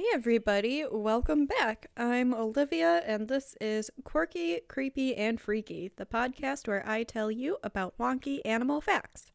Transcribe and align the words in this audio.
Hey 0.00 0.06
everybody, 0.14 0.86
welcome 0.90 1.44
back. 1.44 1.90
I'm 1.94 2.32
Olivia, 2.32 3.02
and 3.04 3.28
this 3.28 3.54
is 3.60 3.90
Quirky, 4.02 4.60
Creepy, 4.66 5.14
and 5.14 5.38
Freaky, 5.38 5.90
the 5.96 6.06
podcast 6.06 6.66
where 6.66 6.82
I 6.88 7.02
tell 7.02 7.30
you 7.30 7.58
about 7.62 7.98
wonky 7.98 8.40
animal 8.46 8.80
facts. 8.80 9.30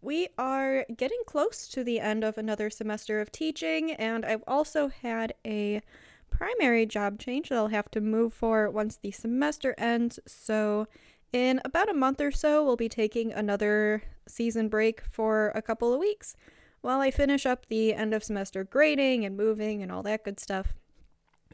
We 0.00 0.28
are 0.38 0.86
getting 0.96 1.20
close 1.26 1.66
to 1.70 1.82
the 1.82 1.98
end 1.98 2.22
of 2.22 2.38
another 2.38 2.70
semester 2.70 3.20
of 3.20 3.32
teaching, 3.32 3.90
and 3.90 4.24
I've 4.24 4.44
also 4.46 4.86
had 4.86 5.34
a 5.44 5.80
primary 6.30 6.86
job 6.86 7.18
change 7.18 7.48
that 7.48 7.58
I'll 7.58 7.66
have 7.66 7.90
to 7.90 8.00
move 8.00 8.32
for 8.32 8.70
once 8.70 8.94
the 8.94 9.10
semester 9.10 9.74
ends. 9.76 10.20
So, 10.28 10.86
in 11.32 11.60
about 11.64 11.90
a 11.90 11.94
month 11.94 12.20
or 12.20 12.30
so, 12.30 12.64
we'll 12.64 12.76
be 12.76 12.88
taking 12.88 13.32
another 13.32 14.04
season 14.28 14.68
break 14.68 15.00
for 15.00 15.50
a 15.56 15.60
couple 15.60 15.92
of 15.92 15.98
weeks 15.98 16.36
while 16.82 17.00
I 17.00 17.10
finish 17.10 17.46
up 17.46 17.66
the 17.66 17.94
end 17.94 18.12
of 18.12 18.22
semester 18.22 18.64
grading 18.64 19.24
and 19.24 19.36
moving 19.36 19.82
and 19.82 19.90
all 19.90 20.02
that 20.02 20.24
good 20.24 20.38
stuff. 20.38 20.74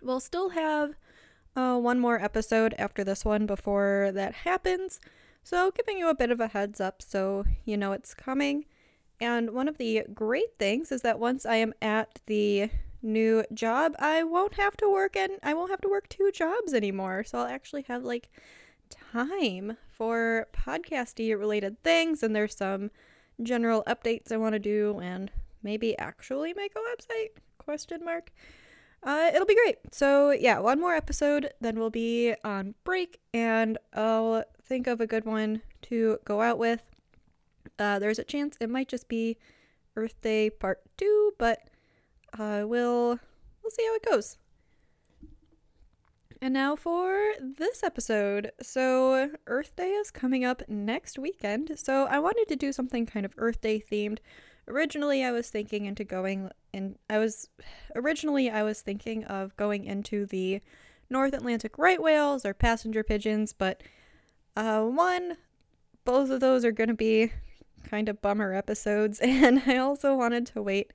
We'll 0.02 0.20
still 0.20 0.50
have 0.50 0.94
uh, 1.54 1.78
one 1.78 2.00
more 2.00 2.22
episode 2.22 2.74
after 2.78 3.04
this 3.04 3.24
one 3.24 3.46
before 3.46 4.10
that 4.14 4.34
happens, 4.34 5.00
so 5.42 5.70
giving 5.70 5.98
you 5.98 6.08
a 6.08 6.14
bit 6.14 6.30
of 6.30 6.40
a 6.40 6.48
heads 6.48 6.80
up 6.80 7.02
so 7.02 7.44
you 7.64 7.76
know 7.76 7.92
it's 7.92 8.14
coming. 8.14 8.64
And 9.20 9.50
one 9.50 9.68
of 9.68 9.78
the 9.78 10.04
great 10.14 10.58
things 10.58 10.92
is 10.92 11.02
that 11.02 11.18
once 11.18 11.44
I 11.44 11.56
am 11.56 11.74
at 11.82 12.20
the 12.26 12.70
new 13.02 13.44
job, 13.52 13.94
I 13.98 14.22
won't 14.22 14.54
have 14.54 14.76
to 14.78 14.90
work 14.90 15.16
and 15.16 15.32
I 15.42 15.54
won't 15.54 15.70
have 15.70 15.80
to 15.82 15.88
work 15.88 16.08
two 16.08 16.30
jobs 16.32 16.72
anymore. 16.72 17.24
So 17.24 17.38
I'll 17.38 17.46
actually 17.46 17.82
have 17.82 18.04
like 18.04 18.28
time 19.12 19.76
for 19.90 20.46
podcasty 20.52 21.36
related 21.36 21.82
things 21.82 22.22
and 22.22 22.34
there's 22.34 22.56
some 22.56 22.90
general 23.42 23.82
updates 23.86 24.32
I 24.32 24.36
want 24.36 24.54
to 24.54 24.58
do 24.58 25.00
and 25.02 25.30
maybe 25.62 25.96
actually 25.98 26.54
make 26.54 26.72
a 26.74 26.78
website? 26.78 27.30
Question 27.58 28.04
mark. 28.04 28.32
Uh, 29.02 29.30
it'll 29.32 29.46
be 29.46 29.54
great. 29.54 29.76
So 29.92 30.30
yeah, 30.30 30.58
one 30.58 30.80
more 30.80 30.94
episode, 30.94 31.52
then 31.60 31.78
we'll 31.78 31.90
be 31.90 32.34
on 32.44 32.74
break, 32.84 33.20
and 33.32 33.78
I'll 33.94 34.44
think 34.62 34.86
of 34.86 35.00
a 35.00 35.06
good 35.06 35.24
one 35.24 35.62
to 35.82 36.18
go 36.24 36.40
out 36.40 36.58
with. 36.58 36.82
Uh, 37.78 37.98
there's 37.98 38.18
a 38.18 38.24
chance 38.24 38.56
it 38.60 38.68
might 38.70 38.88
just 38.88 39.08
be 39.08 39.36
Earth 39.94 40.20
Day 40.20 40.50
Part 40.50 40.80
Two, 40.96 41.32
but 41.38 41.60
uh, 42.36 42.64
we'll 42.66 43.20
we'll 43.62 43.70
see 43.70 43.86
how 43.86 43.94
it 43.94 44.04
goes. 44.04 44.36
And 46.40 46.54
now 46.54 46.76
for 46.76 47.32
this 47.40 47.82
episode. 47.82 48.52
So, 48.62 49.30
Earth 49.48 49.74
Day 49.74 49.90
is 49.90 50.12
coming 50.12 50.44
up 50.44 50.62
next 50.68 51.18
weekend, 51.18 51.72
so 51.76 52.06
I 52.06 52.20
wanted 52.20 52.46
to 52.48 52.56
do 52.56 52.72
something 52.72 53.06
kind 53.06 53.26
of 53.26 53.34
Earth 53.36 53.60
Day 53.60 53.80
themed. 53.80 54.18
Originally, 54.68 55.24
I 55.24 55.32
was 55.32 55.50
thinking 55.50 55.86
into 55.86 56.04
going 56.04 56.50
in 56.72 56.96
I 57.10 57.18
was 57.18 57.48
originally 57.96 58.50
I 58.50 58.62
was 58.62 58.82
thinking 58.82 59.24
of 59.24 59.56
going 59.56 59.84
into 59.84 60.26
the 60.26 60.60
North 61.10 61.32
Atlantic 61.32 61.76
right 61.76 62.00
whales 62.00 62.44
or 62.44 62.54
passenger 62.54 63.02
pigeons, 63.02 63.52
but 63.52 63.82
uh 64.56 64.82
one 64.82 65.38
both 66.04 66.30
of 66.30 66.40
those 66.40 66.64
are 66.64 66.72
going 66.72 66.88
to 66.88 66.94
be 66.94 67.32
kind 67.84 68.08
of 68.08 68.22
bummer 68.22 68.52
episodes 68.52 69.18
and 69.22 69.62
I 69.66 69.76
also 69.78 70.14
wanted 70.14 70.46
to 70.48 70.62
wait 70.62 70.92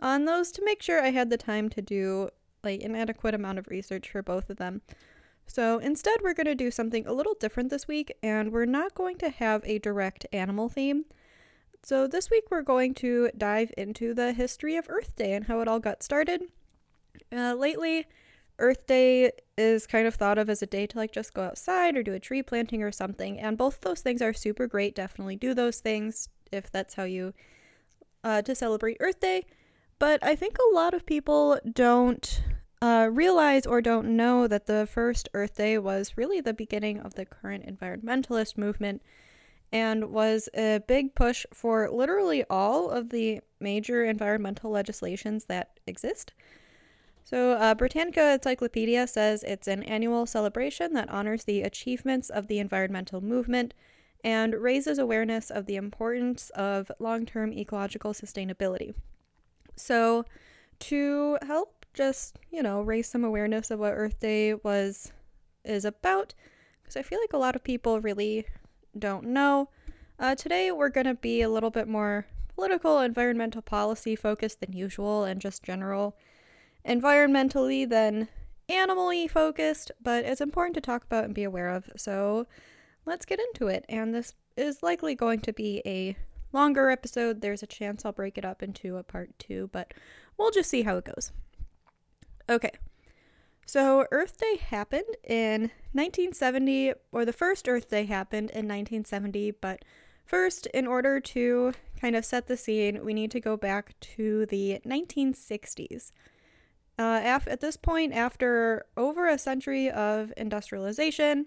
on 0.00 0.24
those 0.24 0.52
to 0.52 0.64
make 0.64 0.82
sure 0.82 1.02
I 1.02 1.10
had 1.10 1.30
the 1.30 1.36
time 1.36 1.68
to 1.70 1.82
do 1.82 2.28
like 2.64 2.82
an 2.82 2.96
adequate 2.96 3.34
amount 3.34 3.58
of 3.58 3.68
research 3.68 4.10
for 4.10 4.22
both 4.22 4.50
of 4.50 4.56
them. 4.56 4.82
So 5.46 5.78
instead, 5.78 6.20
we're 6.22 6.34
going 6.34 6.46
to 6.46 6.54
do 6.54 6.70
something 6.70 7.06
a 7.06 7.12
little 7.12 7.34
different 7.38 7.70
this 7.70 7.86
week, 7.86 8.16
and 8.22 8.50
we're 8.50 8.64
not 8.64 8.94
going 8.94 9.18
to 9.18 9.28
have 9.28 9.62
a 9.64 9.78
direct 9.78 10.26
animal 10.32 10.68
theme. 10.68 11.04
So 11.82 12.06
this 12.06 12.30
week, 12.30 12.44
we're 12.50 12.62
going 12.62 12.94
to 12.94 13.30
dive 13.36 13.70
into 13.76 14.14
the 14.14 14.32
history 14.32 14.76
of 14.76 14.88
Earth 14.88 15.14
Day 15.16 15.34
and 15.34 15.44
how 15.44 15.60
it 15.60 15.68
all 15.68 15.80
got 15.80 16.02
started. 16.02 16.44
Uh, 17.30 17.54
lately, 17.54 18.06
Earth 18.58 18.86
Day 18.86 19.32
is 19.58 19.86
kind 19.86 20.06
of 20.06 20.14
thought 20.14 20.38
of 20.38 20.48
as 20.48 20.62
a 20.62 20.66
day 20.66 20.86
to 20.86 20.96
like 20.96 21.12
just 21.12 21.34
go 21.34 21.42
outside 21.42 21.96
or 21.96 22.02
do 22.02 22.14
a 22.14 22.20
tree 22.20 22.42
planting 22.42 22.82
or 22.82 22.90
something, 22.90 23.38
and 23.38 23.58
both 23.58 23.80
those 23.82 24.00
things 24.00 24.22
are 24.22 24.32
super 24.32 24.66
great. 24.66 24.94
Definitely 24.94 25.36
do 25.36 25.52
those 25.54 25.80
things 25.80 26.28
if 26.52 26.70
that's 26.70 26.94
how 26.94 27.04
you 27.04 27.34
uh, 28.22 28.42
to 28.42 28.54
celebrate 28.54 28.96
Earth 29.00 29.20
Day. 29.20 29.44
But 29.98 30.22
I 30.24 30.34
think 30.34 30.56
a 30.58 30.74
lot 30.74 30.94
of 30.94 31.06
people 31.06 31.58
don't 31.70 32.42
uh, 32.84 33.08
realize 33.08 33.64
or 33.64 33.80
don't 33.80 34.14
know 34.14 34.46
that 34.46 34.66
the 34.66 34.86
first 34.86 35.26
Earth 35.32 35.56
Day 35.56 35.78
was 35.78 36.18
really 36.18 36.42
the 36.42 36.52
beginning 36.52 37.00
of 37.00 37.14
the 37.14 37.24
current 37.24 37.64
environmentalist 37.64 38.58
movement 38.58 39.00
and 39.72 40.10
was 40.10 40.50
a 40.52 40.82
big 40.86 41.14
push 41.14 41.46
for 41.50 41.90
literally 41.90 42.44
all 42.50 42.90
of 42.90 43.08
the 43.08 43.40
major 43.58 44.04
environmental 44.04 44.70
legislations 44.70 45.46
that 45.46 45.80
exist. 45.86 46.34
So, 47.24 47.52
uh, 47.52 47.74
Britannica 47.74 48.34
Encyclopedia 48.34 49.06
says 49.06 49.42
it's 49.44 49.66
an 49.66 49.82
annual 49.84 50.26
celebration 50.26 50.92
that 50.92 51.08
honors 51.08 51.44
the 51.44 51.62
achievements 51.62 52.28
of 52.28 52.48
the 52.48 52.58
environmental 52.58 53.22
movement 53.22 53.72
and 54.22 54.52
raises 54.56 54.98
awareness 54.98 55.50
of 55.50 55.64
the 55.64 55.76
importance 55.76 56.50
of 56.50 56.92
long 56.98 57.24
term 57.24 57.50
ecological 57.50 58.12
sustainability. 58.12 58.92
So, 59.74 60.26
to 60.80 61.38
help 61.46 61.73
just, 61.94 62.38
you 62.50 62.62
know, 62.62 62.82
raise 62.82 63.08
some 63.08 63.24
awareness 63.24 63.70
of 63.70 63.78
what 63.78 63.92
Earth 63.92 64.20
Day 64.20 64.54
was 64.54 65.12
is 65.64 65.84
about 65.84 66.34
because 66.82 66.96
I 66.96 67.02
feel 67.02 67.20
like 67.20 67.32
a 67.32 67.38
lot 67.38 67.56
of 67.56 67.64
people 67.64 68.00
really 68.00 68.46
don't 68.98 69.26
know. 69.26 69.70
Uh, 70.18 70.34
today 70.34 70.70
we're 70.70 70.90
going 70.90 71.06
to 71.06 71.14
be 71.14 71.40
a 71.40 71.48
little 71.48 71.70
bit 71.70 71.88
more 71.88 72.26
political, 72.54 73.00
environmental 73.00 73.62
policy 73.62 74.14
focused 74.14 74.60
than 74.60 74.72
usual 74.72 75.24
and 75.24 75.40
just 75.40 75.62
general 75.62 76.16
environmentally 76.86 77.88
than 77.88 78.28
animally 78.68 79.26
focused, 79.28 79.90
but 80.02 80.24
it's 80.24 80.40
important 80.40 80.74
to 80.74 80.80
talk 80.80 81.04
about 81.04 81.24
and 81.24 81.34
be 81.34 81.44
aware 81.44 81.70
of. 81.70 81.88
So 81.96 82.46
let's 83.06 83.24
get 83.24 83.40
into 83.40 83.68
it. 83.68 83.84
And 83.88 84.14
this 84.14 84.34
is 84.56 84.82
likely 84.82 85.14
going 85.14 85.40
to 85.40 85.52
be 85.52 85.82
a 85.86 86.16
longer 86.52 86.90
episode. 86.90 87.40
There's 87.40 87.62
a 87.62 87.66
chance 87.66 88.04
I'll 88.04 88.12
break 88.12 88.38
it 88.38 88.44
up 88.44 88.62
into 88.62 88.96
a 88.96 89.02
part 89.02 89.30
two, 89.38 89.70
but 89.72 89.92
we'll 90.36 90.50
just 90.50 90.70
see 90.70 90.82
how 90.82 90.98
it 90.98 91.04
goes. 91.04 91.32
Okay. 92.48 92.72
So 93.66 94.06
Earth 94.10 94.38
Day 94.38 94.56
happened 94.56 95.16
in 95.24 95.70
1970, 95.92 96.92
or 97.12 97.24
the 97.24 97.32
first 97.32 97.68
Earth 97.68 97.88
Day 97.88 98.04
happened 98.04 98.50
in 98.50 98.68
1970, 98.68 99.52
but 99.52 99.84
first, 100.26 100.66
in 100.66 100.86
order 100.86 101.18
to 101.20 101.72
kind 101.98 102.14
of 102.14 102.24
set 102.24 102.46
the 102.46 102.56
scene, 102.56 103.02
we 103.04 103.14
need 103.14 103.30
to 103.30 103.40
go 103.40 103.56
back 103.56 103.98
to 104.00 104.44
the 104.46 104.80
1960s. 104.86 106.12
Uh, 106.98 107.20
af- 107.24 107.48
at 107.48 107.60
this 107.60 107.76
point, 107.76 108.12
after 108.12 108.84
over 108.96 109.26
a 109.26 109.38
century 109.38 109.90
of 109.90 110.32
industrialization, 110.36 111.46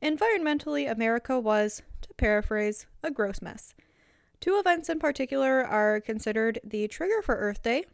environmentally, 0.00 0.90
America 0.90 1.40
was, 1.40 1.82
to 2.02 2.14
paraphrase, 2.14 2.86
a 3.02 3.10
gross 3.10 3.42
mess. 3.42 3.74
Two 4.40 4.58
events 4.58 4.88
in 4.88 5.00
particular 5.00 5.64
are 5.64 6.00
considered 6.00 6.60
the 6.62 6.86
trigger 6.86 7.22
for 7.22 7.34
Earth 7.34 7.62
Day, 7.62 7.84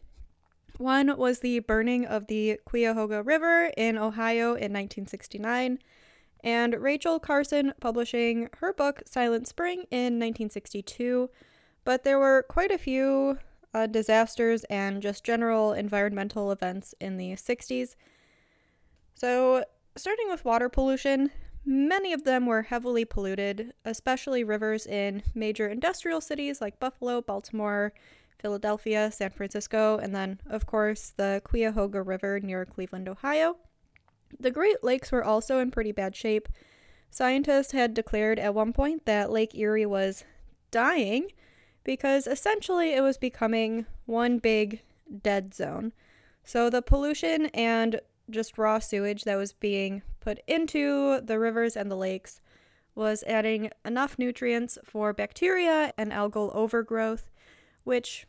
one 0.82 1.16
was 1.16 1.38
the 1.38 1.60
burning 1.60 2.04
of 2.04 2.26
the 2.26 2.58
Cuyahoga 2.66 3.22
River 3.22 3.72
in 3.76 3.96
Ohio 3.96 4.48
in 4.48 4.72
1969, 4.72 5.78
and 6.44 6.74
Rachel 6.74 7.20
Carson 7.20 7.72
publishing 7.80 8.48
her 8.58 8.72
book 8.72 9.02
Silent 9.06 9.46
Spring 9.46 9.84
in 9.90 10.18
1962. 10.18 11.30
But 11.84 12.04
there 12.04 12.18
were 12.18 12.44
quite 12.48 12.70
a 12.70 12.78
few 12.78 13.38
uh, 13.72 13.86
disasters 13.86 14.64
and 14.64 15.00
just 15.00 15.24
general 15.24 15.72
environmental 15.72 16.50
events 16.50 16.94
in 17.00 17.16
the 17.16 17.32
60s. 17.32 17.94
So, 19.14 19.64
starting 19.96 20.28
with 20.28 20.44
water 20.44 20.68
pollution, 20.68 21.30
many 21.64 22.12
of 22.12 22.24
them 22.24 22.46
were 22.46 22.62
heavily 22.62 23.04
polluted, 23.04 23.72
especially 23.84 24.44
rivers 24.44 24.86
in 24.86 25.22
major 25.34 25.68
industrial 25.68 26.20
cities 26.20 26.60
like 26.60 26.80
Buffalo, 26.80 27.20
Baltimore, 27.20 27.92
Philadelphia, 28.42 29.10
San 29.10 29.30
Francisco, 29.30 29.98
and 29.98 30.14
then, 30.14 30.40
of 30.50 30.66
course, 30.66 31.12
the 31.16 31.40
Cuyahoga 31.44 32.02
River 32.02 32.40
near 32.40 32.66
Cleveland, 32.66 33.08
Ohio. 33.08 33.56
The 34.38 34.50
Great 34.50 34.82
Lakes 34.82 35.12
were 35.12 35.24
also 35.24 35.60
in 35.60 35.70
pretty 35.70 35.92
bad 35.92 36.16
shape. 36.16 36.48
Scientists 37.08 37.72
had 37.72 37.94
declared 37.94 38.38
at 38.38 38.54
one 38.54 38.72
point 38.72 39.06
that 39.06 39.30
Lake 39.30 39.54
Erie 39.54 39.86
was 39.86 40.24
dying 40.70 41.28
because 41.84 42.26
essentially 42.26 42.92
it 42.92 43.02
was 43.02 43.16
becoming 43.16 43.86
one 44.06 44.38
big 44.38 44.82
dead 45.22 45.54
zone. 45.54 45.92
So 46.44 46.68
the 46.68 46.82
pollution 46.82 47.46
and 47.46 48.00
just 48.30 48.58
raw 48.58 48.78
sewage 48.78 49.24
that 49.24 49.36
was 49.36 49.52
being 49.52 50.02
put 50.20 50.40
into 50.46 51.20
the 51.20 51.38
rivers 51.38 51.76
and 51.76 51.90
the 51.90 51.96
lakes 51.96 52.40
was 52.94 53.24
adding 53.26 53.70
enough 53.84 54.18
nutrients 54.18 54.78
for 54.84 55.12
bacteria 55.12 55.92
and 55.96 56.12
algal 56.12 56.54
overgrowth, 56.54 57.30
which 57.84 58.26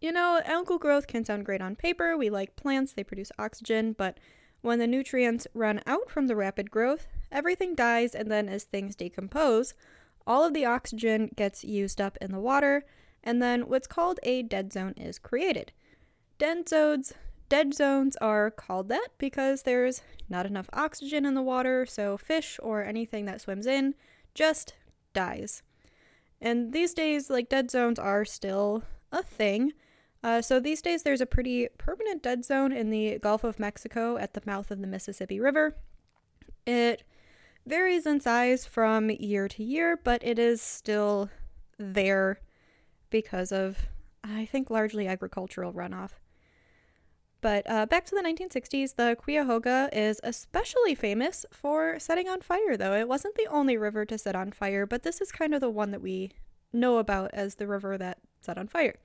you 0.00 0.12
know, 0.12 0.40
algal 0.46 0.78
growth 0.78 1.06
can 1.06 1.24
sound 1.24 1.44
great 1.44 1.60
on 1.60 1.76
paper. 1.76 2.16
We 2.16 2.30
like 2.30 2.56
plants, 2.56 2.92
they 2.92 3.04
produce 3.04 3.32
oxygen, 3.38 3.92
but 3.92 4.18
when 4.60 4.78
the 4.78 4.86
nutrients 4.86 5.46
run 5.54 5.80
out 5.86 6.10
from 6.10 6.26
the 6.26 6.36
rapid 6.36 6.70
growth, 6.70 7.06
everything 7.30 7.74
dies, 7.74 8.14
and 8.14 8.30
then 8.30 8.48
as 8.48 8.64
things 8.64 8.96
decompose, 8.96 9.74
all 10.26 10.44
of 10.44 10.54
the 10.54 10.64
oxygen 10.64 11.30
gets 11.36 11.64
used 11.64 12.00
up 12.00 12.18
in 12.20 12.32
the 12.32 12.40
water, 12.40 12.84
and 13.22 13.40
then 13.42 13.68
what's 13.68 13.86
called 13.86 14.18
a 14.22 14.42
dead 14.42 14.72
zone 14.72 14.94
is 14.96 15.18
created. 15.18 15.72
Dead 16.38 16.68
zones 16.68 17.12
dead 17.48 17.74
zones 17.74 18.16
are 18.16 18.50
called 18.50 18.88
that 18.88 19.08
because 19.18 19.62
there's 19.62 20.02
not 20.28 20.46
enough 20.46 20.68
oxygen 20.72 21.24
in 21.24 21.34
the 21.34 21.42
water, 21.42 21.86
so 21.86 22.16
fish 22.16 22.58
or 22.62 22.82
anything 22.82 23.24
that 23.26 23.40
swims 23.40 23.66
in 23.66 23.94
just 24.34 24.74
dies. 25.12 25.62
And 26.40 26.72
these 26.72 26.92
days, 26.92 27.30
like 27.30 27.48
dead 27.48 27.70
zones 27.70 27.98
are 27.98 28.24
still 28.24 28.82
a 29.12 29.22
thing. 29.22 29.72
Uh, 30.22 30.42
so 30.42 30.58
these 30.58 30.82
days, 30.82 31.02
there's 31.02 31.20
a 31.20 31.26
pretty 31.26 31.68
permanent 31.78 32.22
dead 32.22 32.44
zone 32.44 32.72
in 32.72 32.90
the 32.90 33.18
Gulf 33.18 33.44
of 33.44 33.58
Mexico 33.58 34.16
at 34.16 34.34
the 34.34 34.42
mouth 34.44 34.70
of 34.70 34.80
the 34.80 34.86
Mississippi 34.86 35.38
River. 35.38 35.76
It 36.66 37.04
varies 37.66 38.06
in 38.06 38.20
size 38.20 38.66
from 38.66 39.10
year 39.10 39.48
to 39.48 39.62
year, 39.62 39.98
but 40.02 40.24
it 40.24 40.38
is 40.38 40.60
still 40.60 41.30
there 41.78 42.40
because 43.10 43.52
of, 43.52 43.88
I 44.24 44.46
think, 44.46 44.70
largely 44.70 45.06
agricultural 45.06 45.72
runoff. 45.72 46.12
But 47.40 47.68
uh, 47.70 47.86
back 47.86 48.06
to 48.06 48.14
the 48.14 48.22
1960s, 48.22 48.96
the 48.96 49.16
Cuyahoga 49.22 49.88
is 49.92 50.20
especially 50.24 50.94
famous 50.94 51.46
for 51.52 51.98
setting 51.98 52.28
on 52.28 52.40
fire, 52.40 52.76
though. 52.76 52.94
It 52.94 53.08
wasn't 53.08 53.36
the 53.36 53.46
only 53.46 53.76
river 53.76 54.04
to 54.06 54.18
set 54.18 54.34
on 54.34 54.50
fire, 54.52 54.86
but 54.86 55.02
this 55.02 55.20
is 55.20 55.30
kind 55.30 55.54
of 55.54 55.60
the 55.60 55.70
one 55.70 55.90
that 55.90 56.02
we 56.02 56.32
know 56.72 56.98
about 56.98 57.30
as 57.32 57.56
the 57.56 57.66
river 57.66 57.96
that 57.98 58.18
set 58.40 58.58
on 58.58 58.66
fire. 58.66 58.96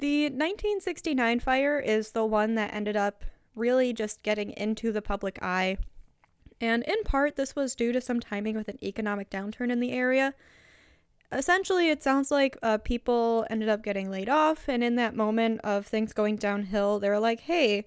The 0.00 0.24
1969 0.24 1.40
fire 1.40 1.78
is 1.78 2.12
the 2.12 2.24
one 2.24 2.54
that 2.56 2.74
ended 2.74 2.96
up 2.96 3.24
really 3.54 3.92
just 3.92 4.22
getting 4.22 4.50
into 4.52 4.92
the 4.92 5.02
public 5.02 5.38
eye. 5.42 5.76
And 6.60 6.82
in 6.84 7.02
part, 7.04 7.36
this 7.36 7.54
was 7.54 7.74
due 7.74 7.92
to 7.92 8.00
some 8.00 8.20
timing 8.20 8.56
with 8.56 8.68
an 8.68 8.82
economic 8.82 9.30
downturn 9.30 9.70
in 9.70 9.80
the 9.80 9.92
area 9.92 10.34
essentially, 11.32 11.90
it 11.90 12.02
sounds 12.02 12.30
like 12.30 12.56
uh, 12.62 12.78
people 12.78 13.46
ended 13.50 13.68
up 13.68 13.82
getting 13.82 14.10
laid 14.10 14.28
off, 14.28 14.68
and 14.68 14.82
in 14.82 14.96
that 14.96 15.14
moment 15.14 15.60
of 15.62 15.86
things 15.86 16.12
going 16.12 16.36
downhill, 16.36 16.98
they 16.98 17.08
were 17.08 17.20
like, 17.20 17.40
hey, 17.40 17.86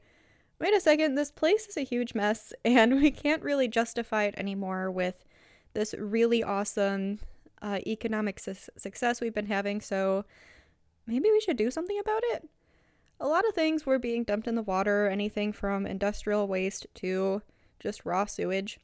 wait 0.60 0.74
a 0.74 0.80
second, 0.80 1.16
this 1.16 1.32
place 1.32 1.68
is 1.68 1.78
a 1.78 1.82
huge 1.82 2.16
mess, 2.16 2.54
and 2.66 2.96
we 2.96 3.12
can't 3.12 3.44
really 3.44 3.68
justify 3.68 4.24
it 4.24 4.36
anymore 4.38 4.90
with 4.90 5.26
this 5.74 5.94
really 5.98 6.44
awesome 6.44 7.20
uh, 7.62 7.80
economic 7.88 8.40
su- 8.40 8.54
success 8.78 9.20
we've 9.20 9.34
been 9.34 9.48
having, 9.48 9.82
so 9.82 10.26
maybe 11.06 11.30
we 11.32 11.42
should 11.42 11.58
do 11.58 11.72
something 11.72 12.00
about 12.00 12.22
it. 12.26 12.50
A 13.20 13.28
lot 13.28 13.48
of 13.48 13.54
things 13.54 13.86
were 13.86 14.00
being 14.00 14.24
dumped 14.24 14.48
in 14.48 14.56
the 14.56 14.62
water, 14.62 15.08
anything 15.08 15.54
from 15.54 15.86
industrial 15.86 16.48
waste 16.48 16.88
to 16.96 17.42
just 17.80 18.06
raw 18.06 18.26
sewage. 18.26 18.80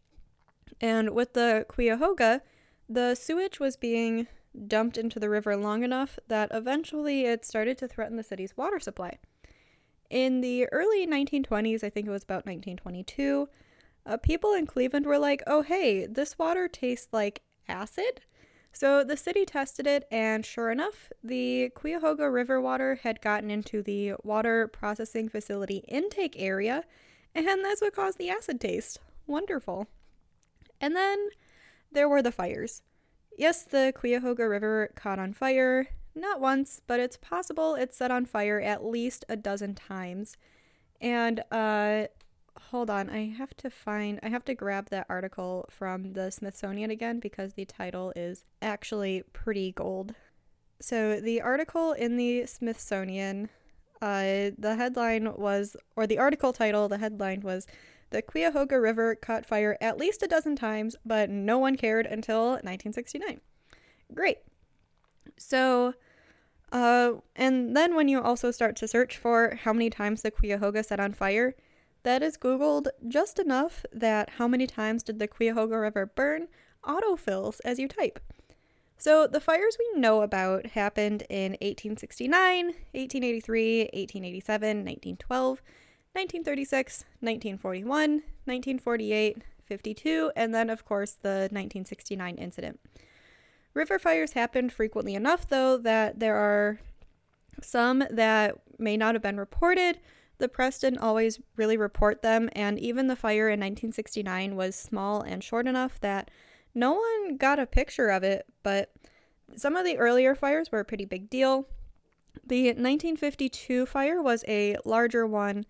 And 0.80 1.12
with 1.12 1.33
the 1.33 1.66
Cuyahoga, 1.68 2.42
the 2.88 3.16
sewage 3.16 3.60
was 3.60 3.75
being 3.75 4.27
dumped 4.68 4.98
into 4.98 5.19
the 5.19 5.30
river 5.30 5.56
long 5.56 5.83
enough 5.83 6.19
that 6.27 6.50
eventually 6.51 7.25
it 7.25 7.45
started 7.45 7.77
to 7.77 7.88
threaten 7.88 8.18
the 8.18 8.24
city's 8.24 8.57
water 8.57 8.80
supply. 8.80 9.18
In 10.10 10.42
the 10.42 10.66
early 10.71 11.06
1920s, 11.06 11.83
I 11.83 11.89
think 11.89 12.07
it 12.07 12.12
was 12.12 12.24
about 12.24 12.45
1922, 12.45 13.48
uh, 14.06 14.18
people 14.18 14.54
in 14.54 14.66
Cleveland 14.66 15.06
were 15.06 15.19
like, 15.19 15.44
oh, 15.45 15.62
hey, 15.62 16.07
this 16.07 16.39
water 16.39 16.68
tastes 16.68 17.10
like 17.12 17.44
acid. 17.68 18.21
So 18.71 19.04
the 19.04 19.18
city 19.18 19.45
tested 19.45 19.88
it, 19.88 20.07
and 20.12 20.45
sure 20.45 20.71
enough, 20.71 21.12
the 21.24 21.71
Cuyahoga 21.75 22.30
River 22.30 22.62
water 22.62 23.00
had 23.04 23.21
gotten 23.21 23.50
into 23.51 23.81
the 23.81 24.13
water 24.24 24.68
processing 24.68 25.27
facility 25.27 25.83
intake 25.88 26.36
area, 26.38 26.83
and 27.33 27.48
that's 27.48 27.81
what 27.81 27.95
caused 27.95 28.18
the 28.18 28.30
acid 28.30 28.62
taste. 28.62 29.00
Wonderful. 29.27 29.88
And 30.80 30.95
then 30.95 31.30
there 31.92 32.07
were 32.07 32.21
the 32.21 32.31
fires. 32.31 32.81
Yes, 33.38 33.63
the 33.63 33.92
Cuyahoga 33.95 34.48
River 34.48 34.92
caught 34.95 35.19
on 35.19 35.33
fire, 35.33 35.88
not 36.16 36.39
once, 36.39 36.81
but 36.86 37.00
it's 37.00 37.18
possible 37.18 37.75
it 37.75 37.94
set 37.94 38.12
on 38.12 38.25
fire 38.25 38.60
at 38.60 38.86
least 38.86 39.25
a 39.30 39.36
dozen 39.36 39.75
times. 39.75 40.38
And, 41.01 41.44
uh, 41.51 42.06
hold 42.71 42.89
on, 42.89 43.10
I 43.10 43.33
have 43.38 43.56
to 43.57 43.69
find, 43.69 44.19
I 44.21 44.30
have 44.30 44.45
to 44.45 44.54
grab 44.54 44.89
that 44.89 45.07
article 45.10 45.66
from 45.69 46.13
the 46.13 46.31
Smithsonian 46.31 46.92
again 46.92 47.19
because 47.19 47.54
the 47.54 47.66
title 47.66 48.13
is 48.16 48.45
actually 48.62 49.24
pretty 49.33 49.71
gold. 49.71 50.13
So, 50.80 51.19
the 51.19 51.42
article 51.42 51.94
in 51.94 52.16
the 52.16 52.45
Smithsonian, 52.45 53.50
uh, 54.01 54.51
the 54.57 54.75
headline 54.77 55.33
was, 55.36 55.75
or 55.95 56.06
the 56.06 56.19
article 56.19 56.54
title, 56.54 56.88
the 56.88 57.00
headline 57.00 57.42
was 57.42 57.68
the 58.12 58.21
Cuyahoga 58.21 58.80
River 58.80 59.16
caught 59.16 59.45
fire 59.45 59.77
at 59.81 59.98
least 59.98 60.24
a 60.24 60.27
dozen 60.27 60.56
times, 60.56 60.95
but 61.06 61.30
no 61.30 61.57
one 61.57 61.75
cared 61.75 62.06
until 62.06 62.51
1969. 62.51 63.42
Great. 64.13 64.38
So, 65.38 65.95
uh, 66.71 67.13
and 67.36 67.75
then 67.75 67.95
when 67.95 68.07
you 68.07 68.21
also 68.21 68.51
start 68.51 68.75
to 68.77 68.88
search 68.88 69.18
for 69.18 69.60
how 69.63 69.74
many 69.74 69.89
times 69.89 70.21
the 70.21 70.31
Cuyahoga 70.31 70.83
set 70.83 71.00
on 71.00 71.13
fire, 71.13 71.56
that 72.04 72.24
is 72.24 72.38
Googled 72.38 72.88
just 73.07 73.40
enough 73.40 73.86
that 73.92 74.31
how 74.31 74.48
many 74.48 74.68
times 74.68 75.04
did 75.04 75.19
the 75.19 75.28
Cuyahoga 75.28 75.80
River 75.80 76.06
burn 76.06 76.48
autofills 76.84 77.60
as 77.66 77.80
you 77.80 77.88
type. 77.88 78.19
So 78.98 79.28
the 79.28 79.40
fires 79.40 79.78
we 79.80 80.00
know 80.00 80.22
about 80.22 80.68
happened 80.68 81.24
in 81.30 81.54
1869, 81.62 82.66
1883, 82.66 83.80
1887, 83.94 84.68
1912, 84.78 85.62
1936, 86.13 87.06
1941, 87.22 88.12
1948, 88.44 89.44
52, 89.63 90.31
and 90.36 90.54
then, 90.54 90.69
of 90.69 90.84
course, 90.84 91.18
the 91.22 91.48
1969 91.52 92.36
incident. 92.36 92.80
River 93.74 94.00
fires 94.00 94.34
happened 94.34 94.74
frequently 94.74 95.16
enough, 95.16 95.48
though, 95.48 95.78
that 95.78 96.19
there 96.19 96.36
are 96.36 96.80
some 97.62 98.04
that 98.10 98.56
may 98.78 98.98
not 98.98 99.16
have 99.16 99.22
been 99.22 99.38
reported. 99.38 100.00
The 100.39 100.50
press 100.50 100.80
didn't 100.80 101.00
always 101.00 101.39
really 101.56 101.77
report 101.77 102.21
them, 102.21 102.50
and 102.53 102.80
even 102.80 103.07
the 103.07 103.15
fire 103.15 103.47
in 103.47 103.59
1969 103.59 104.56
was 104.56 104.75
small 104.75 105.21
and 105.21 105.44
short 105.44 105.68
enough 105.68 106.00
that 106.00 106.31
no 106.74 106.94
one 106.94 107.38
got 107.38 107.59
a 107.59 107.65
picture 107.65 108.09
of 108.09 108.24
it, 108.24 108.45
but 108.63 108.91
some 109.56 109.75
of 109.75 109.86
the 109.86 109.97
earlier 109.97 110.36
fires 110.36 110.71
were 110.71 110.80
a 110.80 110.86
pretty 110.86 111.06
big 111.06 111.30
deal. 111.30 111.68
The 112.45 112.68
1952 112.68 113.86
fire 113.86 114.21
was 114.21 114.44
a 114.47 114.77
larger 114.86 115.25
one 115.25 115.65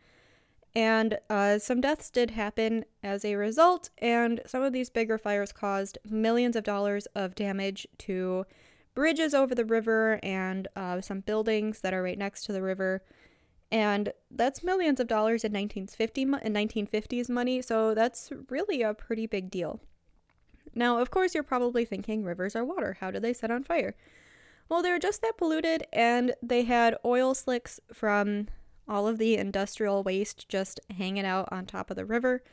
and 0.76 1.18
uh, 1.30 1.58
some 1.58 1.82
deaths 1.82 2.10
did 2.10 2.32
happen 2.32 2.86
as 3.02 3.26
a 3.26 3.36
result, 3.36 3.90
and 3.98 4.42
some 4.46 4.62
of 4.62 4.74
these 4.74 4.90
bigger 4.90 5.18
fires 5.18 5.52
caused 5.52 5.98
millions 6.08 6.56
of 6.56 6.64
dollars 6.64 7.08
of 7.08 7.36
damage 7.36 7.88
to 7.98 8.46
bridges 8.94 9.34
over 9.34 9.56
the 9.56 9.66
river 9.66 10.20
and 10.22 10.68
uh, 10.76 11.02
some 11.02 11.22
buildings 11.22 11.82
that 11.82 11.94
are 11.94 12.04
right 12.04 12.18
next 12.18 12.44
to 12.46 12.54
the 12.54 12.62
river. 12.62 13.02
And 13.72 14.14
that's 14.32 14.64
millions 14.64 15.00
of 15.00 15.08
dollars 15.08 15.44
in 15.44 15.54
1950 15.54 16.22
in 16.22 16.30
1950s 16.32 17.30
money, 17.30 17.62
so 17.62 17.94
that's 17.94 18.32
really 18.50 18.82
a 18.82 18.94
pretty 18.94 19.28
big 19.28 19.52
deal. 19.52 19.80
Now, 20.74 21.00
of 21.00 21.12
course, 21.12 21.34
you're 21.34 21.44
probably 21.44 21.86
thinking 21.86 22.24
rivers 22.24 22.56
are 22.56 22.66
water. 22.66 22.98
How 23.00 23.12
do 23.12 23.20
they 23.20 23.34
set 23.34 23.52
on 23.52 23.64
fire? 23.64 23.96
Well, 24.70 24.82
they're 24.82 25.00
just 25.00 25.22
that 25.22 25.38
polluted, 25.38 25.86
and 25.92 26.34
they 26.42 26.64
had 26.64 26.96
oil 27.04 27.34
slicks 27.34 27.80
from 27.94 28.48
all 28.88 29.08
of 29.08 29.20
the 29.20 29.38
industrial 29.38 30.04
waste 30.04 30.50
just 30.50 30.80
hanging 30.96 31.26
out 31.26 31.48
on 31.52 31.66
top 31.66 31.92
of 31.92 31.96
the 31.96 32.06
river. 32.06 32.44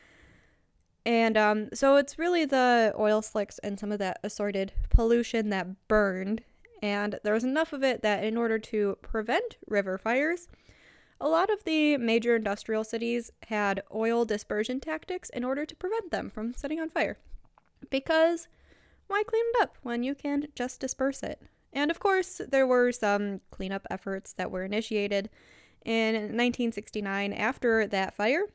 And 1.07 1.37
um, 1.37 1.69
so 1.73 1.97
it's 1.97 2.19
really 2.19 2.45
the 2.45 2.93
oil 2.99 3.23
slicks 3.23 3.59
and 3.61 3.79
some 3.79 3.93
of 3.93 3.99
that 4.01 4.19
assorted 4.23 4.73
pollution 4.91 5.51
that 5.51 5.89
burned. 5.89 6.43
And 6.83 7.19
there 7.23 7.33
was 7.33 7.45
enough 7.45 7.73
of 7.73 7.83
it 7.83 8.03
that 8.03 8.25
in 8.25 8.37
order 8.37 8.59
to 8.59 8.99
prevent 9.03 9.57
river 9.67 9.99
fires, 9.99 10.49
a 11.21 11.29
lot 11.29 11.51
of 11.51 11.65
the 11.65 11.97
major 11.97 12.37
industrial 12.37 12.85
cities 12.85 13.31
had 13.49 13.83
oil 13.95 14.25
dispersion 14.25 14.81
tactics 14.81 15.31
in 15.31 15.45
order 15.45 15.65
to 15.65 15.77
prevent 15.77 16.11
them 16.11 16.31
from 16.31 16.55
setting 16.55 16.81
on 16.81 16.91
fire. 16.91 17.19
Because 17.91 18.49
why 19.07 19.23
clean 19.27 19.45
it 19.55 19.63
up 19.63 19.79
when 19.83 20.03
you 20.03 20.15
can 20.15 20.49
just 20.55 20.81
disperse 20.81 21.23
it? 21.23 21.43
And 21.73 21.91
of 21.91 22.01
course, 22.01 22.41
there 22.49 22.67
were 22.67 22.93
some 22.93 23.41
cleanup 23.51 23.87
efforts 23.91 24.33
that 24.35 24.51
were 24.51 24.65
initiated 24.65 25.31
in 25.85 26.15
1969, 26.15 27.33
after 27.33 27.87
that 27.87 28.13
fire, 28.13 28.47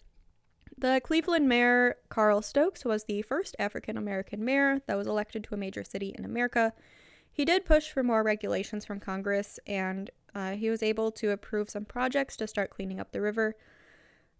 the 0.77 0.99
Cleveland 1.03 1.47
mayor, 1.47 1.95
Carl 2.09 2.41
Stokes, 2.41 2.83
was 2.83 3.05
the 3.05 3.21
first 3.21 3.55
African 3.57 3.97
American 3.97 4.43
mayor 4.43 4.81
that 4.87 4.97
was 4.97 5.07
elected 5.07 5.43
to 5.45 5.53
a 5.53 5.57
major 5.57 5.83
city 5.83 6.13
in 6.17 6.25
America. 6.25 6.73
He 7.31 7.45
did 7.45 7.63
push 7.63 7.89
for 7.89 8.03
more 8.03 8.23
regulations 8.23 8.83
from 8.83 8.99
Congress, 8.99 9.59
and 9.65 10.09
uh, 10.33 10.51
he 10.51 10.69
was 10.69 10.83
able 10.83 11.11
to 11.11 11.31
approve 11.31 11.69
some 11.69 11.85
projects 11.85 12.37
to 12.37 12.47
start 12.47 12.69
cleaning 12.69 12.99
up 12.99 13.11
the 13.11 13.21
river. 13.21 13.55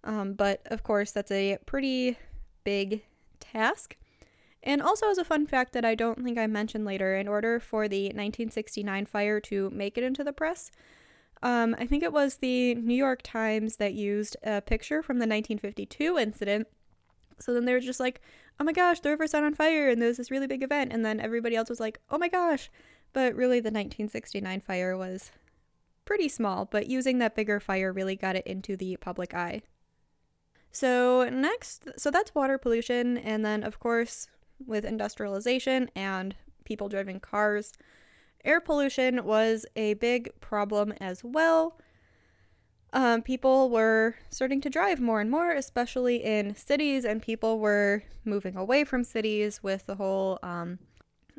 Um, 0.03 0.33
but 0.33 0.61
of 0.65 0.83
course, 0.83 1.11
that's 1.11 1.31
a 1.31 1.57
pretty 1.65 2.17
big 2.63 3.03
task. 3.39 3.97
And 4.63 4.81
also, 4.81 5.09
as 5.09 5.17
a 5.17 5.25
fun 5.25 5.47
fact 5.47 5.73
that 5.73 5.85
I 5.85 5.95
don't 5.95 6.23
think 6.23 6.37
I 6.37 6.47
mentioned 6.47 6.85
later, 6.85 7.15
in 7.15 7.27
order 7.27 7.59
for 7.59 7.87
the 7.87 8.05
1969 8.05 9.05
fire 9.07 9.39
to 9.41 9.69
make 9.71 9.97
it 9.97 10.03
into 10.03 10.23
the 10.23 10.33
press, 10.33 10.71
um, 11.41 11.75
I 11.79 11.87
think 11.87 12.03
it 12.03 12.13
was 12.13 12.37
the 12.37 12.75
New 12.75 12.93
York 12.93 13.21
Times 13.23 13.77
that 13.77 13.93
used 13.93 14.37
a 14.43 14.61
picture 14.61 15.01
from 15.01 15.17
the 15.17 15.23
1952 15.23 16.17
incident. 16.17 16.67
So 17.39 17.53
then 17.53 17.65
they 17.65 17.73
were 17.73 17.79
just 17.79 17.99
like, 17.99 18.21
oh 18.59 18.63
my 18.63 18.71
gosh, 18.71 18.99
the 18.99 19.09
river 19.09 19.25
set 19.25 19.43
on 19.43 19.55
fire 19.55 19.89
and 19.89 19.99
there's 19.99 20.17
this 20.17 20.29
really 20.29 20.45
big 20.45 20.61
event. 20.61 20.93
And 20.93 21.03
then 21.03 21.19
everybody 21.19 21.55
else 21.55 21.69
was 21.69 21.79
like, 21.79 21.99
oh 22.11 22.19
my 22.19 22.27
gosh. 22.27 22.69
But 23.13 23.35
really, 23.35 23.59
the 23.59 23.71
1969 23.71 24.61
fire 24.61 24.95
was 24.95 25.31
pretty 26.11 26.27
small, 26.27 26.65
but 26.65 26.89
using 26.89 27.19
that 27.19 27.35
bigger 27.35 27.57
fire 27.57 27.93
really 27.93 28.17
got 28.17 28.35
it 28.35 28.45
into 28.45 28.75
the 28.75 28.97
public 28.97 29.33
eye. 29.33 29.61
So, 30.69 31.29
next, 31.29 31.87
so 31.95 32.11
that's 32.11 32.35
water 32.35 32.57
pollution. 32.57 33.17
And 33.17 33.45
then, 33.45 33.63
of 33.63 33.79
course, 33.79 34.27
with 34.67 34.83
industrialization 34.83 35.89
and 35.95 36.35
people 36.65 36.89
driving 36.89 37.21
cars, 37.21 37.71
air 38.43 38.59
pollution 38.59 39.23
was 39.23 39.65
a 39.77 39.93
big 39.93 40.29
problem 40.41 40.91
as 40.99 41.23
well. 41.23 41.79
Um, 42.91 43.21
people 43.21 43.69
were 43.69 44.15
starting 44.29 44.59
to 44.59 44.69
drive 44.69 44.99
more 44.99 45.21
and 45.21 45.31
more, 45.31 45.51
especially 45.51 46.25
in 46.25 46.55
cities, 46.55 47.05
and 47.05 47.21
people 47.21 47.57
were 47.57 48.03
moving 48.25 48.57
away 48.57 48.83
from 48.83 49.05
cities 49.05 49.63
with 49.63 49.85
the 49.85 49.95
whole, 49.95 50.39
um, 50.43 50.77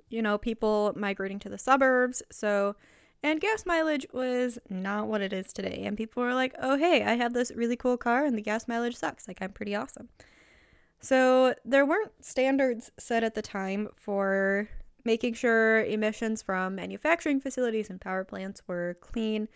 you 0.08 0.22
know, 0.22 0.38
people 0.38 0.94
migrating 0.96 1.38
to 1.40 1.50
the 1.50 1.58
suburbs. 1.58 2.22
So, 2.32 2.74
and 3.22 3.40
gas 3.40 3.64
mileage 3.64 4.06
was 4.12 4.58
not 4.68 5.06
what 5.06 5.20
it 5.20 5.32
is 5.32 5.52
today. 5.52 5.82
And 5.84 5.96
people 5.96 6.22
were 6.22 6.34
like, 6.34 6.54
oh, 6.60 6.76
hey, 6.76 7.04
I 7.04 7.14
have 7.14 7.32
this 7.32 7.52
really 7.54 7.76
cool 7.76 7.96
car 7.96 8.24
and 8.24 8.36
the 8.36 8.42
gas 8.42 8.66
mileage 8.66 8.96
sucks. 8.96 9.28
Like, 9.28 9.38
I'm 9.40 9.52
pretty 9.52 9.74
awesome. 9.74 10.08
So, 11.00 11.54
there 11.64 11.86
weren't 11.86 12.12
standards 12.20 12.90
set 12.98 13.24
at 13.24 13.34
the 13.34 13.42
time 13.42 13.88
for 13.94 14.68
making 15.04 15.34
sure 15.34 15.84
emissions 15.84 16.42
from 16.42 16.76
manufacturing 16.76 17.40
facilities 17.40 17.90
and 17.90 18.00
power 18.00 18.24
plants 18.24 18.62
were 18.66 18.96
clean. 19.00 19.48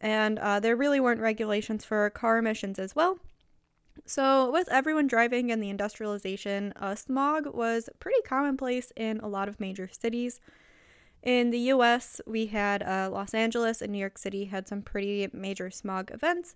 And 0.00 0.38
uh, 0.38 0.60
there 0.60 0.76
really 0.76 1.00
weren't 1.00 1.20
regulations 1.20 1.84
for 1.84 2.08
car 2.10 2.38
emissions 2.38 2.78
as 2.78 2.94
well. 2.94 3.18
So, 4.04 4.50
with 4.50 4.68
everyone 4.70 5.06
driving 5.06 5.50
and 5.50 5.62
the 5.62 5.70
industrialization, 5.70 6.72
uh, 6.76 6.94
smog 6.94 7.54
was 7.54 7.88
pretty 7.98 8.20
commonplace 8.26 8.92
in 8.94 9.20
a 9.20 9.28
lot 9.28 9.48
of 9.48 9.58
major 9.58 9.88
cities. 9.90 10.40
In 11.26 11.50
the 11.50 11.72
US, 11.74 12.20
we 12.24 12.46
had 12.46 12.84
uh, 12.84 13.10
Los 13.10 13.34
Angeles 13.34 13.82
and 13.82 13.90
New 13.90 13.98
York 13.98 14.16
City 14.16 14.44
had 14.44 14.68
some 14.68 14.80
pretty 14.80 15.28
major 15.32 15.72
smog 15.72 16.12
events. 16.12 16.54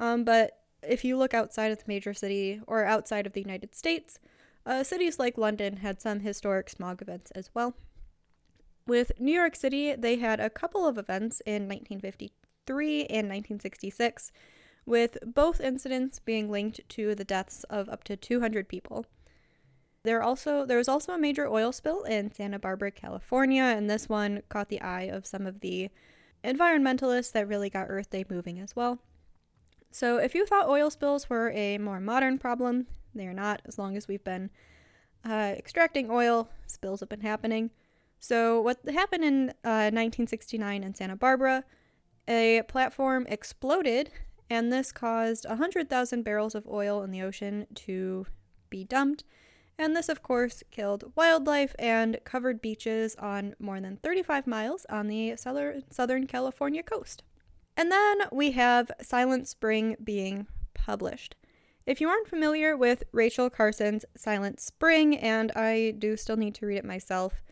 Um, 0.00 0.24
but 0.24 0.58
if 0.82 1.04
you 1.04 1.16
look 1.16 1.32
outside 1.32 1.70
of 1.70 1.78
the 1.78 1.84
major 1.86 2.12
city 2.12 2.60
or 2.66 2.84
outside 2.84 3.24
of 3.24 3.34
the 3.34 3.40
United 3.40 3.76
States, 3.76 4.18
uh, 4.66 4.82
cities 4.82 5.20
like 5.20 5.38
London 5.38 5.76
had 5.76 6.02
some 6.02 6.20
historic 6.20 6.68
smog 6.70 7.00
events 7.00 7.30
as 7.36 7.50
well. 7.54 7.74
With 8.84 9.12
New 9.20 9.32
York 9.32 9.54
City, 9.54 9.94
they 9.94 10.16
had 10.16 10.40
a 10.40 10.50
couple 10.50 10.88
of 10.88 10.98
events 10.98 11.40
in 11.46 11.68
1953 11.68 13.02
and 13.02 13.28
1966, 13.28 14.32
with 14.84 15.18
both 15.24 15.60
incidents 15.60 16.18
being 16.18 16.50
linked 16.50 16.80
to 16.88 17.14
the 17.14 17.22
deaths 17.22 17.62
of 17.70 17.88
up 17.88 18.02
to 18.04 18.16
200 18.16 18.66
people. 18.66 19.06
There 20.02 20.22
also 20.22 20.64
there 20.64 20.78
was 20.78 20.88
also 20.88 21.12
a 21.12 21.18
major 21.18 21.46
oil 21.46 21.72
spill 21.72 22.04
in 22.04 22.32
Santa 22.32 22.58
Barbara, 22.58 22.90
California, 22.90 23.62
and 23.62 23.90
this 23.90 24.08
one 24.08 24.42
caught 24.48 24.68
the 24.68 24.80
eye 24.80 25.02
of 25.02 25.26
some 25.26 25.46
of 25.46 25.60
the 25.60 25.90
environmentalists 26.42 27.32
that 27.32 27.46
really 27.46 27.68
got 27.68 27.86
Earth 27.90 28.08
Day 28.08 28.24
moving 28.28 28.58
as 28.58 28.74
well. 28.74 28.98
So 29.90 30.16
if 30.16 30.34
you 30.34 30.46
thought 30.46 30.68
oil 30.68 30.90
spills 30.90 31.28
were 31.28 31.50
a 31.50 31.76
more 31.78 32.00
modern 32.00 32.38
problem, 32.38 32.86
they 33.14 33.26
are 33.26 33.34
not. 33.34 33.60
As 33.66 33.78
long 33.78 33.96
as 33.96 34.08
we've 34.08 34.24
been 34.24 34.50
uh, 35.28 35.54
extracting 35.56 36.08
oil, 36.10 36.48
spills 36.66 37.00
have 37.00 37.08
been 37.10 37.20
happening. 37.20 37.70
So 38.18 38.60
what 38.60 38.78
happened 38.88 39.24
in 39.24 39.50
uh, 39.64 39.92
1969 39.92 40.82
in 40.82 40.94
Santa 40.94 41.16
Barbara, 41.16 41.64
a 42.26 42.62
platform 42.68 43.26
exploded, 43.28 44.10
and 44.48 44.72
this 44.72 44.92
caused 44.92 45.46
100,000 45.46 46.22
barrels 46.22 46.54
of 46.54 46.66
oil 46.66 47.02
in 47.02 47.10
the 47.10 47.22
ocean 47.22 47.66
to 47.74 48.26
be 48.70 48.84
dumped 48.84 49.24
and 49.80 49.96
this, 49.96 50.10
of 50.10 50.22
course, 50.22 50.62
killed 50.70 51.10
wildlife 51.16 51.74
and 51.78 52.20
covered 52.24 52.60
beaches 52.60 53.16
on 53.16 53.54
more 53.58 53.80
than 53.80 53.96
35 53.96 54.46
miles 54.46 54.84
on 54.90 55.08
the 55.08 55.34
southern 55.36 56.26
California 56.26 56.82
coast. 56.82 57.22
And 57.78 57.90
then 57.90 58.18
we 58.30 58.50
have 58.50 58.90
Silent 59.00 59.48
Spring 59.48 59.96
being 60.04 60.46
published. 60.74 61.34
If 61.86 61.98
you 61.98 62.10
aren't 62.10 62.28
familiar 62.28 62.76
with 62.76 63.04
Rachel 63.10 63.48
Carson's 63.48 64.04
Silent 64.14 64.60
Spring, 64.60 65.16
and 65.16 65.50
I 65.52 65.92
do 65.92 66.14
still 66.14 66.36
need 66.36 66.54
to 66.56 66.66
read 66.66 66.76
it 66.76 66.84
myself, 66.84 67.42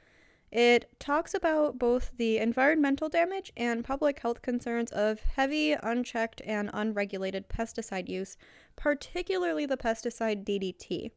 it 0.52 1.00
talks 1.00 1.32
about 1.32 1.78
both 1.78 2.10
the 2.18 2.36
environmental 2.36 3.08
damage 3.08 3.54
and 3.56 3.82
public 3.82 4.20
health 4.20 4.42
concerns 4.42 4.92
of 4.92 5.20
heavy, 5.20 5.72
unchecked, 5.72 6.42
and 6.44 6.68
unregulated 6.74 7.48
pesticide 7.48 8.10
use, 8.10 8.36
particularly 8.76 9.64
the 9.64 9.78
pesticide 9.78 10.44
DDT. 10.44 11.10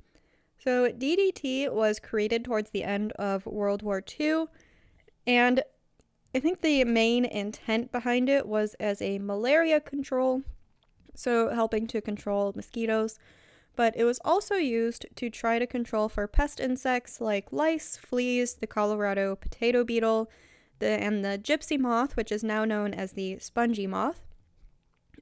So, 0.64 0.92
DDT 0.92 1.72
was 1.74 2.00
created 2.00 2.46
towards 2.46 2.70
the 2.70 2.84
end 2.84 3.14
of 3.14 3.48
World 3.48 3.82
War 3.82 4.04
II, 4.20 4.46
and 5.26 5.64
I 6.36 6.40
think 6.40 6.62
the 6.62 6.84
main 6.84 7.26
intent 7.26 7.92
behind 7.92 8.30
it 8.30 8.48
was 8.48 8.76
as 8.76 9.02
a 9.02 9.18
malaria 9.18 9.80
control, 9.80 10.44
so 11.16 11.50
helping 11.50 11.88
to 11.88 12.00
control 12.00 12.54
mosquitoes, 12.56 13.18
but 13.76 13.96
it 13.98 14.04
was 14.04 14.20
also 14.24 14.54
used 14.54 15.08
to 15.16 15.32
try 15.32 15.58
to 15.58 15.66
control 15.66 16.08
for 16.10 16.28
pest 16.28 16.60
insects 16.60 17.20
like 17.20 17.52
lice, 17.52 17.98
fleas, 17.98 18.54
the 18.54 18.68
Colorado 18.68 19.36
potato 19.36 19.84
beetle, 19.84 20.30
the, 20.78 20.90
and 20.90 21.26
the 21.26 21.40
gypsy 21.40 21.80
moth, 21.80 22.16
which 22.16 22.32
is 22.32 22.44
now 22.44 22.66
known 22.66 22.94
as 22.94 23.14
the 23.14 23.40
spongy 23.40 23.88
moth. 23.88 24.22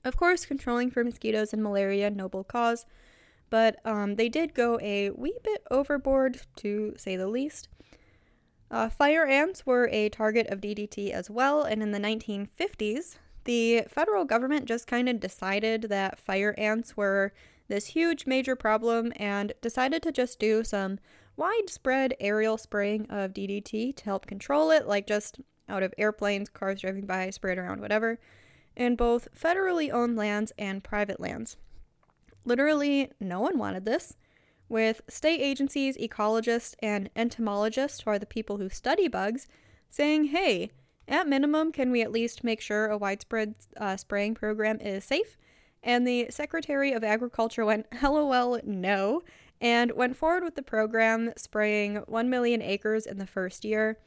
Of 0.03 0.17
course, 0.17 0.46
controlling 0.46 0.91
for 0.91 1.01
mosquitoes 1.05 1.53
and 1.53 1.63
malaria, 1.63 2.10
noble 2.10 2.43
cause, 2.43 2.86
but 3.50 3.79
um, 3.86 4.15
they 4.15 4.29
did 4.29 4.53
go 4.53 4.79
a 4.82 5.10
wee 5.12 5.38
bit 5.44 5.63
overboard, 5.72 6.41
to 6.58 6.94
say 6.98 7.15
the 7.15 7.27
least. 7.27 7.68
Uh, 8.72 8.89
fire 8.89 9.25
ants 9.25 9.65
were 9.65 9.89
a 9.91 10.10
target 10.10 10.48
of 10.48 10.62
DDT 10.62 11.12
as 11.12 11.29
well, 11.29 11.63
and 11.63 11.82
in 11.82 11.91
the 11.91 12.00
1950s, 12.00 13.18
the 13.46 13.84
federal 13.88 14.25
government 14.25 14.65
just 14.65 14.86
kind 14.86 15.10
of 15.10 15.20
decided 15.20 15.84
that 15.84 16.20
fire 16.20 16.53
ants 16.58 16.96
were 16.96 17.34
this 17.68 17.88
huge 17.88 18.27
major 18.27 18.56
problem 18.56 19.12
and 19.15 19.53
decided 19.62 20.03
to 20.03 20.12
just 20.12 20.39
do 20.39 20.63
some 20.63 21.00
widespread 21.36 22.13
aerial 22.20 22.58
spraying 22.58 23.06
of 23.10 23.34
DDT 23.34 23.96
to 23.96 24.06
help 24.06 24.27
control 24.27 24.70
it, 24.72 24.88
like 24.88 25.08
just 25.08 25.39
out 25.68 25.84
of 25.84 25.94
airplanes, 25.98 26.50
cars 26.50 26.82
driving 26.82 27.06
by, 27.06 27.29
sprayed 27.29 27.58
around, 27.58 27.79
whatever, 27.79 28.20
in 28.75 28.96
both 28.96 29.27
federally 29.34 29.91
owned 29.91 30.15
lands 30.15 30.51
and 30.58 30.84
private 30.84 31.20
lands. 31.20 31.58
Literally, 32.50 33.12
no 33.20 33.39
one 33.39 33.60
wanted 33.60 33.86
this. 33.86 34.15
With 34.68 35.01
state 35.08 35.39
agencies, 35.39 35.96
ecologists, 35.98 36.74
and 36.82 37.12
entomologists, 37.15 38.01
who 38.01 38.10
are 38.10 38.18
the 38.18 38.25
people 38.25 38.58
who 38.58 38.70
study 38.70 39.08
bugs, 39.08 39.48
saying, 39.88 40.25
hey, 40.25 40.72
at 41.08 41.27
minimum, 41.27 41.72
can 41.72 41.91
we 41.91 42.01
at 42.01 42.12
least 42.12 42.44
make 42.44 42.60
sure 42.60 42.88
a 42.88 42.98
widespread 42.98 43.53
uh, 43.77 43.98
spraying 43.98 44.34
program 44.34 44.82
is 44.82 45.03
safe? 45.03 45.38
And 45.84 46.08
the 46.08 46.27
Secretary 46.32 46.91
of 46.91 47.03
Agriculture 47.03 47.65
went, 47.65 47.86
lol, 48.01 48.60
no, 48.63 49.22
and 49.62 49.91
went 49.91 50.18
forward 50.18 50.44
with 50.44 50.56
the 50.56 50.63
program, 50.63 51.32
spraying 51.38 51.98
1 52.08 52.29
million 52.32 52.63
acres 52.63 53.06
in 53.06 53.20
the 53.20 53.27
first 53.27 53.63
year. 53.63 54.00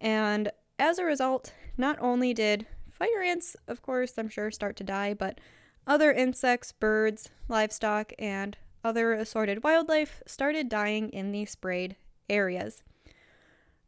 And 0.00 0.50
as 0.78 0.98
a 0.98 1.04
result, 1.04 1.52
not 1.76 1.98
only 2.00 2.34
did 2.34 2.68
fire 2.92 3.22
ants, 3.22 3.56
of 3.66 3.82
course, 3.82 4.12
I'm 4.16 4.28
sure, 4.28 4.52
start 4.52 4.76
to 4.76 4.84
die, 4.84 5.12
but 5.14 5.40
other 5.86 6.12
insects, 6.12 6.72
birds, 6.72 7.30
livestock, 7.48 8.12
and 8.18 8.56
other 8.82 9.12
assorted 9.12 9.64
wildlife 9.64 10.22
started 10.26 10.68
dying 10.68 11.08
in 11.10 11.32
the 11.32 11.44
sprayed 11.44 11.96
areas. 12.28 12.82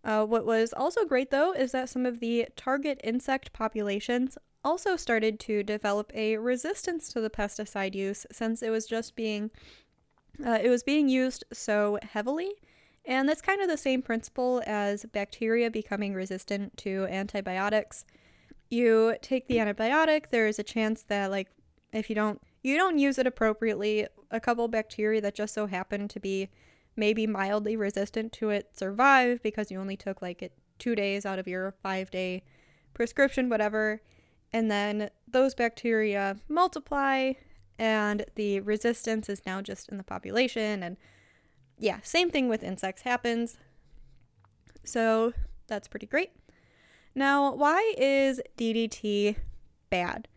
Uh, 0.05 0.25
what 0.25 0.47
was 0.47 0.73
also 0.73 1.05
great, 1.05 1.31
though, 1.31 1.53
is 1.53 1.73
that 1.73 1.89
some 1.89 2.07
of 2.07 2.21
the 2.21 2.47
target 2.57 3.01
insect 3.03 3.53
populations 3.53 4.39
also 4.67 4.97
started 4.97 5.39
to 5.39 5.63
develop 5.63 6.11
a 6.15 6.37
resistance 6.37 7.13
to 7.13 7.21
the 7.21 7.31
pesticide 7.31 7.95
use 7.95 8.27
since 8.33 8.63
it 8.63 8.71
was 8.71 8.85
just 8.85 9.15
being 9.15 9.51
uh, 10.45 10.59
it 10.61 10.69
was 10.69 10.83
being 10.83 11.09
used 11.09 11.45
so 11.53 11.99
heavily 12.03 12.51
and 13.05 13.29
that's 13.29 13.41
kind 13.41 13.63
of 13.63 13.69
the 13.69 13.77
same 13.77 14.03
principle 14.03 14.61
as 14.67 15.05
bacteria 15.13 15.71
becoming 15.71 16.15
resistant 16.15 16.77
to 16.77 17.07
antibiotics 17.09 18.05
you 18.69 19.15
take 19.23 19.47
the 19.47 19.59
antibiotic 19.59 20.31
there's 20.31 20.59
a 20.59 20.65
chance 20.65 21.03
that 21.03 21.31
like 21.31 21.49
if 21.93 22.09
you 22.09 22.15
don't 22.15 22.41
you 22.63 22.77
don't 22.77 22.99
use 22.99 23.19
it 23.19 23.27
appropriately, 23.27 24.07
a 24.31 24.41
couple 24.41 24.67
bacteria 24.67 25.21
that 25.21 25.35
just 25.35 25.55
so 25.55 25.67
happen 25.67 26.09
to 26.09 26.19
be 26.19 26.49
maybe 26.97 27.27
mildly 27.27 27.77
resistant 27.77 28.33
to 28.33 28.51
it 28.51 28.77
survive 28.77 29.43
because 29.43 29.71
you 29.71 29.79
only 29.79 29.97
took 29.97 30.21
like 30.21 30.43
it 30.43 30.53
2 30.79 30.95
days 30.95 31.25
out 31.25 31.39
of 31.39 31.47
your 31.47 31.75
5 31.83 32.11
day 32.11 32.43
prescription 32.95 33.49
whatever 33.49 34.03
and 34.53 34.71
then 34.71 35.11
those 35.29 35.55
bacteria 35.55 36.37
multiply 36.49 37.33
and 37.79 38.25
the 38.35 38.61
resistance 38.61 39.29
is 39.29 39.45
now 39.47 39.61
just 39.61 39.89
in 39.89 39.99
the 39.99 40.03
population 40.03 40.83
and 40.83 40.97
yeah, 41.79 41.99
same 42.03 42.31
thing 42.31 42.49
with 42.49 42.63
insects 42.63 43.03
happens. 43.03 43.59
So 44.85 45.33
that's 45.67 45.89
pretty 45.89 46.07
great. 46.07 46.31
Now, 47.15 47.55
why 47.55 47.95
is 47.99 48.41
DDT 48.57 49.37
bad? 49.91 50.29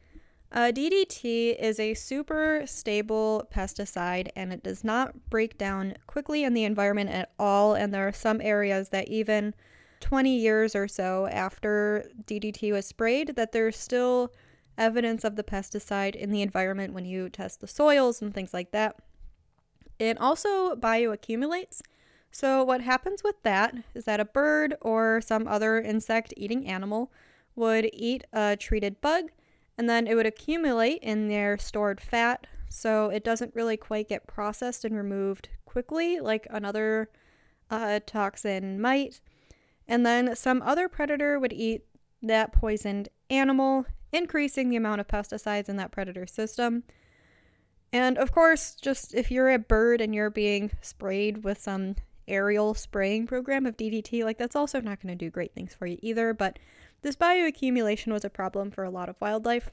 Uh, 0.52 0.72
DDT 0.72 1.56
is 1.60 1.80
a 1.80 1.94
super 1.94 2.64
stable 2.66 3.48
pesticide 3.54 4.30
and 4.36 4.52
it 4.52 4.64
does 4.64 4.84
not 4.84 5.30
break 5.30 5.58
down 5.60 5.94
quickly 6.08 6.44
in 6.44 6.56
the 6.56 6.64
environment 6.64 7.12
at 7.12 7.32
all. 7.38 7.76
And 7.76 7.94
there 7.94 8.08
are 8.08 8.14
some 8.14 8.42
areas 8.42 8.90
that 8.90 9.08
even 9.10 9.54
20 10.00 10.36
years 10.36 10.76
or 10.76 10.88
so 10.88 11.28
after 11.28 12.10
DDT 12.26 12.72
was 12.72 12.88
sprayed 12.88 13.36
that 13.36 13.52
there's 13.52 13.78
still 13.78 14.34
evidence 14.76 15.24
of 15.24 15.36
the 15.36 15.44
pesticide 15.44 16.16
in 16.16 16.32
the 16.32 16.42
environment 16.42 16.94
when 16.94 17.06
you 17.06 17.30
test 17.30 17.62
the 17.62 17.68
soils 17.68 18.22
and 18.22 18.34
things 18.34 18.54
like 18.54 18.72
that. 18.72 18.96
It 20.00 20.20
also 20.20 20.76
bioaccumulates. 20.76 21.82
So, 22.32 22.64
what 22.64 22.82
happens 22.82 23.24
with 23.24 23.42
that 23.44 23.76
is 23.94 24.06
that 24.06 24.20
a 24.20 24.26
bird 24.26 24.76
or 24.82 25.20
some 25.20 25.48
other 25.48 25.80
insect 25.80 26.34
eating 26.38 26.68
animal 26.68 27.12
would 27.56 27.90
eat 27.92 28.24
a 28.32 28.56
treated 28.56 29.02
bug 29.02 29.32
and 29.80 29.90
then 29.90 30.08
it 30.08 30.16
would 30.16 30.26
accumulate 30.26 31.02
in 31.02 31.30
their 31.30 31.58
stored 31.58 32.02
fat. 32.02 32.48
So, 32.68 33.10
it 33.10 33.24
doesn't 33.24 33.56
really 33.56 33.78
quite 33.78 34.10
get 34.10 34.28
processed 34.28 34.84
and 34.84 34.94
removed 34.94 35.48
quickly 35.64 36.20
like 36.20 36.46
another 36.50 37.10
uh, 37.72 38.02
toxin 38.06 38.82
might. 38.82 39.22
And 39.88 40.06
then 40.06 40.36
some 40.36 40.62
other 40.64 40.90
predator 40.90 41.40
would 41.40 41.54
eat 41.54 41.86
that 42.22 42.52
poisoned 42.52 43.08
animal, 43.30 43.86
increasing 44.12 44.70
the 44.70 44.76
amount 44.76 45.00
of 45.00 45.08
pesticides 45.08 45.70
in 45.70 45.78
that 45.78 45.92
predator 45.92 46.28
system. 46.28 46.84
And 47.94 48.18
of 48.18 48.34
course, 48.34 48.76
just 48.76 49.16
if 49.16 49.32
you're 49.32 49.50
a 49.50 49.60
bird 49.60 50.02
and 50.02 50.14
you're 50.14 50.30
being 50.30 50.72
sprayed 50.82 51.46
with 51.46 51.62
some 51.62 51.96
aerial 52.28 52.74
spraying 52.74 53.28
program 53.28 53.66
of 53.66 53.78
DDT, 53.78 54.26
like 54.26 54.38
that's 54.38 54.58
also 54.58 54.82
not 54.82 55.02
going 55.02 55.18
to 55.18 55.26
do 55.26 55.32
great 55.32 55.54
things 55.54 55.74
for 55.74 55.86
you 55.88 55.98
either. 56.02 56.34
But 56.34 56.60
this 57.02 57.16
bioaccumulation 57.16 58.12
was 58.12 58.26
a 58.26 58.30
problem 58.30 58.72
for 58.72 58.84
a 58.84 58.90
lot 58.90 59.10
of 59.10 59.20
wildlife. 59.20 59.70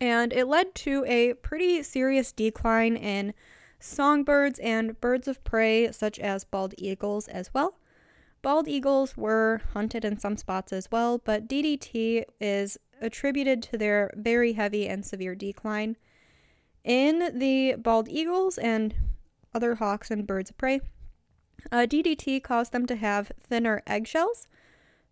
And 0.00 0.32
it 0.32 0.46
led 0.46 0.74
to 0.76 1.04
a 1.06 1.34
pretty 1.34 1.82
serious 1.82 2.32
decline 2.32 2.96
in 2.96 3.34
songbirds 3.80 4.58
and 4.60 5.00
birds 5.00 5.26
of 5.28 5.42
prey, 5.44 5.90
such 5.92 6.18
as 6.18 6.44
bald 6.44 6.74
eagles, 6.78 7.28
as 7.28 7.52
well. 7.52 7.78
Bald 8.42 8.68
eagles 8.68 9.16
were 9.16 9.62
hunted 9.72 10.04
in 10.04 10.18
some 10.18 10.36
spots 10.36 10.72
as 10.72 10.88
well, 10.90 11.18
but 11.18 11.48
DDT 11.48 12.24
is 12.40 12.78
attributed 13.00 13.62
to 13.64 13.78
their 13.78 14.12
very 14.16 14.52
heavy 14.52 14.88
and 14.88 15.04
severe 15.04 15.34
decline. 15.34 15.96
In 16.84 17.36
the 17.36 17.74
bald 17.74 18.08
eagles 18.08 18.58
and 18.58 18.94
other 19.52 19.76
hawks 19.76 20.10
and 20.10 20.26
birds 20.26 20.50
of 20.50 20.58
prey, 20.58 20.80
uh, 21.72 21.86
DDT 21.88 22.42
caused 22.42 22.72
them 22.72 22.86
to 22.86 22.96
have 22.96 23.32
thinner 23.40 23.82
eggshells, 23.86 24.46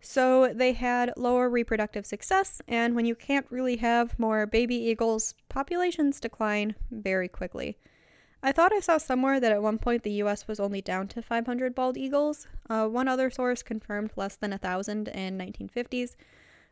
so 0.00 0.52
they 0.52 0.72
had 0.72 1.12
lower 1.16 1.48
reproductive 1.48 2.06
success, 2.06 2.60
and 2.68 2.94
when 2.94 3.06
you 3.06 3.14
can't 3.14 3.46
really 3.50 3.76
have 3.76 4.18
more 4.18 4.46
baby 4.46 4.76
eagles, 4.76 5.34
populations 5.48 6.20
decline 6.20 6.74
very 6.90 7.28
quickly. 7.28 7.76
I 8.42 8.52
thought 8.52 8.72
I 8.72 8.80
saw 8.80 8.98
somewhere 8.98 9.40
that 9.40 9.52
at 9.52 9.62
one 9.62 9.78
point 9.78 10.02
the 10.02 10.22
US 10.22 10.46
was 10.46 10.60
only 10.60 10.80
down 10.80 11.08
to 11.08 11.22
500 11.22 11.74
bald 11.74 11.96
eagles. 11.96 12.46
Uh, 12.68 12.86
one 12.86 13.08
other 13.08 13.30
source 13.30 13.62
confirmed 13.62 14.12
less 14.14 14.36
than 14.36 14.52
a 14.52 14.58
thousand 14.58 15.08
in 15.08 15.38
1950s, 15.38 16.14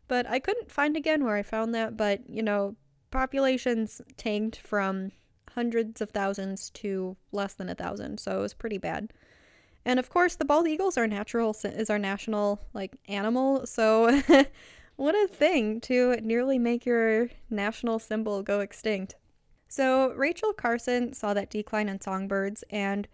but 0.06 0.28
I 0.28 0.38
couldn't 0.38 0.70
find 0.70 0.96
again 0.96 1.24
where 1.24 1.36
I 1.36 1.42
found 1.42 1.74
that. 1.74 1.96
But 1.96 2.28
you 2.28 2.42
know, 2.42 2.76
populations 3.10 4.00
tanked 4.16 4.56
from 4.56 5.12
hundreds 5.54 6.00
of 6.00 6.10
thousands 6.10 6.70
to 6.70 7.16
less 7.32 7.54
than 7.54 7.68
a 7.68 7.74
thousand, 7.74 8.20
so 8.20 8.38
it 8.38 8.42
was 8.42 8.54
pretty 8.54 8.78
bad. 8.78 9.12
And 9.84 9.98
of 9.98 10.08
course, 10.08 10.36
the 10.36 10.44
bald 10.44 10.66
eagles 10.66 10.96
are 10.96 11.06
natural 11.06 11.54
is 11.64 11.90
our 11.90 11.98
national 11.98 12.60
like 12.72 12.96
animal, 13.06 13.66
so 13.66 14.22
what 14.96 15.14
a 15.14 15.28
thing 15.28 15.80
to 15.82 16.16
nearly 16.22 16.58
make 16.58 16.86
your 16.86 17.28
national 17.50 17.98
symbol 17.98 18.42
go 18.42 18.60
extinct. 18.60 19.16
So 19.68 20.12
Rachel 20.12 20.52
Carson 20.52 21.12
saw 21.12 21.34
that 21.34 21.50
decline 21.50 21.88
in 21.88 22.00
songbirds 22.00 22.62
and 22.70 23.08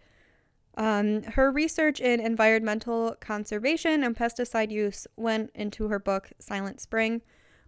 um, 0.77 1.23
her 1.25 1.51
research 1.51 2.01
in 2.01 2.21
environmental 2.21 3.17
conservation 3.21 4.05
and 4.05 4.17
pesticide 4.17 4.71
use 4.71 5.07
went 5.17 5.51
into 5.55 5.89
her 5.89 5.99
book 5.99 6.31
Silent 6.39 6.81
Spring, 6.81 7.23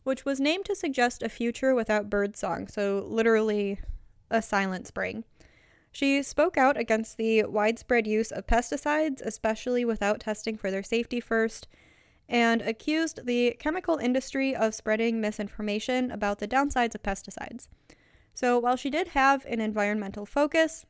which 0.04 0.24
was 0.24 0.40
named 0.40 0.64
to 0.66 0.76
suggest 0.76 1.22
a 1.22 1.28
future 1.28 1.74
without 1.74 2.10
birdsong, 2.10 2.68
so 2.68 3.04
literally 3.08 3.80
a 4.30 4.40
silent 4.40 4.86
spring. 4.86 5.24
She 5.92 6.22
spoke 6.22 6.56
out 6.56 6.78
against 6.78 7.18
the 7.18 7.44
widespread 7.44 8.06
use 8.06 8.32
of 8.32 8.46
pesticides, 8.46 9.20
especially 9.20 9.84
without 9.84 10.20
testing 10.20 10.56
for 10.56 10.70
their 10.70 10.82
safety 10.82 11.20
first, 11.20 11.68
and 12.28 12.62
accused 12.62 13.26
the 13.26 13.56
chemical 13.58 13.98
industry 13.98 14.56
of 14.56 14.74
spreading 14.74 15.20
misinformation 15.20 16.10
about 16.10 16.38
the 16.38 16.48
downsides 16.48 16.94
of 16.94 17.02
pesticides. 17.02 17.68
So, 18.32 18.58
while 18.58 18.76
she 18.76 18.88
did 18.88 19.08
have 19.08 19.44
an 19.44 19.60
environmental 19.60 20.24
focus, 20.24 20.86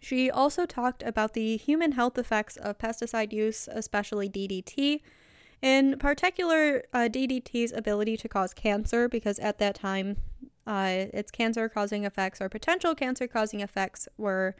she 0.00 0.30
also 0.30 0.66
talked 0.66 1.02
about 1.02 1.34
the 1.34 1.56
human 1.56 1.92
health 1.92 2.16
effects 2.16 2.56
of 2.56 2.78
pesticide 2.78 3.32
use, 3.32 3.68
especially 3.72 4.28
DDT, 4.28 5.00
in 5.60 5.96
particular, 5.98 6.82
uh, 6.92 7.08
DDT's 7.10 7.72
ability 7.72 8.16
to 8.16 8.28
cause 8.28 8.54
cancer, 8.54 9.08
because 9.08 9.38
at 9.38 9.58
that 9.58 9.76
time, 9.76 10.16
uh, 10.66 11.06
its 11.12 11.30
cancer 11.30 11.68
causing 11.68 12.04
effects 12.04 12.40
or 12.40 12.48
potential 12.48 12.94
cancer 12.94 13.26
causing 13.26 13.60
effects 13.60 14.08
were 14.16 14.54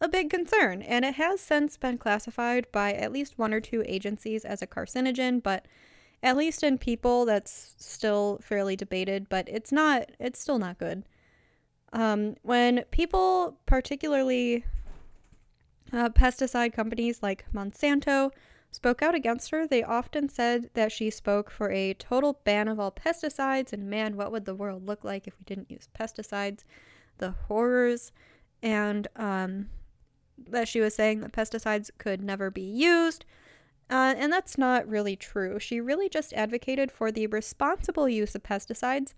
a 0.00 0.08
big 0.08 0.30
concern. 0.30 0.82
And 0.82 1.04
it 1.04 1.14
has 1.14 1.40
since 1.40 1.76
been 1.76 1.98
classified 1.98 2.66
by 2.72 2.92
at 2.92 3.12
least 3.12 3.38
one 3.38 3.52
or 3.52 3.60
two 3.60 3.82
agencies 3.86 4.44
as 4.44 4.62
a 4.62 4.66
carcinogen, 4.66 5.42
but 5.42 5.66
at 6.22 6.36
least 6.36 6.62
in 6.62 6.78
people, 6.78 7.24
that's 7.24 7.74
still 7.78 8.38
fairly 8.42 8.76
debated, 8.76 9.28
but 9.28 9.48
it's 9.48 9.72
not, 9.72 10.10
it's 10.18 10.38
still 10.38 10.58
not 10.58 10.78
good. 10.78 11.04
Um, 11.92 12.36
when 12.42 12.84
people, 12.90 13.58
particularly 13.66 14.64
uh, 15.92 16.10
pesticide 16.10 16.72
companies 16.72 17.22
like 17.22 17.44
Monsanto, 17.52 18.30
spoke 18.70 19.02
out 19.02 19.14
against 19.14 19.50
her, 19.50 19.66
they 19.66 19.82
often 19.82 20.28
said 20.28 20.70
that 20.74 20.92
she 20.92 21.10
spoke 21.10 21.50
for 21.50 21.70
a 21.70 21.94
total 21.94 22.40
ban 22.44 22.68
of 22.68 22.78
all 22.78 22.92
pesticides, 22.92 23.72
and 23.72 23.90
man, 23.90 24.16
what 24.16 24.32
would 24.32 24.44
the 24.44 24.54
world 24.54 24.86
look 24.86 25.04
like 25.04 25.26
if 25.26 25.38
we 25.38 25.44
didn't 25.44 25.70
use 25.70 25.88
pesticides? 25.98 26.64
The 27.18 27.32
horrors, 27.48 28.12
and 28.62 29.08
um, 29.16 29.68
that 30.48 30.68
she 30.68 30.80
was 30.80 30.94
saying 30.94 31.20
that 31.20 31.32
pesticides 31.32 31.90
could 31.98 32.22
never 32.22 32.50
be 32.50 32.62
used. 32.62 33.24
Uh, 33.90 34.14
and 34.16 34.32
that's 34.32 34.56
not 34.56 34.88
really 34.88 35.16
true. 35.16 35.58
She 35.58 35.80
really 35.80 36.08
just 36.08 36.32
advocated 36.34 36.92
for 36.92 37.10
the 37.10 37.26
responsible 37.26 38.08
use 38.08 38.34
of 38.36 38.42
pesticides. 38.42 39.14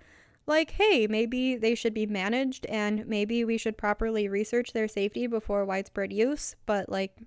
Like, 0.47 0.73
hey, 0.73 1.07
maybe 1.07 1.57
they 1.57 1.75
should 1.75 1.95
be 1.95 2.07
managed 2.07 2.67
and 2.67 3.07
maybe 3.07 3.45
we 3.45 3.59
should 3.59 3.77
properly 3.77 4.29
research 4.29 4.73
their 4.73 4.89
safety 4.89 5.27
before 5.27 5.65
widespread 5.65 6.13
use, 6.13 6.57
but 6.67 6.89
like, 6.89 7.19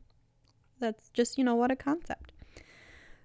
that's 0.79 1.09
just, 1.09 1.38
you 1.38 1.43
know, 1.43 1.55
what 1.55 1.71
a 1.71 1.75
concept. 1.75 2.31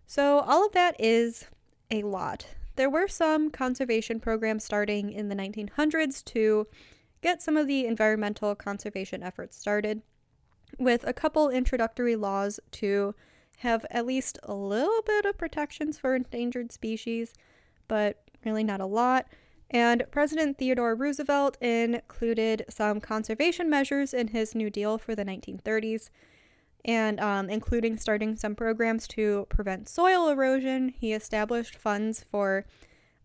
So, 0.06 0.40
all 0.40 0.66
of 0.66 0.72
that 0.72 0.96
is 0.98 1.46
a 1.90 2.02
lot. 2.02 2.46
There 2.76 2.90
were 2.90 3.08
some 3.08 3.50
conservation 3.50 4.20
programs 4.20 4.64
starting 4.64 5.12
in 5.12 5.28
the 5.28 5.36
1900s 5.36 6.24
to 6.26 6.66
get 7.22 7.42
some 7.42 7.56
of 7.56 7.66
the 7.66 7.86
environmental 7.86 8.54
conservation 8.54 9.22
efforts 9.22 9.56
started, 9.56 10.02
with 10.78 11.04
a 11.06 11.12
couple 11.12 11.50
introductory 11.50 12.16
laws 12.16 12.60
to 12.72 13.14
have 13.58 13.84
at 13.90 14.06
least 14.06 14.38
a 14.42 14.54
little 14.54 15.02
bit 15.04 15.26
of 15.26 15.36
protections 15.36 15.98
for 15.98 16.14
endangered 16.14 16.72
species, 16.72 17.34
but 17.88 18.22
really 18.44 18.64
not 18.64 18.80
a 18.80 18.86
lot. 18.86 19.26
And 19.70 20.04
President 20.10 20.58
Theodore 20.58 20.94
Roosevelt 20.94 21.56
included 21.60 22.64
some 22.68 23.00
conservation 23.00 23.68
measures 23.68 24.14
in 24.14 24.28
his 24.28 24.54
New 24.54 24.70
Deal 24.70 24.98
for 24.98 25.14
the 25.14 25.24
1930s, 25.24 26.08
and 26.84 27.20
um, 27.20 27.50
including 27.50 27.96
starting 27.96 28.36
some 28.36 28.54
programs 28.54 29.06
to 29.08 29.46
prevent 29.48 29.88
soil 29.88 30.28
erosion. 30.28 30.88
He 30.88 31.12
established 31.12 31.76
funds 31.76 32.24
for 32.30 32.64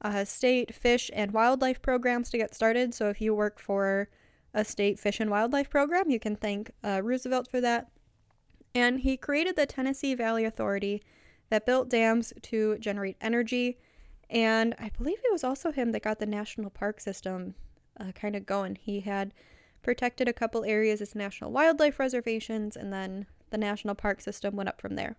uh, 0.01 0.25
state 0.25 0.73
fish 0.73 1.09
and 1.13 1.31
wildlife 1.31 1.81
programs 1.81 2.29
to 2.29 2.37
get 2.37 2.53
started. 2.53 2.93
So 2.93 3.09
if 3.09 3.21
you 3.21 3.33
work 3.33 3.59
for 3.59 4.09
a 4.53 4.63
state 4.63 4.99
fish 4.99 5.19
and 5.19 5.29
wildlife 5.29 5.69
program, 5.69 6.09
you 6.09 6.19
can 6.19 6.35
thank 6.35 6.71
uh, 6.83 7.01
Roosevelt 7.03 7.49
for 7.49 7.61
that. 7.61 7.89
And 8.73 8.99
he 8.99 9.17
created 9.17 9.55
the 9.55 9.65
Tennessee 9.65 10.15
Valley 10.15 10.45
Authority 10.45 11.01
that 11.49 11.65
built 11.65 11.89
dams 11.89 12.33
to 12.43 12.77
generate 12.79 13.17
energy. 13.21 13.77
And 14.29 14.75
I 14.79 14.91
believe 14.97 15.17
it 15.23 15.31
was 15.31 15.43
also 15.43 15.71
him 15.71 15.91
that 15.91 16.03
got 16.03 16.19
the 16.19 16.25
national 16.25 16.71
park 16.71 16.99
system 16.99 17.55
uh, 17.99 18.11
kind 18.11 18.35
of 18.35 18.45
going. 18.45 18.75
He 18.75 19.01
had 19.01 19.33
protected 19.81 20.27
a 20.27 20.33
couple 20.33 20.65
areas 20.65 20.99
as 20.99 21.15
national 21.15 21.51
wildlife 21.51 21.99
reservations, 21.99 22.75
and 22.75 22.91
then 22.91 23.27
the 23.55 23.59
national 23.65 23.95
park 23.95 24.19
system 24.19 24.57
went 24.57 24.67
up 24.67 24.81
from 24.81 24.95
there. 24.95 25.15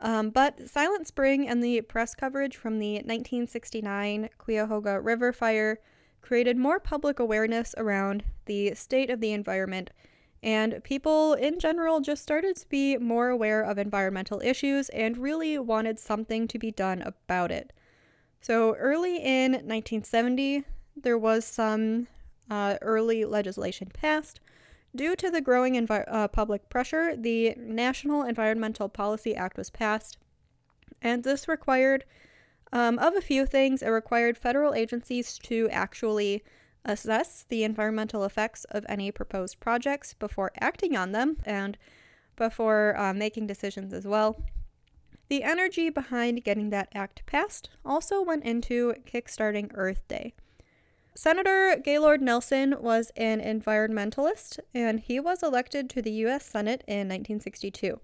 Um, 0.00 0.30
but 0.30 0.68
Silent 0.68 1.06
Spring 1.06 1.48
and 1.48 1.62
the 1.62 1.80
press 1.82 2.16
coverage 2.16 2.56
from 2.56 2.80
the 2.80 2.94
1969 2.94 4.28
Cuyahoga 4.38 5.00
River 5.00 5.32
fire 5.32 5.78
created 6.20 6.56
more 6.56 6.80
public 6.80 7.20
awareness 7.20 7.76
around 7.78 8.24
the 8.46 8.74
state 8.74 9.08
of 9.08 9.20
the 9.20 9.32
environment, 9.32 9.90
and 10.42 10.82
people 10.82 11.34
in 11.34 11.60
general 11.60 12.00
just 12.00 12.22
started 12.22 12.56
to 12.56 12.68
be 12.68 12.96
more 12.96 13.28
aware 13.28 13.62
of 13.62 13.78
environmental 13.78 14.40
issues 14.40 14.88
and 14.88 15.16
really 15.16 15.56
wanted 15.58 16.00
something 16.00 16.48
to 16.48 16.58
be 16.58 16.72
done 16.72 17.02
about 17.02 17.52
it. 17.52 17.72
So, 18.40 18.74
early 18.74 19.18
in 19.18 19.52
1970, 19.52 20.64
there 20.96 21.16
was 21.16 21.44
some 21.44 22.08
uh, 22.50 22.78
early 22.82 23.24
legislation 23.24 23.90
passed 23.94 24.40
due 24.94 25.16
to 25.16 25.30
the 25.30 25.40
growing 25.40 25.74
envi- 25.74 26.04
uh, 26.08 26.28
public 26.28 26.68
pressure, 26.68 27.16
the 27.16 27.54
National 27.56 28.22
Environmental 28.22 28.88
Policy 28.88 29.34
Act 29.34 29.56
was 29.56 29.70
passed, 29.70 30.18
and 31.02 31.24
this 31.24 31.48
required, 31.48 32.04
um, 32.72 32.98
of 32.98 33.14
a 33.14 33.20
few 33.20 33.46
things, 33.46 33.82
it 33.82 33.88
required 33.88 34.38
federal 34.38 34.74
agencies 34.74 35.38
to 35.40 35.68
actually 35.70 36.42
assess 36.84 37.44
the 37.48 37.64
environmental 37.64 38.24
effects 38.24 38.64
of 38.70 38.84
any 38.88 39.10
proposed 39.10 39.58
projects 39.60 40.14
before 40.14 40.52
acting 40.60 40.96
on 40.96 41.12
them 41.12 41.38
and 41.44 41.78
before 42.36 42.96
uh, 42.98 43.14
making 43.14 43.46
decisions 43.46 43.92
as 43.92 44.06
well. 44.06 44.42
The 45.28 45.42
energy 45.42 45.88
behind 45.88 46.44
getting 46.44 46.70
that 46.70 46.90
act 46.94 47.24
passed 47.26 47.70
also 47.84 48.22
went 48.22 48.44
into 48.44 48.94
kickstarting 49.06 49.70
Earth 49.74 50.06
Day. 50.08 50.34
Senator 51.16 51.76
Gaylord 51.76 52.20
Nelson 52.20 52.74
was 52.80 53.12
an 53.16 53.40
environmentalist, 53.40 54.58
and 54.74 54.98
he 54.98 55.20
was 55.20 55.44
elected 55.44 55.88
to 55.90 56.02
the 56.02 56.10
U.S. 56.10 56.44
Senate 56.44 56.82
in 56.88 57.08
1962. 57.08 58.00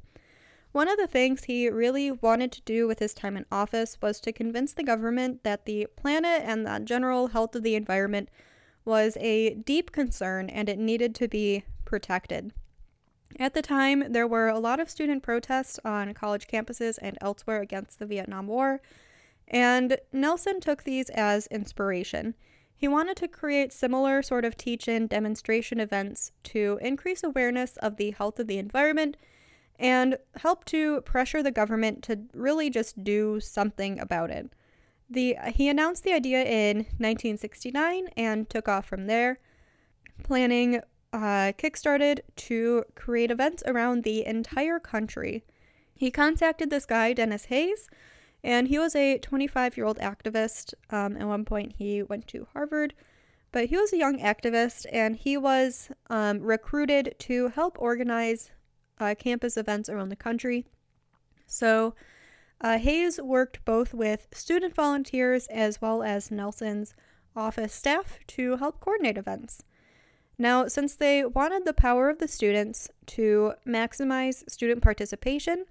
One 0.70 0.87
of 0.87 0.96
the 0.96 1.09
things 1.09 1.44
he 1.44 1.68
really 1.68 2.12
wanted 2.12 2.53
to 2.53 2.62
do 2.62 2.87
with 2.87 3.01
his 3.01 3.12
time 3.12 3.37
in 3.37 3.46
office 3.51 3.99
was 4.01 4.20
to 4.20 4.33
convince 4.33 4.73
the 4.73 4.85
government 4.85 5.42
that 5.42 5.66
the 5.66 5.88
planet 5.96 6.42
and 6.44 6.64
the 6.64 6.79
general 6.85 7.29
health 7.29 7.57
of 7.57 7.64
the 7.64 7.75
environment 7.75 8.29
was 8.85 9.16
a 9.16 9.55
deep 9.55 9.90
concern 9.90 10.49
and 10.49 10.68
it 10.68 10.79
needed 10.79 11.12
to 11.16 11.27
be 11.27 11.64
protected. 11.85 12.53
At 13.40 13.55
the 13.55 13.62
time, 13.62 14.12
there 14.12 14.29
were 14.29 14.46
a 14.46 14.61
lot 14.61 14.79
of 14.79 14.88
student 14.88 15.25
protests 15.25 15.81
on 15.85 16.14
college 16.14 16.46
campuses 16.46 16.99
and 17.03 17.18
elsewhere 17.20 17.61
against 17.61 17.99
the 17.99 18.07
Vietnam 18.07 18.46
War, 18.46 18.81
and 19.49 19.99
Nelson 20.12 20.61
took 20.61 20.85
these 20.85 21.11
as 21.11 21.49
inspiration. 21.49 22.35
He 22.81 22.88
wanted 22.88 23.19
to 23.19 23.29
create 23.29 23.75
similar 23.75 24.23
sort 24.23 24.47
of 24.47 24.57
teach 24.57 24.88
in 24.88 25.07
demonstration 25.07 25.81
events 25.81 26.33
to 26.45 26.79
increase 26.81 27.23
awareness 27.23 27.77
of 27.77 27.99
the 27.99 28.12
health 28.12 28.40
of 28.40 28.47
the 28.47 28.57
environment 28.57 29.19
and 29.79 30.16
help 30.37 30.64
to 30.64 31.03
pressure 31.03 31.43
the 31.43 31.51
government 31.51 32.03
to 32.05 32.21
really 32.33 32.71
just 32.71 33.05
do 33.05 33.38
something 33.38 34.01
about 34.01 34.31
it. 34.31 34.51
The, 35.11 35.37
he 35.55 35.69
announced 35.69 36.05
the 36.05 36.14
idea 36.14 36.43
in 36.43 36.77
1969 36.97 38.09
and 38.16 38.49
took 38.49 38.66
off 38.66 38.87
from 38.87 39.09
there, 39.09 39.40
planning 40.23 40.81
uh, 41.12 41.53
kickstarted 41.59 42.21
to 42.37 42.85
create 42.95 43.31
events 43.31 43.62
around 43.66 44.05
the 44.05 44.25
entire 44.25 44.81
country. 44.81 45.45
He 45.95 46.11
contacted 46.11 46.71
this 46.71 46.87
guy, 46.87 47.12
Denis 47.12 47.45
Hayes, 47.47 47.90
and 48.42 48.68
he 48.68 48.79
was 48.79 48.94
a 48.94 49.18
25 49.18 49.76
year 49.76 49.87
old 49.87 49.98
activist. 49.98 50.74
Um, 50.90 51.16
at 51.16 51.26
one 51.26 51.44
point, 51.44 51.74
he 51.79 52.03
went 52.03 52.26
to 52.29 52.46
Harvard, 52.53 52.94
but 53.53 53.66
he 53.66 53.76
was 53.76 53.92
a 53.92 53.98
young 53.98 54.18
activist 54.18 54.87
and 54.92 55.16
he 55.16 55.37
was 55.37 55.90
um, 56.09 56.40
recruited 56.40 57.14
to 57.20 57.48
help 57.48 57.76
organize 57.81 58.50
uh, 58.98 59.14
campus 59.18 59.57
events 59.57 59.88
around 59.88 60.09
the 60.09 60.16
country. 60.16 60.66
So, 61.46 61.94
uh, 62.61 62.79
Hayes 62.79 63.18
worked 63.20 63.64
both 63.64 63.94
with 63.94 64.29
student 64.33 64.74
volunteers 64.74 65.46
as 65.46 65.81
well 65.81 66.03
as 66.03 66.31
Nelson's 66.31 66.94
office 67.35 67.72
staff 67.72 68.18
to 68.26 68.57
help 68.57 68.81
coordinate 68.81 69.16
events. 69.16 69.62
Now, 70.38 70.68
since 70.68 70.96
they 70.96 71.24
wanted 71.24 71.64
the 71.64 71.72
power 71.72 72.09
of 72.09 72.18
the 72.18 72.29
students 72.29 72.90
to 73.07 73.55
maximize 73.66 74.48
student 74.48 74.83
participation, 74.83 75.66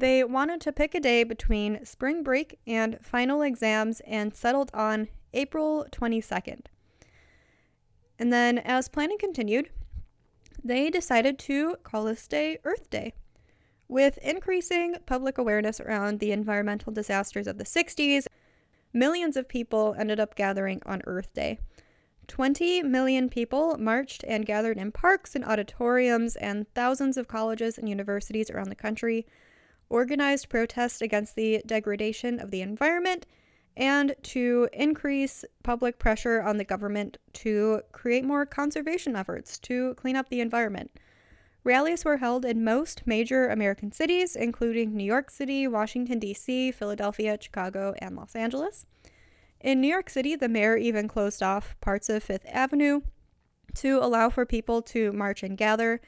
they 0.00 0.24
wanted 0.24 0.60
to 0.62 0.72
pick 0.72 0.94
a 0.94 1.00
day 1.00 1.24
between 1.24 1.84
spring 1.84 2.22
break 2.22 2.58
and 2.66 2.98
final 3.02 3.42
exams 3.42 4.00
and 4.00 4.34
settled 4.34 4.70
on 4.72 5.08
April 5.34 5.86
22nd. 5.92 6.66
And 8.18 8.32
then, 8.32 8.58
as 8.58 8.88
planning 8.88 9.18
continued, 9.18 9.70
they 10.62 10.90
decided 10.90 11.38
to 11.40 11.76
call 11.82 12.04
this 12.04 12.26
day 12.26 12.58
Earth 12.64 12.90
Day. 12.90 13.14
With 13.88 14.18
increasing 14.18 14.96
public 15.06 15.38
awareness 15.38 15.80
around 15.80 16.20
the 16.20 16.32
environmental 16.32 16.92
disasters 16.92 17.46
of 17.46 17.58
the 17.58 17.64
60s, 17.64 18.26
millions 18.92 19.36
of 19.36 19.48
people 19.48 19.94
ended 19.98 20.20
up 20.20 20.34
gathering 20.34 20.80
on 20.86 21.02
Earth 21.06 21.32
Day. 21.34 21.58
20 22.26 22.84
million 22.84 23.28
people 23.28 23.76
marched 23.78 24.24
and 24.26 24.46
gathered 24.46 24.78
in 24.78 24.92
parks 24.92 25.34
and 25.34 25.44
auditoriums, 25.44 26.36
and 26.36 26.72
thousands 26.74 27.16
of 27.16 27.28
colleges 27.28 27.76
and 27.76 27.88
universities 27.88 28.50
around 28.50 28.68
the 28.68 28.74
country 28.74 29.26
organized 29.90 30.48
protests 30.48 31.02
against 31.02 31.36
the 31.36 31.62
degradation 31.66 32.40
of 32.40 32.50
the 32.50 32.62
environment 32.62 33.26
and 33.76 34.14
to 34.22 34.68
increase 34.72 35.44
public 35.62 35.98
pressure 35.98 36.42
on 36.42 36.56
the 36.56 36.64
government 36.64 37.18
to 37.32 37.82
create 37.92 38.24
more 38.24 38.46
conservation 38.46 39.14
efforts 39.14 39.58
to 39.58 39.94
clean 39.94 40.16
up 40.16 40.28
the 40.28 40.40
environment. 40.40 40.90
Rallies 41.62 42.04
were 42.04 42.16
held 42.16 42.44
in 42.44 42.64
most 42.64 43.06
major 43.06 43.48
American 43.48 43.92
cities, 43.92 44.34
including 44.34 44.96
New 44.96 45.04
York 45.04 45.30
City, 45.30 45.68
Washington, 45.68 46.18
D.C., 46.18 46.72
Philadelphia, 46.72 47.36
Chicago, 47.38 47.94
and 47.98 48.16
Los 48.16 48.34
Angeles. 48.34 48.86
In 49.60 49.80
New 49.80 49.88
York 49.88 50.08
City, 50.08 50.36
the 50.36 50.48
mayor 50.48 50.76
even 50.76 51.06
closed 51.06 51.42
off 51.42 51.76
parts 51.82 52.08
of 52.08 52.22
Fifth 52.22 52.46
Avenue 52.48 53.02
to 53.74 53.98
allow 53.98 54.30
for 54.30 54.46
people 54.46 54.80
to 54.82 55.12
march 55.12 55.42
and 55.42 55.56
gather, 55.56 56.00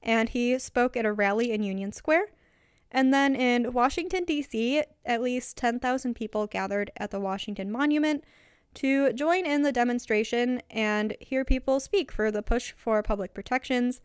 and 0.00 0.28
he 0.28 0.58
spoke 0.60 0.96
at 0.96 1.04
a 1.04 1.12
rally 1.12 1.50
in 1.50 1.64
Union 1.64 1.90
Square. 1.90 2.26
And 2.90 3.14
then 3.14 3.36
in 3.36 3.72
Washington, 3.72 4.24
D.C., 4.24 4.82
at 5.04 5.22
least 5.22 5.56
10,000 5.56 6.14
people 6.14 6.46
gathered 6.46 6.90
at 6.96 7.10
the 7.10 7.20
Washington 7.20 7.70
Monument 7.70 8.24
to 8.74 9.12
join 9.12 9.46
in 9.46 9.62
the 9.62 9.72
demonstration 9.72 10.62
and 10.70 11.16
hear 11.20 11.44
people 11.44 11.80
speak 11.80 12.10
for 12.10 12.30
the 12.30 12.42
push 12.42 12.72
for 12.76 13.02
public 13.02 13.34
protections. 13.34 14.00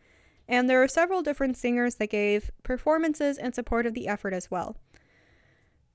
And 0.47 0.69
there 0.69 0.79
were 0.79 0.87
several 0.87 1.23
different 1.23 1.57
singers 1.57 1.95
that 1.95 2.09
gave 2.09 2.51
performances 2.63 3.37
in 3.37 3.53
support 3.53 3.85
of 3.85 3.93
the 3.93 4.07
effort 4.07 4.33
as 4.33 4.51
well. 4.51 4.77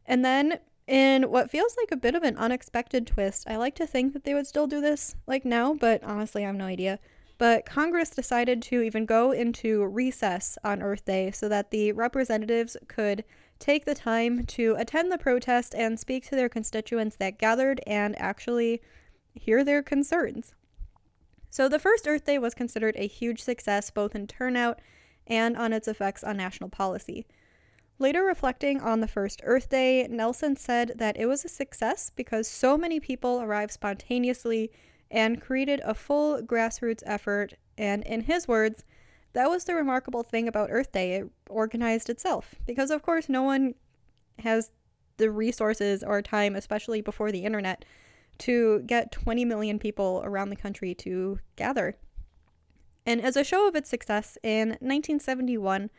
And 0.04 0.24
then 0.24 0.58
in 0.88 1.30
what 1.30 1.50
feels 1.50 1.76
like 1.76 1.92
a 1.92 1.96
bit 1.96 2.16
of 2.16 2.24
an 2.24 2.36
unexpected 2.36 3.06
twist, 3.06 3.46
I 3.48 3.56
like 3.56 3.76
to 3.76 3.86
think 3.86 4.12
that 4.12 4.24
they 4.24 4.34
would 4.34 4.48
still 4.48 4.66
do 4.66 4.80
this 4.80 5.14
like 5.28 5.44
now, 5.44 5.74
but 5.74 6.02
honestly, 6.02 6.42
I 6.42 6.48
have 6.48 6.56
no 6.56 6.64
idea. 6.64 6.98
But 7.40 7.64
Congress 7.64 8.10
decided 8.10 8.60
to 8.64 8.82
even 8.82 9.06
go 9.06 9.32
into 9.32 9.86
recess 9.86 10.58
on 10.62 10.82
Earth 10.82 11.06
Day 11.06 11.30
so 11.30 11.48
that 11.48 11.70
the 11.70 11.90
representatives 11.92 12.76
could 12.86 13.24
take 13.58 13.86
the 13.86 13.94
time 13.94 14.44
to 14.44 14.76
attend 14.78 15.10
the 15.10 15.16
protest 15.16 15.74
and 15.74 15.98
speak 15.98 16.28
to 16.28 16.36
their 16.36 16.50
constituents 16.50 17.16
that 17.16 17.38
gathered 17.38 17.80
and 17.86 18.14
actually 18.20 18.82
hear 19.32 19.64
their 19.64 19.82
concerns. 19.82 20.52
So 21.48 21.66
the 21.66 21.78
first 21.78 22.06
Earth 22.06 22.26
Day 22.26 22.36
was 22.36 22.52
considered 22.52 22.94
a 22.98 23.06
huge 23.06 23.40
success 23.40 23.90
both 23.90 24.14
in 24.14 24.26
turnout 24.26 24.78
and 25.26 25.56
on 25.56 25.72
its 25.72 25.88
effects 25.88 26.22
on 26.22 26.36
national 26.36 26.68
policy. 26.68 27.24
Later 27.98 28.22
reflecting 28.22 28.82
on 28.82 29.00
the 29.00 29.08
first 29.08 29.40
Earth 29.44 29.70
Day, 29.70 30.06
Nelson 30.10 30.56
said 30.56 30.92
that 30.96 31.16
it 31.16 31.24
was 31.24 31.46
a 31.46 31.48
success 31.48 32.10
because 32.14 32.46
so 32.46 32.76
many 32.76 33.00
people 33.00 33.40
arrived 33.40 33.72
spontaneously 33.72 34.70
and 35.10 35.40
created 35.40 35.80
a 35.84 35.94
full 35.94 36.42
grassroots 36.42 37.02
effort. 37.04 37.54
And 37.76 38.04
in 38.04 38.22
his 38.22 38.46
words, 38.46 38.84
that 39.32 39.50
was 39.50 39.64
the 39.64 39.74
remarkable 39.74 40.22
thing 40.22 40.48
about 40.48 40.70
Earth 40.70 40.92
Day. 40.92 41.14
It 41.14 41.30
organized 41.48 42.10
itself. 42.10 42.54
Because, 42.66 42.90
of 42.90 43.02
course, 43.02 43.28
no 43.28 43.42
one 43.42 43.74
has 44.38 44.70
the 45.16 45.30
resources 45.30 46.02
or 46.02 46.22
time, 46.22 46.56
especially 46.56 47.00
before 47.00 47.30
the 47.30 47.44
internet, 47.44 47.84
to 48.38 48.80
get 48.86 49.12
20 49.12 49.44
million 49.44 49.78
people 49.78 50.22
around 50.24 50.48
the 50.50 50.56
country 50.56 50.94
to 50.94 51.38
gather. 51.56 51.96
And 53.06 53.20
as 53.20 53.36
a 53.36 53.44
show 53.44 53.68
of 53.68 53.74
its 53.74 53.90
success, 53.90 54.38
in 54.42 54.70
1971, 54.80 55.90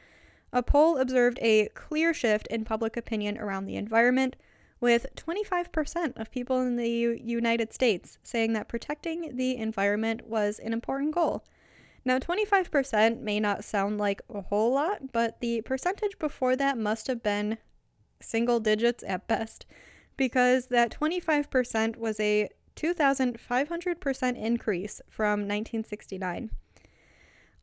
a 0.54 0.64
poll 0.64 0.98
observed 0.98 1.40
a 1.42 1.68
clear 1.70 2.14
shift 2.14 2.48
in 2.48 2.66
public 2.66 2.98
opinion 2.98 3.38
around 3.38 3.66
the 3.66 3.76
environment, 3.76 4.36
with 4.82 5.06
25% 5.16 6.20
of 6.20 6.32
people 6.32 6.60
in 6.60 6.76
the 6.76 6.90
U- 6.90 7.20
United 7.24 7.72
States 7.72 8.18
saying 8.24 8.54
that 8.54 8.68
protecting 8.68 9.38
the 9.38 9.56
environment 9.56 10.28
was 10.28 10.60
an 10.60 10.74
important 10.74 11.14
goal. 11.14 11.46
Now, 12.04 12.18
25% 12.18 13.22
may 13.22 13.40
not 13.40 13.64
sound 13.64 14.00
like 14.00 14.22
a 14.28 14.42
whole 14.42 14.74
lot, 14.74 15.12
but 15.14 15.40
the 15.40 15.62
percentage 15.62 16.18
before 16.18 16.56
that 16.56 16.78
must 16.78 17.06
have 17.06 17.22
been 17.22 17.60
single 18.20 18.60
digits 18.60 19.04
at 19.08 19.28
best, 19.28 19.68
because 20.18 20.68
that 20.68 20.92
25% 20.92 21.98
was 21.98 22.20
a 22.20 22.50
2,500% 22.76 24.38
increase 24.38 25.02
from 25.10 25.42
1969. 25.42 26.50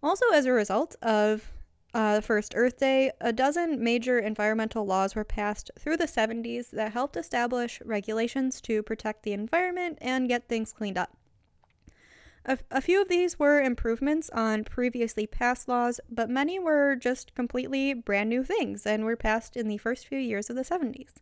Also, 0.01 0.27
as 0.33 0.47
a 0.47 0.53
result 0.53 0.95
of 1.03 1.51
uh, 1.95 2.17
the 2.17 2.23
first 2.23 2.53
Earth 2.55 2.79
Day, 2.79 3.13
a 3.21 3.33
dozen 3.33 3.83
major 3.83 4.19
environmental 4.19 4.85
laws 4.85 5.15
were 5.15 5.25
passed 5.25 5.71
through 5.79 5.97
the 5.97 6.07
70s 6.07 6.71
that 6.71 6.93
helped 6.93 7.17
establish 7.17 7.81
regulations 7.85 8.61
to 8.63 8.83
protect 8.83 9.23
the 9.23 9.33
environment 9.33 9.99
and 10.01 10.29
get 10.29 10.49
things 10.49 10.73
cleaned 10.73 10.99
up. 10.99 11.17
A, 12.45 12.59
a 12.71 12.81
few 12.81 13.01
of 13.01 13.09
these 13.09 13.39
were 13.39 13.61
improvements 13.61 14.31
on 14.31 14.65
previously 14.65 15.27
passed 15.27 15.69
laws, 15.69 16.01
but 16.11 16.31
many 16.31 16.59
were 16.59 16.95
just 16.95 17.35
completely 17.35 17.95
brand 17.95 18.29
new 18.29 18.45
things 18.45 18.87
and 18.87 19.05
were 19.05 19.17
passed 19.17 19.57
in 19.57 19.69
the 19.69 19.79
first 19.79 20.07
few 20.07 20.19
years 20.19 20.51
of 20.51 20.57
the 20.57 20.63
70s. 20.63 21.15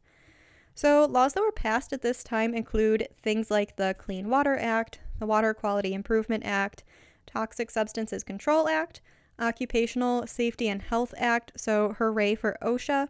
So, 0.75 1.07
laws 1.07 1.33
that 1.33 1.43
were 1.43 1.53
passed 1.53 1.93
at 1.93 2.03
this 2.03 2.23
time 2.23 2.55
include 2.55 3.09
things 3.23 3.51
like 3.51 3.77
the 3.77 3.95
Clean 3.99 4.29
Water 4.29 4.59
Act, 4.59 5.01
the 5.19 5.27
Water 5.27 5.55
Quality 5.55 5.95
Improvement 5.95 6.45
Act, 6.45 6.85
Toxic 7.27 7.71
Substances 7.71 8.23
Control 8.23 8.69
Act, 8.69 9.01
Occupational 9.39 10.27
Safety 10.27 10.69
and 10.69 10.83
Health 10.83 11.15
Act, 11.17 11.53
so 11.57 11.95
hooray 11.99 12.35
for 12.35 12.57
OSHA, 12.63 13.09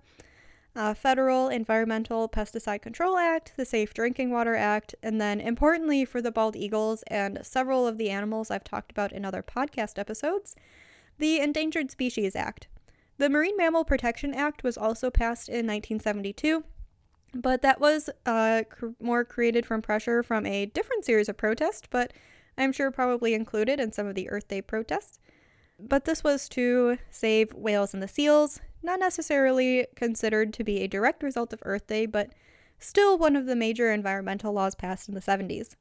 uh, 0.76 0.92
Federal 0.92 1.48
Environmental 1.48 2.28
Pesticide 2.28 2.82
Control 2.82 3.16
Act, 3.16 3.54
the 3.56 3.64
Safe 3.64 3.94
Drinking 3.94 4.30
Water 4.30 4.54
Act, 4.54 4.94
and 5.02 5.20
then 5.20 5.40
importantly 5.40 6.04
for 6.04 6.20
the 6.20 6.30
bald 6.30 6.54
eagles 6.54 7.02
and 7.08 7.38
several 7.42 7.86
of 7.86 7.96
the 7.96 8.10
animals 8.10 8.50
I've 8.50 8.64
talked 8.64 8.90
about 8.90 9.12
in 9.12 9.24
other 9.24 9.42
podcast 9.42 9.98
episodes, 9.98 10.54
the 11.18 11.40
Endangered 11.40 11.90
Species 11.90 12.36
Act. 12.36 12.68
The 13.18 13.30
Marine 13.30 13.56
Mammal 13.56 13.84
Protection 13.84 14.34
Act 14.34 14.62
was 14.62 14.76
also 14.76 15.10
passed 15.10 15.48
in 15.48 15.66
1972, 15.66 16.64
but 17.34 17.62
that 17.62 17.80
was 17.80 18.10
uh, 18.26 18.64
cr- 18.68 18.88
more 19.00 19.24
created 19.24 19.64
from 19.64 19.80
pressure 19.80 20.22
from 20.22 20.44
a 20.44 20.66
different 20.66 21.06
series 21.06 21.30
of 21.30 21.38
protests, 21.38 21.88
but 21.90 22.12
I'm 22.58 22.72
sure 22.72 22.90
probably 22.90 23.32
included 23.32 23.80
in 23.80 23.92
some 23.92 24.06
of 24.06 24.14
the 24.14 24.28
Earth 24.28 24.48
Day 24.48 24.60
protests. 24.60 25.18
But 25.78 26.04
this 26.04 26.24
was 26.24 26.48
to 26.50 26.98
save 27.10 27.52
whales 27.52 27.92
and 27.92 28.02
the 28.02 28.08
seals, 28.08 28.60
not 28.82 28.98
necessarily 28.98 29.86
considered 29.94 30.52
to 30.54 30.64
be 30.64 30.80
a 30.80 30.88
direct 30.88 31.22
result 31.22 31.52
of 31.52 31.62
Earth 31.64 31.86
Day, 31.86 32.06
but 32.06 32.30
still 32.78 33.18
one 33.18 33.36
of 33.36 33.46
the 33.46 33.56
major 33.56 33.92
environmental 33.92 34.52
laws 34.52 34.74
passed 34.74 35.08
in 35.08 35.14
the 35.14 35.20
70s. 35.20 35.76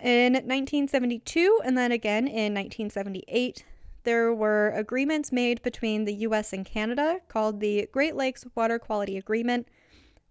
In 0.00 0.32
1972 0.32 1.60
and 1.64 1.76
then 1.76 1.92
again 1.92 2.26
in 2.26 2.54
1978, 2.54 3.64
there 4.04 4.32
were 4.32 4.70
agreements 4.70 5.30
made 5.30 5.60
between 5.62 6.04
the 6.04 6.14
US 6.14 6.52
and 6.52 6.64
Canada 6.64 7.20
called 7.28 7.60
the 7.60 7.88
Great 7.92 8.16
Lakes 8.16 8.46
Water 8.54 8.78
Quality 8.78 9.18
Agreement, 9.18 9.68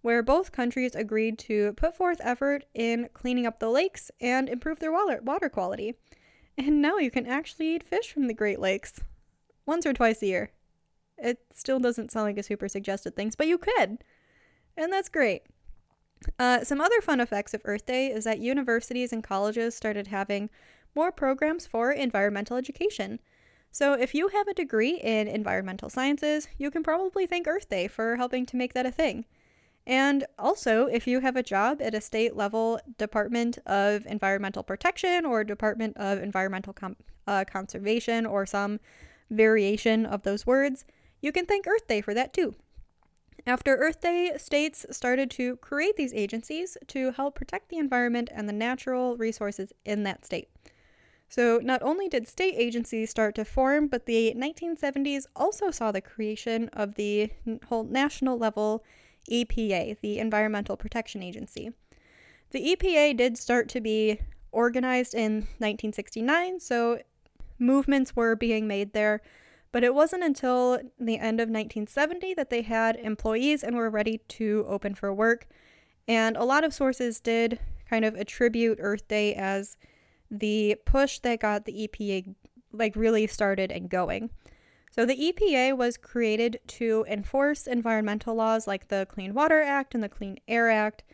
where 0.02 0.22
both 0.22 0.50
countries 0.50 0.94
agreed 0.94 1.38
to 1.38 1.72
put 1.74 1.94
forth 1.94 2.20
effort 2.24 2.64
in 2.74 3.08
cleaning 3.12 3.46
up 3.46 3.60
the 3.60 3.68
lakes 3.68 4.10
and 4.20 4.48
improve 4.48 4.80
their 4.80 4.92
water, 4.92 5.48
quality. 5.50 5.94
And 6.60 6.82
now 6.82 6.98
you 6.98 7.10
can 7.10 7.24
actually 7.24 7.74
eat 7.74 7.82
fish 7.82 8.12
from 8.12 8.26
the 8.26 8.34
Great 8.34 8.60
Lakes 8.60 9.00
once 9.64 9.86
or 9.86 9.94
twice 9.94 10.20
a 10.20 10.26
year. 10.26 10.50
It 11.16 11.38
still 11.54 11.78
doesn't 11.80 12.12
sound 12.12 12.26
like 12.26 12.36
a 12.36 12.42
super 12.42 12.68
suggested 12.68 13.16
thing, 13.16 13.32
but 13.38 13.46
you 13.46 13.56
could. 13.56 14.04
And 14.76 14.92
that's 14.92 15.08
great. 15.08 15.44
Uh, 16.38 16.62
some 16.62 16.82
other 16.82 17.00
fun 17.00 17.18
effects 17.18 17.54
of 17.54 17.62
Earth 17.64 17.86
Day 17.86 18.08
is 18.08 18.24
that 18.24 18.40
universities 18.40 19.10
and 19.10 19.24
colleges 19.24 19.74
started 19.74 20.08
having 20.08 20.50
more 20.94 21.10
programs 21.10 21.66
for 21.66 21.92
environmental 21.92 22.58
education. 22.58 23.20
So, 23.72 23.94
if 23.94 24.14
you 24.14 24.28
have 24.28 24.46
a 24.46 24.52
degree 24.52 24.96
in 24.96 25.28
environmental 25.28 25.88
sciences, 25.88 26.46
you 26.58 26.70
can 26.70 26.82
probably 26.82 27.26
thank 27.26 27.48
Earth 27.48 27.70
Day 27.70 27.88
for 27.88 28.16
helping 28.16 28.44
to 28.44 28.56
make 28.56 28.74
that 28.74 28.84
a 28.84 28.90
thing. 28.90 29.24
And 29.86 30.24
also, 30.38 30.86
if 30.86 31.06
you 31.06 31.20
have 31.20 31.36
a 31.36 31.42
job 31.42 31.80
at 31.80 31.94
a 31.94 32.00
state 32.00 32.36
level 32.36 32.80
Department 32.98 33.58
of 33.66 34.06
Environmental 34.06 34.62
Protection 34.62 35.24
or 35.24 35.42
Department 35.42 35.96
of 35.96 36.22
Environmental 36.22 36.72
Com- 36.72 36.96
uh, 37.26 37.44
Conservation 37.50 38.26
or 38.26 38.46
some 38.46 38.78
variation 39.30 40.04
of 40.04 40.22
those 40.22 40.46
words, 40.46 40.84
you 41.20 41.32
can 41.32 41.46
thank 41.46 41.66
Earth 41.66 41.86
Day 41.86 42.00
for 42.00 42.14
that 42.14 42.32
too. 42.32 42.54
After 43.46 43.76
Earth 43.76 44.00
Day, 44.00 44.32
states 44.36 44.84
started 44.90 45.30
to 45.32 45.56
create 45.56 45.96
these 45.96 46.12
agencies 46.12 46.76
to 46.88 47.12
help 47.12 47.34
protect 47.34 47.70
the 47.70 47.78
environment 47.78 48.28
and 48.32 48.48
the 48.48 48.52
natural 48.52 49.16
resources 49.16 49.72
in 49.84 50.02
that 50.02 50.26
state. 50.26 50.48
So, 51.28 51.60
not 51.62 51.80
only 51.82 52.08
did 52.08 52.26
state 52.26 52.54
agencies 52.56 53.08
start 53.08 53.36
to 53.36 53.44
form, 53.44 53.86
but 53.86 54.06
the 54.06 54.34
1970s 54.36 55.26
also 55.36 55.70
saw 55.70 55.92
the 55.92 56.00
creation 56.00 56.68
of 56.72 56.96
the 56.96 57.30
whole 57.68 57.84
national 57.84 58.36
level 58.36 58.84
EPA, 59.30 60.00
the 60.00 60.18
Environmental 60.18 60.76
Protection 60.76 61.22
Agency. 61.22 61.72
The 62.50 62.74
EPA 62.74 63.16
did 63.16 63.38
start 63.38 63.68
to 63.70 63.80
be 63.80 64.20
organized 64.52 65.14
in 65.14 65.32
1969, 65.58 66.60
so 66.60 67.00
movements 67.58 68.16
were 68.16 68.34
being 68.34 68.66
made 68.66 68.92
there, 68.92 69.20
but 69.72 69.84
it 69.84 69.94
wasn't 69.94 70.24
until 70.24 70.80
the 70.98 71.18
end 71.18 71.40
of 71.40 71.48
1970 71.48 72.34
that 72.34 72.50
they 72.50 72.62
had 72.62 72.96
employees 72.96 73.62
and 73.62 73.76
were 73.76 73.90
ready 73.90 74.18
to 74.28 74.64
open 74.68 74.94
for 74.94 75.14
work. 75.14 75.46
And 76.08 76.36
a 76.36 76.44
lot 76.44 76.64
of 76.64 76.74
sources 76.74 77.20
did 77.20 77.60
kind 77.88 78.04
of 78.04 78.14
attribute 78.16 78.78
Earth 78.80 79.06
Day 79.06 79.34
as 79.34 79.76
the 80.30 80.76
push 80.84 81.20
that 81.20 81.40
got 81.40 81.64
the 81.64 81.88
EPA 81.88 82.34
like 82.72 82.96
really 82.96 83.26
started 83.26 83.70
and 83.70 83.88
going. 83.88 84.30
So 84.90 85.06
the 85.06 85.32
EPA 85.32 85.76
was 85.76 85.96
created 85.96 86.58
to 86.66 87.06
enforce 87.08 87.66
environmental 87.66 88.34
laws 88.34 88.66
like 88.66 88.88
the 88.88 89.06
Clean 89.08 89.32
Water 89.32 89.62
Act 89.62 89.94
and 89.94 90.02
the 90.02 90.08
Clean 90.08 90.38
Air 90.48 90.68
Act, 90.68 91.04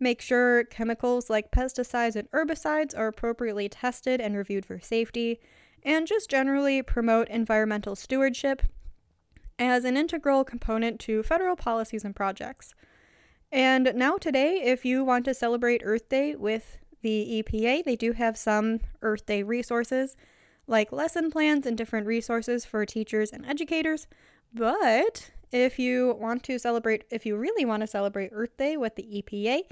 make 0.00 0.20
sure 0.20 0.64
chemicals 0.64 1.30
like 1.30 1.52
pesticides 1.52 2.16
and 2.16 2.30
herbicides 2.32 2.96
are 2.96 3.06
appropriately 3.06 3.68
tested 3.68 4.20
and 4.20 4.36
reviewed 4.36 4.66
for 4.66 4.80
safety, 4.80 5.38
and 5.84 6.08
just 6.08 6.28
generally 6.28 6.82
promote 6.82 7.28
environmental 7.28 7.94
stewardship 7.94 8.62
as 9.60 9.84
an 9.84 9.96
integral 9.96 10.42
component 10.42 10.98
to 10.98 11.22
federal 11.22 11.54
policies 11.54 12.04
and 12.04 12.16
projects. 12.16 12.74
And 13.52 13.92
now, 13.94 14.16
today, 14.16 14.62
if 14.62 14.84
you 14.84 15.04
want 15.04 15.24
to 15.26 15.34
celebrate 15.34 15.82
Earth 15.84 16.08
Day 16.08 16.34
with 16.34 16.78
the 17.02 17.42
EPA, 17.42 17.84
they 17.84 17.96
do 17.96 18.12
have 18.12 18.36
some 18.36 18.80
Earth 19.02 19.26
Day 19.26 19.42
resources, 19.42 20.16
like 20.70 20.92
lesson 20.92 21.30
plans 21.30 21.66
and 21.66 21.76
different 21.76 22.06
resources 22.06 22.64
for 22.64 22.86
teachers 22.86 23.30
and 23.30 23.44
educators. 23.44 24.06
But 24.54 25.30
if 25.52 25.78
you 25.78 26.16
want 26.18 26.42
to 26.44 26.58
celebrate, 26.58 27.04
if 27.10 27.26
you 27.26 27.36
really 27.36 27.64
want 27.64 27.82
to 27.82 27.86
celebrate 27.86 28.30
Earth 28.32 28.56
Day 28.56 28.76
with 28.76 28.96
the 28.96 29.02
EPA, 29.02 29.62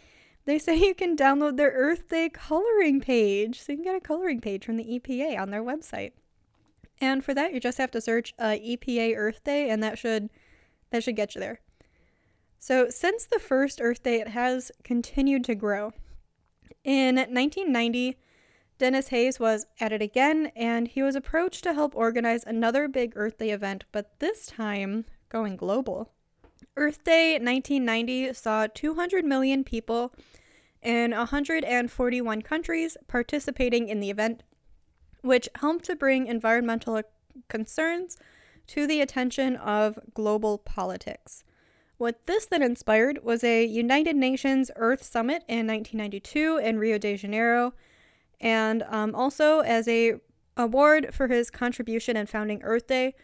they 0.45 0.59
say 0.59 0.77
you 0.77 0.95
can 0.95 1.17
download 1.17 1.57
their 1.57 1.71
Earth 1.71 2.09
Day 2.09 2.29
coloring 2.29 3.01
page. 3.01 3.61
So 3.61 3.73
you 3.73 3.79
can 3.79 3.85
get 3.85 3.97
a 3.97 4.01
coloring 4.01 4.41
page 4.41 4.65
from 4.65 4.77
the 4.77 4.99
EPA 4.99 5.39
on 5.39 5.51
their 5.51 5.63
website. 5.63 6.13
And 7.01 7.25
for 7.25 7.33
that, 7.35 7.53
you 7.53 7.61
just 7.61 7.79
have 7.79 7.93
to 7.93 8.01
search 8.01 8.35
uh, 8.39 8.57
EPA 8.61 9.17
Earth 9.17 9.45
Day, 9.45 9.71
and 9.71 9.83
that 9.83 9.99
should 9.99 10.31
that 10.91 11.05
should 11.05 11.17
get 11.17 11.35
you 11.35 11.41
there. 11.41 11.61
So 12.59 12.89
since 12.89 13.25
the 13.25 13.39
first 13.39 13.81
Earth 13.81 14.03
Day, 14.03 14.21
it 14.21 14.29
has 14.29 14.73
continued 14.83 15.45
to 15.45 15.55
grow. 15.55 15.93
In 16.83 17.17
1990, 17.17 18.17
Denis 18.79 19.09
Hayes 19.09 19.41
was 19.41 19.67
at 19.81 19.93
it 19.93 20.01
again, 20.01 20.53
and 20.55 20.87
he 20.87 21.03
was 21.03 21.17
approached 21.17 21.64
to 21.64 21.75
help 21.75 21.97
organize 21.97 22.45
another 22.45 22.87
big 22.87 23.12
Earth 23.17 23.38
Day 23.38 23.51
event, 23.51 23.85
but 23.91 24.19
this 24.21 24.47
time 24.47 25.05
going 25.29 25.57
global. 25.57 26.12
Earth 26.77 27.03
Day 27.03 27.33
1990 27.33 28.33
saw 28.35 28.69
200 28.73 29.25
million 29.25 29.64
people 29.64 30.14
in 30.81 31.11
141 31.11 32.43
countries 32.43 32.97
participating 33.09 33.88
in 33.88 33.99
the 33.99 34.11
event, 34.11 34.45
which 35.23 35.49
helped 35.57 35.85
to 35.87 35.97
bring 35.97 36.29
environmental 36.29 37.03
concerns 37.49 38.17
to 38.69 38.87
the 38.87 39.01
attention 39.01 39.57
of 39.57 39.99
global 40.14 40.59
politics. 40.59 41.43
What 41.97 42.27
this 42.27 42.47
then 42.47 42.62
inspired 42.62 43.25
was 43.25 43.43
a 43.43 43.64
United 43.64 44.14
Nations 44.14 44.71
Earth 44.77 45.03
Summit 45.03 45.43
in 45.49 45.67
1992 45.67 46.59
in 46.59 46.79
Rio 46.79 46.97
de 46.97 47.17
Janeiro, 47.17 47.75
and 48.40 48.83
um, 48.88 49.14
also 49.14 49.61
as 49.61 49.88
a 49.88 50.14
award 50.57 51.11
for 51.12 51.29
his 51.29 51.51
contribution 51.51 52.16
in 52.16 52.27
founding 52.27 52.62
Earth 52.62 52.87
Day. 52.87 53.14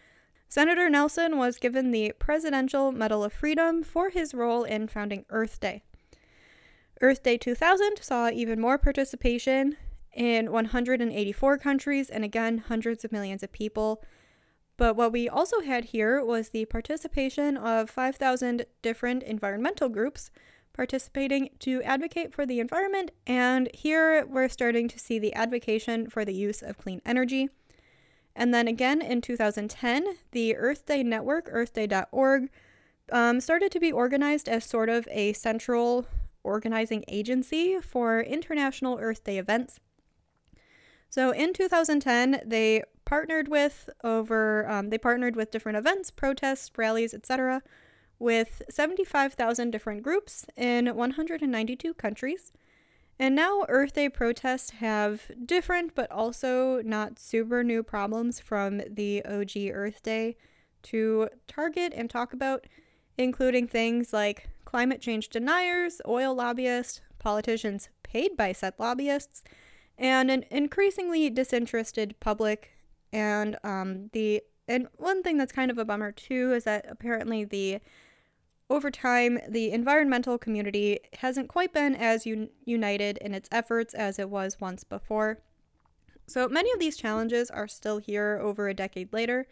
Senator 0.48 0.88
Nelson 0.88 1.36
was 1.36 1.58
given 1.58 1.90
the 1.90 2.12
Presidential 2.18 2.92
Medal 2.92 3.24
of 3.24 3.32
Freedom 3.32 3.82
for 3.82 4.10
his 4.10 4.32
role 4.32 4.62
in 4.62 4.86
founding 4.86 5.24
Earth 5.30 5.58
Day. 5.58 5.82
Earth 7.00 7.22
Day 7.22 7.36
2000 7.36 7.98
saw 8.00 8.30
even 8.30 8.60
more 8.60 8.78
participation 8.78 9.76
in 10.12 10.52
184 10.52 11.58
countries 11.58 12.08
and 12.08 12.24
again 12.24 12.58
hundreds 12.58 13.04
of 13.04 13.10
millions 13.10 13.42
of 13.42 13.50
people 13.50 14.00
but 14.76 14.96
what 14.96 15.12
we 15.12 15.28
also 15.28 15.60
had 15.60 15.86
here 15.86 16.24
was 16.24 16.48
the 16.48 16.64
participation 16.64 17.56
of 17.56 17.90
5,000 17.90 18.66
different 18.82 19.22
environmental 19.22 19.88
groups 19.88 20.30
participating 20.74 21.48
to 21.60 21.82
advocate 21.84 22.34
for 22.34 22.44
the 22.44 22.60
environment, 22.60 23.12
and 23.26 23.70
here 23.72 24.26
we're 24.26 24.48
starting 24.48 24.88
to 24.88 24.98
see 24.98 25.18
the 25.18 25.32
advocacy 25.32 26.06
for 26.10 26.24
the 26.24 26.34
use 26.34 26.60
of 26.60 26.76
clean 26.76 27.00
energy. 27.06 27.48
And 28.36 28.52
then 28.52 28.68
again 28.68 29.00
in 29.00 29.20
2010, 29.20 30.16
the 30.32 30.56
Earth 30.56 30.84
Day 30.84 31.02
Network, 31.02 31.48
earthday.org, 31.50 32.50
um, 33.12 33.40
started 33.40 33.70
to 33.72 33.80
be 33.80 33.92
organized 33.92 34.48
as 34.48 34.64
sort 34.64 34.88
of 34.88 35.06
a 35.10 35.32
central 35.34 36.06
organizing 36.42 37.04
agency 37.08 37.78
for 37.80 38.20
international 38.20 38.98
Earth 39.00 39.24
Day 39.24 39.38
events. 39.38 39.78
So 41.08 41.30
in 41.30 41.52
2010, 41.52 42.42
they 42.44 42.82
partnered 43.04 43.48
with 43.48 43.88
over 44.02 44.68
um, 44.68 44.90
they 44.90 44.98
partnered 44.98 45.36
with 45.36 45.50
different 45.50 45.78
events, 45.78 46.10
protests, 46.10 46.70
rallies, 46.76 47.14
etc., 47.14 47.62
with 48.18 48.62
75,000 48.70 49.70
different 49.70 50.02
groups 50.02 50.46
in 50.56 50.94
192 50.94 51.94
countries. 51.94 52.52
And 53.18 53.34
now 53.34 53.64
Earth 53.68 53.94
Day 53.94 54.08
protests 54.08 54.70
have 54.70 55.30
different 55.44 55.94
but 55.94 56.10
also 56.10 56.82
not 56.82 57.18
super 57.18 57.62
new 57.62 57.82
problems 57.82 58.40
from 58.40 58.82
the 58.90 59.24
OG 59.24 59.70
Earth 59.72 60.02
Day 60.02 60.36
to 60.84 61.28
target 61.46 61.92
and 61.94 62.10
talk 62.10 62.32
about, 62.32 62.66
including 63.16 63.68
things 63.68 64.12
like 64.12 64.48
climate 64.64 65.00
change 65.00 65.28
deniers, 65.28 66.00
oil 66.06 66.34
lobbyists, 66.34 67.00
politicians 67.18 67.88
paid 68.02 68.36
by 68.36 68.52
said 68.52 68.74
lobbyists, 68.78 69.44
and 69.96 70.30
an 70.30 70.44
increasingly 70.50 71.30
disinterested 71.30 72.14
public 72.20 72.70
And 73.12 73.56
um, 73.62 74.10
the 74.12 74.42
and 74.66 74.88
one 74.96 75.22
thing 75.22 75.36
that's 75.36 75.52
kind 75.52 75.70
of 75.70 75.78
a 75.78 75.84
bummer 75.84 76.10
too 76.10 76.52
is 76.52 76.64
that 76.64 76.86
apparently 76.88 77.44
the 77.44 77.80
over 78.70 78.90
time 78.90 79.38
the 79.48 79.70
environmental 79.70 80.38
community 80.38 80.98
hasn't 81.18 81.48
quite 81.48 81.72
been 81.72 81.94
as 81.94 82.26
un- 82.26 82.48
united 82.64 83.18
in 83.18 83.34
its 83.34 83.48
efforts 83.52 83.94
as 83.94 84.18
it 84.18 84.30
was 84.30 84.60
once 84.60 84.84
before. 84.84 85.38
So 86.26 86.48
many 86.48 86.72
of 86.72 86.80
these 86.80 86.96
challenges 86.96 87.50
are 87.50 87.68
still 87.68 87.98
here 87.98 88.38
over 88.42 88.68
a 88.68 88.74
decade 88.74 89.12
later. 89.12 89.46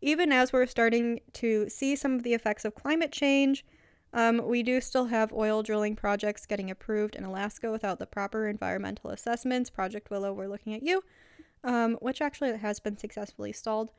Even 0.00 0.30
as 0.30 0.52
we're 0.52 0.66
starting 0.66 1.20
to 1.34 1.68
see 1.68 1.96
some 1.96 2.14
of 2.14 2.22
the 2.22 2.34
effects 2.34 2.64
of 2.64 2.74
climate 2.74 3.10
change, 3.10 3.64
um, 4.12 4.46
we 4.46 4.62
do 4.62 4.80
still 4.80 5.06
have 5.06 5.32
oil 5.32 5.62
drilling 5.62 5.96
projects 5.96 6.46
getting 6.46 6.70
approved 6.70 7.16
in 7.16 7.24
Alaska 7.24 7.72
without 7.72 7.98
the 7.98 8.06
proper 8.06 8.46
environmental 8.46 9.10
assessments. 9.10 9.68
Project 9.68 10.10
Willow, 10.10 10.32
we're 10.32 10.48
looking 10.48 10.74
at 10.74 10.82
you, 10.82 11.02
um, 11.64 11.94
which 12.00 12.22
actually 12.22 12.56
has 12.56 12.78
been 12.78 12.96
successfully 12.96 13.52
stalled. 13.52 13.90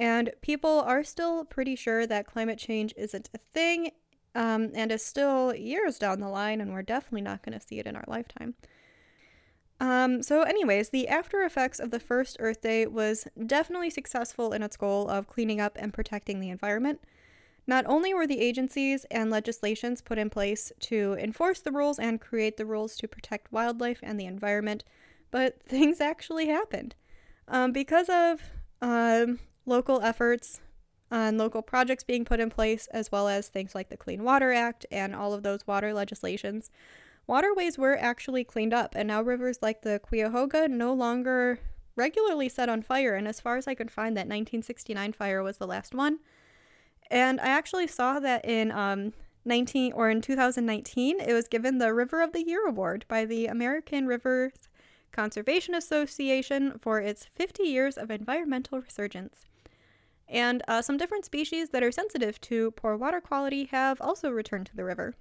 And 0.00 0.30
people 0.40 0.80
are 0.80 1.04
still 1.04 1.44
pretty 1.44 1.76
sure 1.76 2.06
that 2.06 2.26
climate 2.26 2.58
change 2.58 2.94
isn't 2.96 3.28
a 3.34 3.38
thing 3.52 3.90
um, 4.34 4.70
and 4.74 4.90
is 4.90 5.04
still 5.04 5.54
years 5.54 5.98
down 5.98 6.20
the 6.20 6.28
line, 6.28 6.62
and 6.62 6.72
we're 6.72 6.80
definitely 6.80 7.20
not 7.20 7.42
going 7.42 7.58
to 7.58 7.64
see 7.64 7.78
it 7.78 7.86
in 7.86 7.96
our 7.96 8.04
lifetime. 8.06 8.54
Um, 9.78 10.22
so, 10.22 10.40
anyways, 10.42 10.88
the 10.88 11.06
after 11.06 11.42
effects 11.42 11.78
of 11.78 11.90
the 11.90 12.00
first 12.00 12.38
Earth 12.40 12.62
Day 12.62 12.86
was 12.86 13.28
definitely 13.46 13.90
successful 13.90 14.54
in 14.54 14.62
its 14.62 14.78
goal 14.78 15.06
of 15.06 15.26
cleaning 15.26 15.60
up 15.60 15.76
and 15.78 15.92
protecting 15.92 16.40
the 16.40 16.48
environment. 16.48 17.00
Not 17.66 17.84
only 17.86 18.14
were 18.14 18.26
the 18.26 18.40
agencies 18.40 19.04
and 19.10 19.30
legislations 19.30 20.00
put 20.00 20.16
in 20.16 20.30
place 20.30 20.72
to 20.80 21.14
enforce 21.20 21.60
the 21.60 21.72
rules 21.72 21.98
and 21.98 22.22
create 22.22 22.56
the 22.56 22.64
rules 22.64 22.96
to 22.96 23.08
protect 23.08 23.52
wildlife 23.52 24.00
and 24.02 24.18
the 24.18 24.24
environment, 24.24 24.82
but 25.30 25.62
things 25.68 26.00
actually 26.00 26.46
happened. 26.46 26.94
Um, 27.48 27.72
because 27.72 28.08
of 28.08 28.40
um, 28.80 29.40
local 29.66 30.00
efforts 30.02 30.60
and 31.10 31.38
local 31.38 31.62
projects 31.62 32.04
being 32.04 32.24
put 32.24 32.40
in 32.40 32.50
place, 32.50 32.86
as 32.92 33.10
well 33.10 33.28
as 33.28 33.48
things 33.48 33.74
like 33.74 33.88
the 33.88 33.96
Clean 33.96 34.22
Water 34.22 34.52
Act 34.52 34.86
and 34.90 35.14
all 35.14 35.32
of 35.32 35.42
those 35.42 35.66
water 35.66 35.92
legislations, 35.92 36.70
waterways 37.26 37.76
were 37.76 37.98
actually 37.98 38.44
cleaned 38.44 38.72
up, 38.72 38.94
and 38.94 39.08
now 39.08 39.22
rivers 39.22 39.58
like 39.60 39.82
the 39.82 40.00
Cuyahoga 40.00 40.68
no 40.68 40.92
longer 40.92 41.58
regularly 41.96 42.48
set 42.48 42.68
on 42.68 42.82
fire. 42.82 43.14
And 43.14 43.26
as 43.28 43.40
far 43.40 43.56
as 43.56 43.66
I 43.66 43.74
could 43.74 43.90
find, 43.90 44.16
that 44.16 44.26
1969 44.26 45.12
fire 45.12 45.42
was 45.42 45.58
the 45.58 45.66
last 45.66 45.94
one. 45.94 46.20
And 47.10 47.40
I 47.40 47.48
actually 47.48 47.88
saw 47.88 48.20
that 48.20 48.44
in 48.44 48.70
um, 48.70 49.12
19 49.44 49.92
or 49.92 50.08
in 50.10 50.20
2019, 50.20 51.20
it 51.20 51.32
was 51.32 51.48
given 51.48 51.78
the 51.78 51.92
River 51.92 52.22
of 52.22 52.32
the 52.32 52.46
Year 52.46 52.66
award 52.66 53.04
by 53.08 53.24
the 53.24 53.46
American 53.46 54.06
Rivers 54.06 54.68
Conservation 55.12 55.74
Association 55.74 56.78
for 56.80 57.00
its 57.00 57.26
50 57.34 57.62
years 57.62 57.96
of 57.96 58.10
environmental 58.10 58.80
resurgence. 58.80 59.46
And 60.28 60.62
uh, 60.68 60.80
some 60.82 60.96
different 60.96 61.24
species 61.24 61.70
that 61.70 61.82
are 61.82 61.90
sensitive 61.90 62.40
to 62.42 62.70
poor 62.72 62.96
water 62.96 63.20
quality 63.20 63.64
have 63.66 64.00
also 64.00 64.30
returned 64.30 64.66
to 64.66 64.76
the 64.76 64.84
river. 64.84 65.14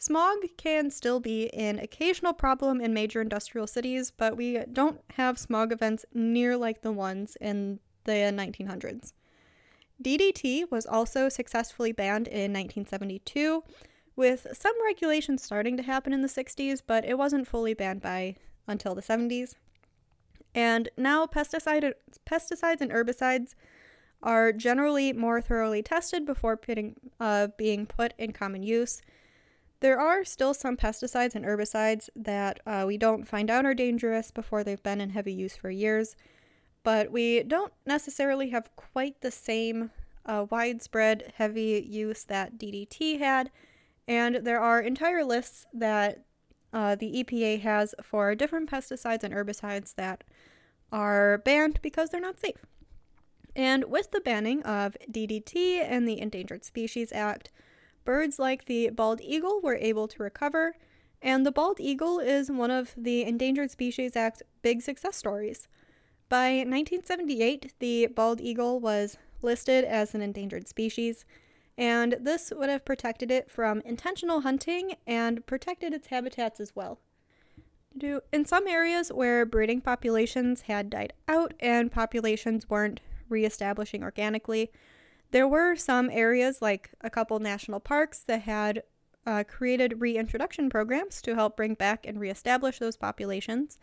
Smog 0.00 0.38
can 0.56 0.90
still 0.90 1.18
be 1.18 1.52
an 1.52 1.80
occasional 1.80 2.32
problem 2.32 2.80
in 2.80 2.94
major 2.94 3.20
industrial 3.20 3.66
cities, 3.66 4.12
but 4.12 4.36
we 4.36 4.58
don't 4.72 5.00
have 5.14 5.38
smog 5.38 5.72
events 5.72 6.04
near 6.14 6.56
like 6.56 6.82
the 6.82 6.92
ones 6.92 7.36
in 7.40 7.80
the 8.04 8.12
1900s. 8.12 9.12
DDT 10.00 10.70
was 10.70 10.86
also 10.86 11.28
successfully 11.28 11.90
banned 11.90 12.28
in 12.28 12.52
1972, 12.52 13.64
with 14.14 14.46
some 14.52 14.74
regulations 14.84 15.42
starting 15.42 15.76
to 15.76 15.82
happen 15.82 16.12
in 16.12 16.22
the 16.22 16.28
60s, 16.28 16.80
but 16.86 17.04
it 17.04 17.18
wasn't 17.18 17.48
fully 17.48 17.74
banned 17.74 18.00
by 18.00 18.36
until 18.68 18.94
the 18.94 19.02
70s. 19.02 19.54
And 20.54 20.88
now 20.96 21.26
pesticide, 21.26 21.92
pesticides 22.28 22.80
and 22.80 22.90
herbicides 22.90 23.54
are 24.22 24.52
generally 24.52 25.12
more 25.12 25.40
thoroughly 25.40 25.82
tested 25.82 26.26
before 26.26 26.56
putting, 26.56 26.96
uh, 27.20 27.48
being 27.56 27.86
put 27.86 28.14
in 28.18 28.32
common 28.32 28.62
use. 28.62 29.00
There 29.80 30.00
are 30.00 30.24
still 30.24 30.54
some 30.54 30.76
pesticides 30.76 31.36
and 31.36 31.44
herbicides 31.44 32.08
that 32.16 32.60
uh, 32.66 32.84
we 32.86 32.98
don't 32.98 33.28
find 33.28 33.48
out 33.48 33.64
are 33.64 33.74
dangerous 33.74 34.32
before 34.32 34.64
they've 34.64 34.82
been 34.82 35.00
in 35.00 35.10
heavy 35.10 35.32
use 35.32 35.54
for 35.54 35.70
years, 35.70 36.16
but 36.82 37.12
we 37.12 37.44
don't 37.44 37.72
necessarily 37.86 38.50
have 38.50 38.74
quite 38.74 39.20
the 39.20 39.30
same 39.30 39.90
uh, 40.26 40.46
widespread 40.50 41.32
heavy 41.36 41.86
use 41.88 42.24
that 42.24 42.58
DDT 42.58 43.20
had, 43.20 43.50
and 44.08 44.36
there 44.36 44.60
are 44.60 44.80
entire 44.80 45.24
lists 45.24 45.64
that 45.72 46.24
uh, 46.72 46.94
the 46.94 47.22
EPA 47.22 47.60
has 47.60 47.94
for 48.02 48.34
different 48.34 48.70
pesticides 48.70 49.22
and 49.22 49.34
herbicides 49.34 49.94
that 49.94 50.24
are 50.92 51.38
banned 51.38 51.80
because 51.82 52.10
they're 52.10 52.20
not 52.20 52.40
safe. 52.40 52.64
And 53.56 53.84
with 53.84 54.10
the 54.10 54.20
banning 54.20 54.62
of 54.62 54.96
DDT 55.10 55.80
and 55.82 56.06
the 56.06 56.20
Endangered 56.20 56.64
Species 56.64 57.12
Act, 57.12 57.50
birds 58.04 58.38
like 58.38 58.66
the 58.66 58.90
bald 58.90 59.20
eagle 59.20 59.60
were 59.60 59.76
able 59.76 60.08
to 60.08 60.22
recover, 60.22 60.76
and 61.20 61.44
the 61.44 61.52
bald 61.52 61.80
eagle 61.80 62.20
is 62.20 62.50
one 62.50 62.70
of 62.70 62.94
the 62.96 63.24
Endangered 63.24 63.70
Species 63.70 64.16
Act's 64.16 64.42
big 64.62 64.82
success 64.82 65.16
stories. 65.16 65.66
By 66.28 66.58
1978, 66.58 67.72
the 67.78 68.06
bald 68.06 68.40
eagle 68.40 68.78
was 68.80 69.16
listed 69.42 69.84
as 69.84 70.14
an 70.14 70.22
endangered 70.22 70.68
species, 70.68 71.24
and 71.78 72.16
this 72.20 72.52
would 72.54 72.68
have 72.68 72.84
protected 72.84 73.30
it 73.30 73.48
from 73.48 73.80
intentional 73.82 74.40
hunting 74.40 74.96
and 75.06 75.46
protected 75.46 75.94
its 75.94 76.08
habitats 76.08 76.58
as 76.58 76.74
well. 76.74 76.98
In 78.32 78.44
some 78.44 78.66
areas 78.66 79.12
where 79.12 79.46
breeding 79.46 79.80
populations 79.80 80.62
had 80.62 80.90
died 80.90 81.12
out 81.28 81.54
and 81.60 81.90
populations 81.90 82.68
weren't 82.68 83.00
reestablishing 83.28 84.02
organically, 84.02 84.72
there 85.30 85.46
were 85.46 85.76
some 85.76 86.10
areas, 86.10 86.60
like 86.60 86.90
a 87.00 87.10
couple 87.10 87.38
national 87.38 87.80
parks, 87.80 88.20
that 88.20 88.42
had 88.42 88.82
uh, 89.24 89.44
created 89.46 90.00
reintroduction 90.00 90.70
programs 90.70 91.22
to 91.22 91.34
help 91.34 91.56
bring 91.56 91.74
back 91.74 92.06
and 92.06 92.18
reestablish 92.18 92.78
those 92.78 92.96
populations. 92.96 93.78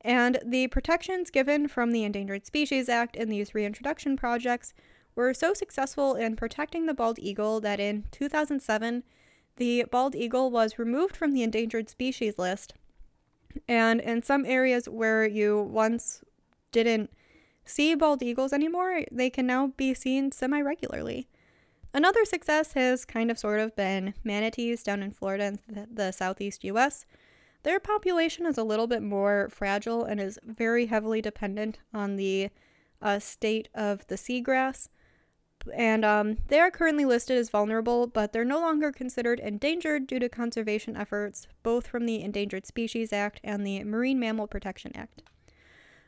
And 0.00 0.40
the 0.44 0.66
protections 0.68 1.30
given 1.30 1.68
from 1.68 1.92
the 1.92 2.02
Endangered 2.02 2.46
Species 2.46 2.88
Act 2.88 3.14
in 3.14 3.28
these 3.28 3.54
reintroduction 3.54 4.16
projects 4.16 4.74
were 5.14 5.34
so 5.34 5.54
successful 5.54 6.14
in 6.14 6.36
protecting 6.36 6.86
the 6.86 6.94
bald 6.94 7.18
eagle 7.18 7.60
that 7.60 7.80
in 7.80 8.04
2007, 8.10 9.02
the 9.56 9.84
bald 9.90 10.14
eagle 10.14 10.50
was 10.50 10.78
removed 10.78 11.16
from 11.16 11.32
the 11.32 11.42
endangered 11.42 11.88
species 11.88 12.38
list. 12.38 12.74
And 13.68 14.00
in 14.00 14.22
some 14.22 14.46
areas 14.46 14.88
where 14.88 15.26
you 15.26 15.60
once 15.60 16.22
didn't 16.72 17.10
see 17.64 17.94
bald 17.94 18.22
eagles 18.22 18.52
anymore, 18.52 19.02
they 19.10 19.30
can 19.30 19.46
now 19.46 19.68
be 19.76 19.94
seen 19.94 20.32
semi 20.32 20.60
regularly. 20.60 21.28
Another 21.94 22.24
success 22.24 22.72
has 22.72 23.04
kind 23.04 23.30
of 23.30 23.38
sort 23.38 23.60
of 23.60 23.76
been 23.76 24.14
manatees 24.24 24.82
down 24.82 25.02
in 25.02 25.12
Florida 25.12 25.58
and 25.68 25.86
the 25.92 26.10
southeast 26.10 26.64
US. 26.64 27.04
Their 27.64 27.78
population 27.78 28.46
is 28.46 28.56
a 28.56 28.64
little 28.64 28.86
bit 28.86 29.02
more 29.02 29.48
fragile 29.50 30.04
and 30.04 30.18
is 30.18 30.38
very 30.44 30.86
heavily 30.86 31.20
dependent 31.20 31.78
on 31.92 32.16
the 32.16 32.48
uh, 33.00 33.18
state 33.18 33.68
of 33.74 34.06
the 34.06 34.16
seagrass. 34.16 34.88
And 35.74 36.04
um, 36.04 36.38
they 36.48 36.58
are 36.58 36.70
currently 36.70 37.04
listed 37.04 37.38
as 37.38 37.50
vulnerable, 37.50 38.06
but 38.06 38.32
they're 38.32 38.44
no 38.44 38.60
longer 38.60 38.90
considered 38.90 39.40
endangered 39.40 40.06
due 40.06 40.18
to 40.18 40.28
conservation 40.28 40.96
efforts, 40.96 41.46
both 41.62 41.86
from 41.86 42.06
the 42.06 42.22
Endangered 42.22 42.66
Species 42.66 43.12
Act 43.12 43.40
and 43.44 43.66
the 43.66 43.84
Marine 43.84 44.18
Mammal 44.18 44.46
Protection 44.46 44.92
Act. 44.94 45.22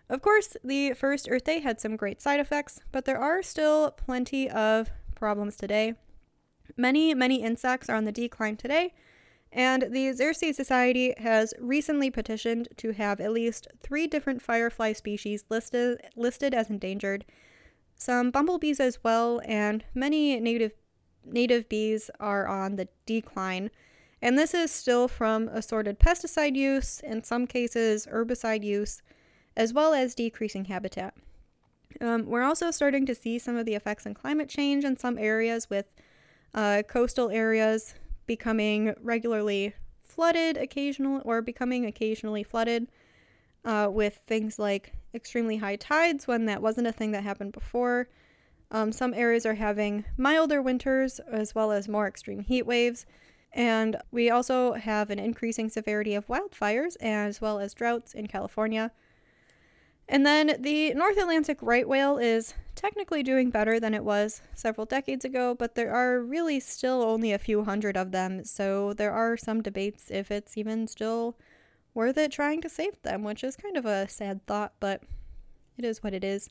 Of 0.08 0.20
course, 0.20 0.56
the 0.62 0.92
first 0.92 1.28
Earth 1.30 1.44
Day 1.44 1.60
had 1.60 1.80
some 1.80 1.96
great 1.96 2.20
side 2.20 2.40
effects, 2.40 2.80
but 2.92 3.04
there 3.04 3.18
are 3.18 3.42
still 3.42 3.92
plenty 3.92 4.50
of 4.50 4.90
problems 5.14 5.56
today. 5.56 5.94
Many, 6.76 7.14
many 7.14 7.42
insects 7.42 7.88
are 7.88 7.96
on 7.96 8.04
the 8.04 8.12
decline 8.12 8.56
today, 8.56 8.92
and 9.52 9.82
the 9.82 10.08
Xerces 10.08 10.56
Society 10.56 11.14
has 11.18 11.54
recently 11.58 12.10
petitioned 12.10 12.68
to 12.78 12.92
have 12.92 13.20
at 13.20 13.32
least 13.32 13.68
three 13.82 14.06
different 14.06 14.42
firefly 14.42 14.92
species 14.92 15.44
listed, 15.48 16.00
listed 16.16 16.52
as 16.52 16.68
endangered, 16.68 17.24
some 17.96 18.30
bumblebees 18.30 18.80
as 18.80 19.02
well, 19.02 19.40
and 19.44 19.84
many 19.94 20.38
native, 20.40 20.72
native 21.24 21.68
bees 21.68 22.10
are 22.20 22.46
on 22.46 22.76
the 22.76 22.88
decline. 23.06 23.70
And 24.20 24.38
this 24.38 24.54
is 24.54 24.70
still 24.70 25.08
from 25.08 25.48
assorted 25.48 25.98
pesticide 25.98 26.56
use, 26.56 27.00
in 27.00 27.22
some 27.22 27.46
cases, 27.46 28.06
herbicide 28.06 28.64
use, 28.64 29.02
as 29.56 29.72
well 29.72 29.92
as 29.92 30.14
decreasing 30.14 30.66
habitat. 30.66 31.14
Um, 32.00 32.26
we're 32.26 32.42
also 32.42 32.70
starting 32.70 33.06
to 33.06 33.14
see 33.14 33.38
some 33.38 33.56
of 33.56 33.66
the 33.66 33.74
effects 33.74 34.06
in 34.06 34.14
climate 34.14 34.48
change 34.48 34.84
in 34.84 34.96
some 34.98 35.18
areas, 35.18 35.70
with 35.70 35.86
uh, 36.54 36.82
coastal 36.88 37.30
areas 37.30 37.94
becoming 38.26 38.94
regularly 39.00 39.74
flooded 40.02 40.56
occasionally 40.56 41.20
or 41.24 41.42
becoming 41.42 41.84
occasionally 41.84 42.42
flooded 42.42 42.88
uh, 43.64 43.88
with 43.90 44.20
things 44.26 44.58
like 44.58 44.94
extremely 45.14 45.58
high 45.58 45.76
tides 45.76 46.26
when 46.26 46.46
that 46.46 46.62
wasn't 46.62 46.86
a 46.86 46.92
thing 46.92 47.12
that 47.12 47.22
happened 47.22 47.52
before. 47.52 48.08
Um, 48.70 48.92
some 48.92 49.14
areas 49.14 49.46
are 49.46 49.54
having 49.54 50.04
milder 50.16 50.60
winters 50.60 51.20
as 51.30 51.54
well 51.54 51.70
as 51.72 51.88
more 51.88 52.08
extreme 52.08 52.40
heat 52.40 52.66
waves. 52.66 53.06
And 53.52 53.96
we 54.10 54.30
also 54.30 54.72
have 54.72 55.10
an 55.10 55.20
increasing 55.20 55.68
severity 55.68 56.14
of 56.14 56.26
wildfires 56.26 56.96
as 57.00 57.40
well 57.40 57.60
as 57.60 57.72
droughts 57.72 58.12
in 58.12 58.26
California. 58.26 58.90
And 60.08 60.26
then 60.26 60.56
the 60.58 60.92
North 60.94 61.16
Atlantic 61.16 61.58
right 61.62 61.88
whale 61.88 62.18
is 62.18 62.54
technically 62.74 63.22
doing 63.22 63.50
better 63.50 63.80
than 63.80 63.94
it 63.94 64.04
was 64.04 64.42
several 64.54 64.84
decades 64.84 65.24
ago, 65.24 65.54
but 65.54 65.76
there 65.76 65.94
are 65.94 66.20
really 66.20 66.60
still 66.60 67.02
only 67.02 67.32
a 67.32 67.38
few 67.38 67.64
hundred 67.64 67.96
of 67.96 68.10
them, 68.10 68.44
so 68.44 68.92
there 68.92 69.12
are 69.12 69.36
some 69.36 69.62
debates 69.62 70.10
if 70.10 70.30
it's 70.30 70.58
even 70.58 70.86
still 70.86 71.36
worth 71.94 72.18
it 72.18 72.32
trying 72.32 72.60
to 72.60 72.68
save 72.68 73.00
them, 73.02 73.22
which 73.22 73.42
is 73.44 73.56
kind 73.56 73.76
of 73.76 73.86
a 73.86 74.08
sad 74.08 74.44
thought, 74.46 74.74
but 74.80 75.02
it 75.78 75.84
is 75.84 76.02
what 76.02 76.12
it 76.12 76.24
is. 76.24 76.50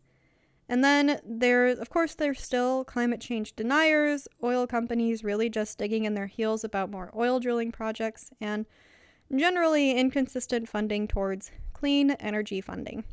And 0.69 0.83
then 0.83 1.19
there, 1.25 1.67
of 1.67 1.89
course, 1.89 2.15
there's 2.15 2.41
still 2.41 2.85
climate 2.85 3.19
change 3.19 3.55
deniers, 3.55 4.27
oil 4.41 4.65
companies 4.65 5.23
really 5.23 5.49
just 5.49 5.77
digging 5.77 6.05
in 6.05 6.13
their 6.13 6.27
heels 6.27 6.63
about 6.63 6.89
more 6.89 7.11
oil 7.15 7.39
drilling 7.39 7.71
projects, 7.71 8.31
and 8.39 8.65
generally 9.35 9.91
inconsistent 9.91 10.69
funding 10.69 11.07
towards 11.07 11.51
clean 11.73 12.11
energy 12.11 12.61
funding. 12.61 13.03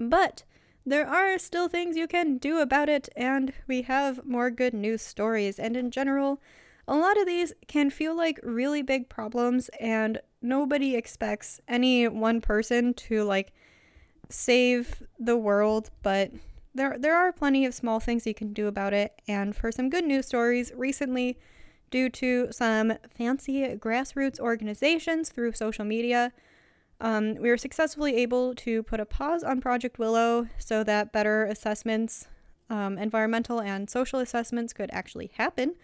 But 0.00 0.44
there 0.84 1.06
are 1.06 1.38
still 1.38 1.68
things 1.68 1.96
you 1.96 2.08
can 2.08 2.38
do 2.38 2.58
about 2.58 2.88
it, 2.88 3.08
and 3.14 3.52
we 3.68 3.82
have 3.82 4.24
more 4.24 4.50
good 4.50 4.74
news 4.74 5.02
stories. 5.02 5.58
And 5.58 5.76
in 5.76 5.90
general, 5.90 6.40
a 6.88 6.96
lot 6.96 7.20
of 7.20 7.26
these 7.26 7.52
can 7.68 7.90
feel 7.90 8.16
like 8.16 8.40
really 8.42 8.82
big 8.82 9.08
problems, 9.08 9.68
and 9.78 10.20
nobody 10.42 10.94
expects 10.96 11.60
any 11.68 12.08
one 12.08 12.40
person 12.40 12.94
to 12.94 13.24
like 13.24 13.52
save 14.28 15.02
the 15.18 15.36
world, 15.36 15.90
but 16.02 16.30
there 16.74 16.96
there 16.98 17.16
are 17.16 17.32
plenty 17.32 17.66
of 17.66 17.74
small 17.74 18.00
things 18.00 18.26
you 18.26 18.34
can 18.34 18.52
do 18.52 18.66
about 18.66 18.92
it. 18.92 19.20
And 19.28 19.54
for 19.54 19.70
some 19.70 19.90
good 19.90 20.04
news 20.04 20.26
stories, 20.26 20.72
recently, 20.74 21.38
due 21.90 22.08
to 22.08 22.48
some 22.50 22.94
fancy 23.14 23.62
grassroots 23.76 24.40
organizations 24.40 25.28
through 25.28 25.52
social 25.52 25.84
media, 25.84 26.32
um, 27.00 27.34
we 27.34 27.48
were 27.50 27.58
successfully 27.58 28.16
able 28.16 28.54
to 28.54 28.82
put 28.82 29.00
a 29.00 29.04
pause 29.04 29.42
on 29.42 29.60
Project 29.60 29.98
Willow 29.98 30.48
so 30.58 30.84
that 30.84 31.12
better 31.12 31.44
assessments, 31.44 32.28
um, 32.70 32.96
environmental 32.96 33.60
and 33.60 33.90
social 33.90 34.20
assessments, 34.20 34.72
could 34.72 34.90
actually 34.92 35.32
happen 35.34 35.74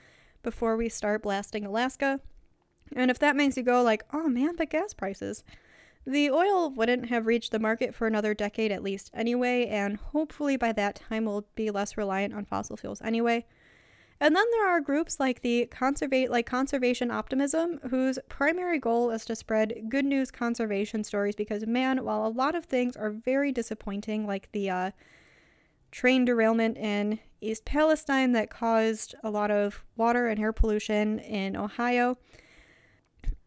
before 0.43 0.77
we 0.77 0.89
start 0.89 1.23
blasting 1.23 1.67
Alaska. 1.67 2.21
And 2.95 3.11
if 3.11 3.19
that 3.19 3.37
makes 3.37 3.57
you 3.57 3.63
go 3.63 3.83
like, 3.83 4.05
oh 4.13 4.29
man, 4.29 4.57
but 4.57 4.71
gas 4.71 4.95
prices. 4.95 5.45
The 6.07 6.31
oil 6.31 6.71
wouldn't 6.71 7.11
have 7.11 7.27
reached 7.27 7.53
the 7.53 7.59
market 7.59 7.95
for 7.95 8.07
another 8.07 8.33
decade 8.33 8.73
at 8.73 8.83
least 8.83 9.11
anyway, 9.13 9.67
and 9.67 9.99
hopefully 9.99 10.57
by 10.57 10.73
that 10.73 11.03
time 11.09 11.27
we'll 11.27 11.47
be 11.55 11.71
less 11.71 11.99
reliant 11.99 12.33
on 12.33 12.47
fossil 12.47 12.77
fuels 12.77 13.03
anyway. 13.03 13.45
And 14.21 14.35
then 14.35 14.47
there 14.51 14.69
are 14.69 14.81
groups 14.81 15.21
like 15.21 15.43
the 15.43 15.67
conservate 15.67 16.31
like 16.31 16.47
conservation 16.47 17.11
optimism 17.11 17.79
whose 17.91 18.19
primary 18.29 18.79
goal 18.79 19.11
is 19.11 19.25
to 19.27 19.37
spread 19.37 19.85
good 19.89 20.05
news 20.05 20.31
conservation 20.31 21.05
stories 21.05 21.37
because 21.37 21.67
man, 21.67 22.05
while 22.05 22.27
a 22.27 22.29
lot 22.29 22.55
of 22.55 22.65
things 22.65 22.97
are 22.97 23.11
very 23.11 23.53
disappointing 23.53 24.27
like 24.27 24.51
the 24.53 24.71
uh, 24.71 24.91
train 25.93 26.25
derailment 26.25 26.77
in 26.77 27.21
East 27.41 27.65
Palestine 27.65 28.33
that 28.33 28.51
caused 28.51 29.15
a 29.23 29.31
lot 29.31 29.51
of 29.51 29.85
water 29.97 30.27
and 30.27 30.41
air 30.41 30.53
pollution 30.53 31.21
in 31.21 31.57
Ohio, 31.57 32.19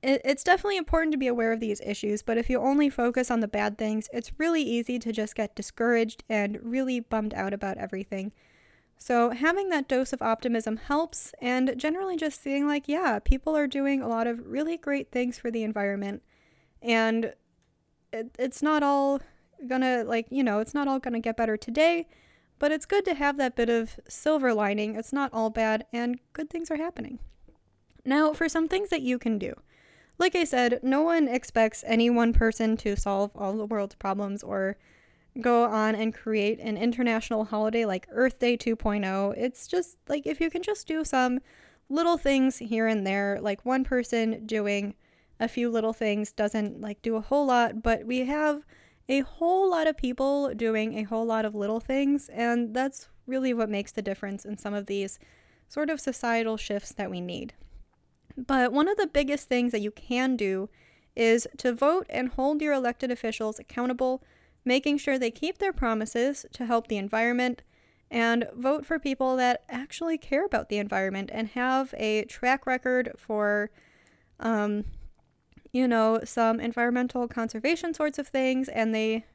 it, 0.01 0.21
it's 0.25 0.43
definitely 0.43 0.77
important 0.77 1.11
to 1.11 1.17
be 1.17 1.27
aware 1.27 1.51
of 1.51 1.59
these 1.59 1.81
issues, 1.81 2.23
but 2.23 2.37
if 2.37 2.49
you 2.49 2.59
only 2.59 2.89
focus 2.89 3.29
on 3.29 3.39
the 3.39 3.47
bad 3.47 3.77
things, 3.77 4.09
it's 4.11 4.31
really 4.39 4.63
easy 4.63 4.97
to 4.99 5.11
just 5.11 5.35
get 5.35 5.55
discouraged 5.55 6.23
and 6.27 6.57
really 6.61 6.99
bummed 6.99 7.33
out 7.33 7.53
about 7.53 7.77
everything. 7.77 8.33
So, 8.97 9.31
having 9.31 9.69
that 9.69 9.87
dose 9.87 10.13
of 10.13 10.21
optimism 10.21 10.77
helps, 10.77 11.33
and 11.41 11.73
generally 11.77 12.17
just 12.17 12.41
seeing, 12.41 12.67
like, 12.67 12.87
yeah, 12.87 13.19
people 13.19 13.57
are 13.57 13.67
doing 13.67 14.01
a 14.01 14.07
lot 14.07 14.27
of 14.27 14.45
really 14.45 14.77
great 14.77 15.11
things 15.11 15.39
for 15.39 15.49
the 15.49 15.63
environment, 15.63 16.21
and 16.81 17.33
it, 18.13 18.35
it's 18.37 18.61
not 18.61 18.83
all 18.83 19.19
gonna, 19.67 20.03
like, 20.03 20.27
you 20.29 20.43
know, 20.43 20.59
it's 20.59 20.73
not 20.73 20.87
all 20.87 20.99
gonna 20.99 21.19
get 21.19 21.37
better 21.37 21.57
today, 21.57 22.07
but 22.59 22.71
it's 22.71 22.85
good 22.85 23.05
to 23.05 23.15
have 23.15 23.37
that 23.37 23.55
bit 23.55 23.69
of 23.69 23.99
silver 24.07 24.53
lining. 24.53 24.95
It's 24.95 25.13
not 25.13 25.33
all 25.33 25.49
bad, 25.49 25.85
and 25.91 26.19
good 26.33 26.49
things 26.49 26.69
are 26.69 26.77
happening. 26.77 27.17
Now, 28.05 28.33
for 28.33 28.47
some 28.47 28.67
things 28.67 28.89
that 28.89 29.01
you 29.01 29.17
can 29.19 29.37
do. 29.39 29.53
Like 30.17 30.35
I 30.35 30.43
said, 30.43 30.79
no 30.83 31.01
one 31.01 31.27
expects 31.27 31.83
any 31.87 32.09
one 32.09 32.33
person 32.33 32.77
to 32.77 32.95
solve 32.95 33.31
all 33.35 33.53
the 33.53 33.65
world's 33.65 33.95
problems 33.95 34.43
or 34.43 34.77
go 35.39 35.63
on 35.63 35.95
and 35.95 36.13
create 36.13 36.59
an 36.59 36.77
international 36.77 37.45
holiday 37.45 37.85
like 37.85 38.07
Earth 38.11 38.37
Day 38.37 38.57
2.0. 38.57 39.33
It's 39.37 39.67
just 39.67 39.97
like 40.07 40.27
if 40.27 40.41
you 40.41 40.49
can 40.49 40.61
just 40.61 40.87
do 40.87 41.03
some 41.03 41.39
little 41.89 42.17
things 42.17 42.57
here 42.57 42.87
and 42.87 43.05
there, 43.05 43.39
like 43.41 43.65
one 43.65 43.83
person 43.83 44.45
doing 44.45 44.95
a 45.39 45.47
few 45.47 45.69
little 45.69 45.93
things 45.93 46.31
doesn't 46.31 46.81
like 46.81 47.01
do 47.01 47.15
a 47.15 47.21
whole 47.21 47.47
lot, 47.47 47.81
but 47.81 48.05
we 48.05 48.25
have 48.25 48.63
a 49.09 49.21
whole 49.21 49.69
lot 49.69 49.87
of 49.87 49.97
people 49.97 50.53
doing 50.53 50.97
a 50.97 51.03
whole 51.03 51.25
lot 51.25 51.45
of 51.45 51.55
little 51.55 51.79
things, 51.79 52.29
and 52.29 52.73
that's 52.73 53.09
really 53.25 53.53
what 53.53 53.69
makes 53.69 53.91
the 53.91 54.01
difference 54.01 54.45
in 54.45 54.57
some 54.57 54.73
of 54.73 54.85
these 54.85 55.19
sort 55.67 55.89
of 55.89 55.99
societal 55.99 56.57
shifts 56.57 56.93
that 56.93 57.09
we 57.09 57.19
need. 57.19 57.53
But 58.37 58.71
one 58.71 58.87
of 58.87 58.97
the 58.97 59.07
biggest 59.07 59.47
things 59.49 59.71
that 59.71 59.81
you 59.81 59.91
can 59.91 60.35
do 60.35 60.69
is 61.15 61.47
to 61.57 61.73
vote 61.73 62.05
and 62.09 62.29
hold 62.29 62.61
your 62.61 62.73
elected 62.73 63.11
officials 63.11 63.59
accountable, 63.59 64.23
making 64.63 64.97
sure 64.97 65.17
they 65.17 65.31
keep 65.31 65.57
their 65.57 65.73
promises 65.73 66.45
to 66.53 66.65
help 66.65 66.87
the 66.87 66.97
environment, 66.97 67.63
and 68.09 68.47
vote 68.55 68.85
for 68.85 68.99
people 68.99 69.37
that 69.37 69.63
actually 69.69 70.17
care 70.17 70.45
about 70.45 70.69
the 70.69 70.77
environment 70.77 71.29
and 71.33 71.49
have 71.49 71.93
a 71.97 72.25
track 72.25 72.65
record 72.65 73.11
for, 73.17 73.71
um, 74.39 74.83
you 75.71 75.87
know, 75.87 76.19
some 76.25 76.59
environmental 76.59 77.27
conservation 77.27 77.93
sorts 77.93 78.19
of 78.19 78.27
things, 78.27 78.67
and 78.67 78.93
they 78.93 79.25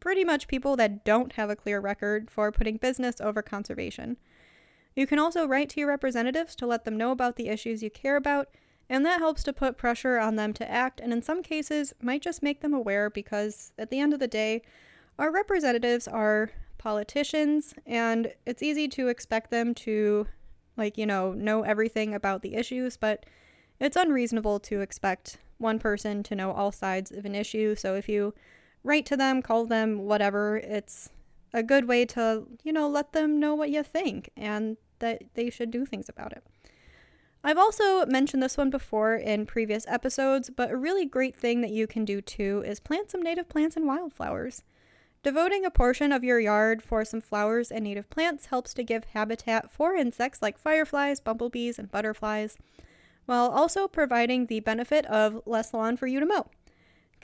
pretty 0.00 0.24
much 0.24 0.48
people 0.48 0.76
that 0.76 1.04
don't 1.04 1.32
have 1.32 1.50
a 1.50 1.56
clear 1.56 1.80
record 1.80 2.30
for 2.30 2.50
putting 2.50 2.78
business 2.78 3.20
over 3.20 3.42
conservation. 3.42 4.16
You 4.94 5.06
can 5.06 5.18
also 5.18 5.46
write 5.46 5.68
to 5.70 5.80
your 5.80 5.88
representatives 5.88 6.54
to 6.56 6.66
let 6.66 6.84
them 6.84 6.96
know 6.96 7.10
about 7.10 7.36
the 7.36 7.48
issues 7.48 7.82
you 7.82 7.90
care 7.90 8.16
about, 8.16 8.48
and 8.88 9.04
that 9.04 9.18
helps 9.18 9.42
to 9.44 9.52
put 9.52 9.76
pressure 9.76 10.18
on 10.18 10.36
them 10.36 10.52
to 10.54 10.70
act, 10.70 11.00
and 11.00 11.12
in 11.12 11.22
some 11.22 11.42
cases, 11.42 11.92
might 12.00 12.22
just 12.22 12.42
make 12.42 12.60
them 12.60 12.74
aware 12.74 13.10
because 13.10 13.72
at 13.78 13.90
the 13.90 13.98
end 13.98 14.12
of 14.12 14.20
the 14.20 14.28
day, 14.28 14.62
our 15.18 15.32
representatives 15.32 16.06
are 16.06 16.50
politicians, 16.78 17.74
and 17.86 18.34
it's 18.46 18.62
easy 18.62 18.88
to 18.88 19.08
expect 19.08 19.50
them 19.50 19.74
to, 19.74 20.26
like, 20.76 20.98
you 20.98 21.06
know, 21.06 21.32
know 21.32 21.62
everything 21.62 22.14
about 22.14 22.42
the 22.42 22.54
issues, 22.54 22.96
but 22.96 23.24
it's 23.80 23.96
unreasonable 23.96 24.60
to 24.60 24.80
expect 24.80 25.38
one 25.58 25.78
person 25.78 26.22
to 26.22 26.34
know 26.34 26.52
all 26.52 26.70
sides 26.70 27.10
of 27.10 27.24
an 27.24 27.34
issue. 27.34 27.74
So 27.74 27.94
if 27.94 28.08
you 28.08 28.34
write 28.82 29.06
to 29.06 29.16
them, 29.16 29.40
call 29.40 29.64
them, 29.66 29.98
whatever, 30.00 30.58
it's 30.58 31.10
a 31.54 31.62
good 31.62 31.86
way 31.86 32.04
to, 32.04 32.44
you 32.64 32.72
know, 32.72 32.88
let 32.88 33.12
them 33.12 33.38
know 33.40 33.54
what 33.54 33.70
you 33.70 33.82
think 33.82 34.28
and 34.36 34.76
that 34.98 35.22
they 35.34 35.48
should 35.48 35.70
do 35.70 35.86
things 35.86 36.08
about 36.08 36.32
it. 36.32 36.44
I've 37.44 37.58
also 37.58 38.04
mentioned 38.06 38.42
this 38.42 38.56
one 38.56 38.70
before 38.70 39.14
in 39.14 39.46
previous 39.46 39.86
episodes, 39.86 40.50
but 40.50 40.70
a 40.70 40.76
really 40.76 41.06
great 41.06 41.36
thing 41.36 41.60
that 41.60 41.70
you 41.70 41.86
can 41.86 42.04
do 42.04 42.20
too 42.20 42.64
is 42.66 42.80
plant 42.80 43.10
some 43.10 43.22
native 43.22 43.48
plants 43.48 43.76
and 43.76 43.86
wildflowers. 43.86 44.64
Devoting 45.22 45.64
a 45.64 45.70
portion 45.70 46.10
of 46.10 46.24
your 46.24 46.40
yard 46.40 46.82
for 46.82 47.04
some 47.04 47.20
flowers 47.20 47.70
and 47.70 47.84
native 47.84 48.10
plants 48.10 48.46
helps 48.46 48.74
to 48.74 48.82
give 48.82 49.04
habitat 49.04 49.70
for 49.70 49.94
insects 49.94 50.42
like 50.42 50.58
fireflies, 50.58 51.20
bumblebees, 51.20 51.78
and 51.78 51.90
butterflies, 51.90 52.56
while 53.26 53.48
also 53.48 53.86
providing 53.86 54.46
the 54.46 54.60
benefit 54.60 55.06
of 55.06 55.40
less 55.46 55.72
lawn 55.72 55.96
for 55.96 56.06
you 56.06 56.20
to 56.20 56.26
mow. 56.26 56.46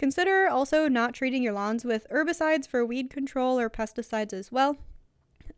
Consider 0.01 0.49
also 0.49 0.89
not 0.89 1.13
treating 1.13 1.43
your 1.43 1.53
lawns 1.53 1.85
with 1.85 2.09
herbicides 2.09 2.67
for 2.67 2.87
weed 2.87 3.11
control 3.11 3.61
or 3.61 3.69
pesticides 3.69 4.33
as 4.33 4.51
well, 4.51 4.79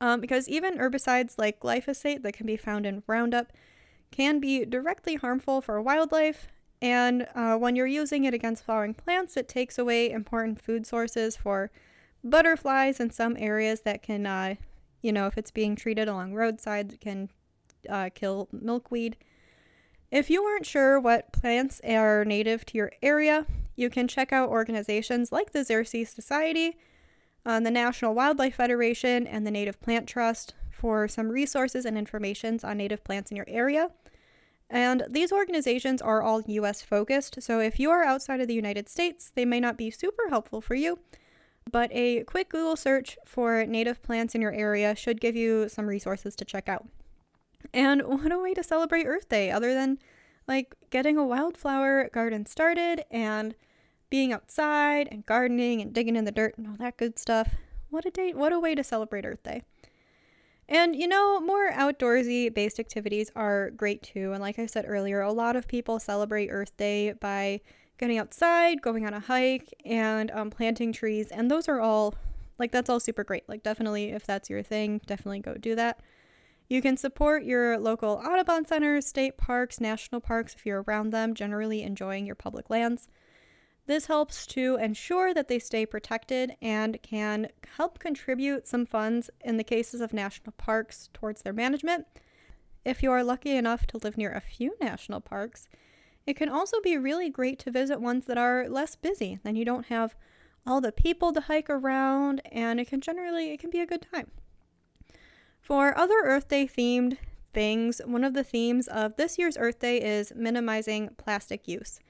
um, 0.00 0.20
because 0.20 0.48
even 0.48 0.78
herbicides 0.78 1.34
like 1.38 1.60
glyphosate 1.60 2.24
that 2.24 2.32
can 2.34 2.44
be 2.44 2.56
found 2.56 2.84
in 2.84 3.04
Roundup 3.06 3.52
can 4.10 4.40
be 4.40 4.64
directly 4.64 5.14
harmful 5.14 5.60
for 5.60 5.80
wildlife. 5.80 6.48
And 6.80 7.28
uh, 7.36 7.56
when 7.56 7.76
you're 7.76 7.86
using 7.86 8.24
it 8.24 8.34
against 8.34 8.64
flowering 8.64 8.94
plants, 8.94 9.36
it 9.36 9.46
takes 9.46 9.78
away 9.78 10.10
important 10.10 10.60
food 10.60 10.88
sources 10.88 11.36
for 11.36 11.70
butterflies 12.24 12.98
in 12.98 13.10
some 13.10 13.36
areas 13.38 13.82
that 13.82 14.02
can, 14.02 14.26
uh, 14.26 14.56
you 15.02 15.12
know, 15.12 15.28
if 15.28 15.38
it's 15.38 15.52
being 15.52 15.76
treated 15.76 16.08
along 16.08 16.34
roadsides, 16.34 16.96
can 17.00 17.28
uh, 17.88 18.10
kill 18.12 18.48
milkweed. 18.50 19.16
If 20.10 20.30
you 20.30 20.42
aren't 20.42 20.66
sure 20.66 20.98
what 20.98 21.32
plants 21.32 21.80
are 21.84 22.24
native 22.24 22.66
to 22.66 22.76
your 22.76 22.90
area, 23.04 23.46
you 23.76 23.90
can 23.90 24.08
check 24.08 24.32
out 24.32 24.48
organizations 24.48 25.32
like 25.32 25.52
the 25.52 25.60
Xerces 25.60 26.08
Society, 26.08 26.76
uh, 27.44 27.60
the 27.60 27.70
National 27.70 28.14
Wildlife 28.14 28.56
Federation, 28.56 29.26
and 29.26 29.46
the 29.46 29.50
Native 29.50 29.80
Plant 29.80 30.06
Trust 30.06 30.54
for 30.70 31.06
some 31.08 31.28
resources 31.28 31.84
and 31.84 31.96
information 31.96 32.58
on 32.62 32.76
native 32.76 33.04
plants 33.04 33.30
in 33.30 33.36
your 33.36 33.48
area. 33.48 33.90
And 34.68 35.04
these 35.08 35.32
organizations 35.32 36.00
are 36.00 36.22
all 36.22 36.42
US 36.46 36.82
focused, 36.82 37.42
so 37.42 37.60
if 37.60 37.78
you 37.78 37.90
are 37.90 38.04
outside 38.04 38.40
of 38.40 38.48
the 38.48 38.54
United 38.54 38.88
States, 38.88 39.30
they 39.34 39.44
may 39.44 39.60
not 39.60 39.76
be 39.76 39.90
super 39.90 40.28
helpful 40.30 40.60
for 40.60 40.74
you. 40.74 40.98
But 41.70 41.90
a 41.92 42.24
quick 42.24 42.48
Google 42.48 42.76
search 42.76 43.16
for 43.24 43.64
native 43.66 44.02
plants 44.02 44.34
in 44.34 44.40
your 44.40 44.52
area 44.52 44.96
should 44.96 45.20
give 45.20 45.36
you 45.36 45.68
some 45.68 45.86
resources 45.86 46.34
to 46.36 46.44
check 46.44 46.68
out. 46.68 46.86
And 47.72 48.02
what 48.06 48.32
a 48.32 48.38
way 48.38 48.54
to 48.54 48.62
celebrate 48.62 49.06
Earth 49.06 49.28
Day 49.28 49.50
other 49.50 49.74
than 49.74 49.98
like 50.46 50.74
getting 50.90 51.16
a 51.16 51.24
wildflower 51.24 52.10
garden 52.12 52.46
started 52.46 53.04
and 53.10 53.54
being 54.10 54.32
outside 54.32 55.08
and 55.10 55.24
gardening 55.24 55.80
and 55.80 55.92
digging 55.92 56.16
in 56.16 56.24
the 56.24 56.32
dirt 56.32 56.56
and 56.58 56.66
all 56.66 56.76
that 56.76 56.96
good 56.96 57.18
stuff. 57.18 57.54
What 57.90 58.04
a 58.04 58.10
date, 58.10 58.36
what 58.36 58.52
a 58.52 58.60
way 58.60 58.74
to 58.74 58.84
celebrate 58.84 59.24
Earth 59.24 59.42
Day. 59.42 59.62
And 60.68 60.96
you 60.96 61.08
know, 61.08 61.40
more 61.40 61.70
outdoorsy 61.70 62.52
based 62.52 62.78
activities 62.78 63.30
are 63.36 63.70
great 63.70 64.02
too. 64.02 64.32
And 64.32 64.40
like 64.40 64.58
I 64.58 64.66
said 64.66 64.84
earlier, 64.86 65.20
a 65.20 65.32
lot 65.32 65.56
of 65.56 65.68
people 65.68 65.98
celebrate 65.98 66.48
Earth 66.48 66.76
Day 66.76 67.12
by 67.12 67.60
getting 67.98 68.18
outside, 68.18 68.82
going 68.82 69.06
on 69.06 69.14
a 69.14 69.20
hike, 69.20 69.72
and 69.84 70.30
um, 70.32 70.50
planting 70.50 70.92
trees. 70.92 71.28
And 71.28 71.50
those 71.50 71.68
are 71.68 71.80
all, 71.80 72.14
like, 72.58 72.72
that's 72.72 72.90
all 72.90 72.98
super 72.98 73.22
great. 73.22 73.48
Like, 73.48 73.62
definitely, 73.62 74.10
if 74.10 74.26
that's 74.26 74.50
your 74.50 74.62
thing, 74.62 75.00
definitely 75.06 75.38
go 75.38 75.54
do 75.54 75.76
that. 75.76 76.00
You 76.72 76.80
can 76.80 76.96
support 76.96 77.44
your 77.44 77.78
local 77.78 78.12
Audubon 78.24 78.64
centers, 78.64 79.06
state 79.06 79.36
parks, 79.36 79.78
national 79.78 80.22
parks 80.22 80.54
if 80.54 80.64
you're 80.64 80.82
around 80.84 81.10
them, 81.10 81.34
generally 81.34 81.82
enjoying 81.82 82.24
your 82.24 82.34
public 82.34 82.70
lands. 82.70 83.08
This 83.84 84.06
helps 84.06 84.46
to 84.46 84.76
ensure 84.76 85.34
that 85.34 85.48
they 85.48 85.58
stay 85.58 85.84
protected 85.84 86.56
and 86.62 86.98
can 87.02 87.48
help 87.76 87.98
contribute 87.98 88.66
some 88.66 88.86
funds 88.86 89.28
in 89.42 89.58
the 89.58 89.64
cases 89.64 90.00
of 90.00 90.14
national 90.14 90.52
parks 90.52 91.10
towards 91.12 91.42
their 91.42 91.52
management. 91.52 92.06
If 92.86 93.02
you 93.02 93.12
are 93.12 93.22
lucky 93.22 93.54
enough 93.54 93.86
to 93.88 93.98
live 93.98 94.16
near 94.16 94.32
a 94.32 94.40
few 94.40 94.74
national 94.80 95.20
parks, 95.20 95.68
it 96.26 96.36
can 96.36 96.48
also 96.48 96.80
be 96.80 96.96
really 96.96 97.28
great 97.28 97.58
to 97.58 97.70
visit 97.70 98.00
ones 98.00 98.24
that 98.24 98.38
are 98.38 98.66
less 98.66 98.96
busy. 98.96 99.38
Then 99.44 99.56
you 99.56 99.66
don't 99.66 99.88
have 99.88 100.14
all 100.66 100.80
the 100.80 100.90
people 100.90 101.34
to 101.34 101.42
hike 101.42 101.68
around 101.68 102.40
and 102.50 102.80
it 102.80 102.88
can 102.88 103.02
generally 103.02 103.50
it 103.50 103.60
can 103.60 103.68
be 103.68 103.80
a 103.80 103.86
good 103.86 104.06
time. 104.10 104.30
For 105.62 105.96
other 105.96 106.20
Earth 106.24 106.48
Day 106.48 106.66
themed 106.66 107.18
things, 107.54 108.00
one 108.04 108.24
of 108.24 108.34
the 108.34 108.42
themes 108.42 108.88
of 108.88 109.14
this 109.14 109.38
year's 109.38 109.56
Earth 109.56 109.78
Day 109.78 109.98
is 110.02 110.32
minimizing 110.34 111.10
plastic 111.16 111.68
use. 111.68 112.00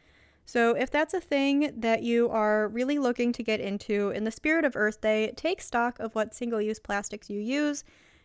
So, 0.46 0.74
if 0.74 0.90
that's 0.90 1.12
a 1.12 1.20
thing 1.20 1.70
that 1.76 2.02
you 2.02 2.30
are 2.30 2.66
really 2.66 2.98
looking 2.98 3.30
to 3.32 3.42
get 3.42 3.60
into 3.60 4.08
in 4.08 4.24
the 4.24 4.30
spirit 4.30 4.64
of 4.64 4.74
Earth 4.74 5.02
Day, 5.02 5.34
take 5.36 5.60
stock 5.60 6.00
of 6.00 6.14
what 6.14 6.34
single 6.34 6.62
use 6.62 6.80
plastics 6.80 7.28
you 7.28 7.38
use 7.38 7.84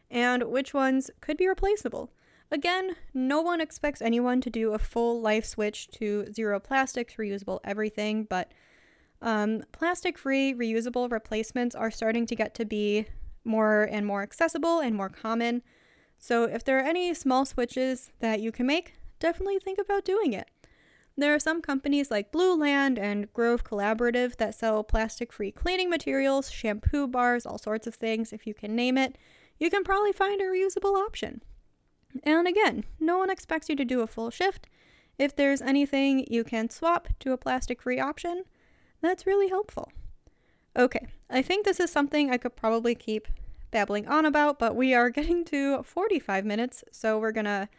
and 0.09 0.43
which 0.43 0.73
ones 0.73 1.11
could 1.19 1.35
be 1.35 1.47
replaceable. 1.47 2.09
Again, 2.49 2.95
no 3.13 3.41
one 3.41 3.59
expects 3.59 4.01
anyone 4.01 4.39
to 4.39 4.49
do 4.49 4.73
a 4.73 4.79
full 4.79 5.19
life 5.19 5.45
switch 5.45 5.89
to 5.89 6.31
zero 6.31 6.57
plastics, 6.61 7.15
reusable 7.15 7.59
everything, 7.65 8.23
but 8.23 8.53
um, 9.21 9.63
plastic 9.73 10.17
free, 10.17 10.53
reusable 10.53 11.11
replacements 11.11 11.75
are 11.75 11.91
starting 11.91 12.25
to 12.27 12.35
get 12.35 12.55
to 12.55 12.63
be 12.63 13.07
more 13.47 13.83
and 13.83 14.05
more 14.05 14.21
accessible 14.21 14.79
and 14.79 14.95
more 14.95 15.09
common. 15.09 15.63
So, 16.19 16.43
if 16.43 16.63
there 16.63 16.77
are 16.77 16.85
any 16.85 17.13
small 17.13 17.45
switches 17.45 18.11
that 18.19 18.41
you 18.41 18.51
can 18.51 18.65
make, 18.67 18.93
definitely 19.19 19.59
think 19.59 19.79
about 19.79 20.05
doing 20.05 20.33
it. 20.33 20.47
There 21.19 21.33
are 21.33 21.39
some 21.39 21.63
companies 21.63 22.11
like 22.11 22.31
Blueland 22.31 22.99
and 22.99 23.33
Grove 23.33 23.63
Collaborative 23.63 24.37
that 24.37 24.53
sell 24.53 24.83
plastic 24.83 25.33
free 25.33 25.51
cleaning 25.51 25.89
materials, 25.89 26.51
shampoo 26.51 27.07
bars, 27.07 27.45
all 27.45 27.57
sorts 27.57 27.87
of 27.87 27.95
things. 27.95 28.31
If 28.31 28.45
you 28.45 28.53
can 28.53 28.75
name 28.75 28.99
it, 28.99 29.17
you 29.59 29.71
can 29.71 29.83
probably 29.83 30.11
find 30.11 30.39
a 30.41 30.45
reusable 30.45 30.95
option. 30.95 31.41
And 32.23 32.47
again, 32.47 32.83
no 32.99 33.17
one 33.17 33.31
expects 33.31 33.67
you 33.67 33.75
to 33.75 33.85
do 33.85 34.01
a 34.01 34.07
full 34.07 34.29
shift. 34.29 34.67
If 35.17 35.35
there's 35.35 35.61
anything 35.61 36.25
you 36.29 36.43
can 36.43 36.69
swap 36.69 37.07
to 37.19 37.31
a 37.31 37.37
plastic 37.37 37.81
free 37.81 37.99
option, 37.99 38.43
that's 39.01 39.25
really 39.25 39.49
helpful. 39.49 39.91
Okay, 40.75 41.07
I 41.29 41.41
think 41.41 41.65
this 41.65 41.79
is 41.79 41.91
something 41.91 42.29
I 42.29 42.37
could 42.37 42.55
probably 42.55 42.95
keep 42.95 43.27
babbling 43.71 44.07
on 44.07 44.25
about, 44.25 44.59
but 44.59 44.75
we 44.75 44.93
are 44.93 45.09
getting 45.17 45.43
to 45.45 45.83
45 45.83 46.45
minutes, 46.45 46.83
so 46.91 47.19
we're 47.19 47.31
gonna 47.31 47.69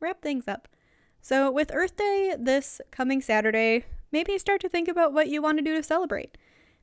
wrap 0.00 0.20
things 0.22 0.48
up. 0.48 0.68
So, 1.20 1.50
with 1.50 1.70
Earth 1.72 1.96
Day 1.96 2.34
this 2.38 2.80
coming 2.90 3.20
Saturday, 3.20 3.84
maybe 4.12 4.38
start 4.38 4.60
to 4.62 4.68
think 4.68 4.88
about 4.88 5.12
what 5.12 5.28
you 5.28 5.42
want 5.42 5.58
to 5.58 5.64
do 5.64 5.74
to 5.74 5.82
celebrate. 5.82 6.36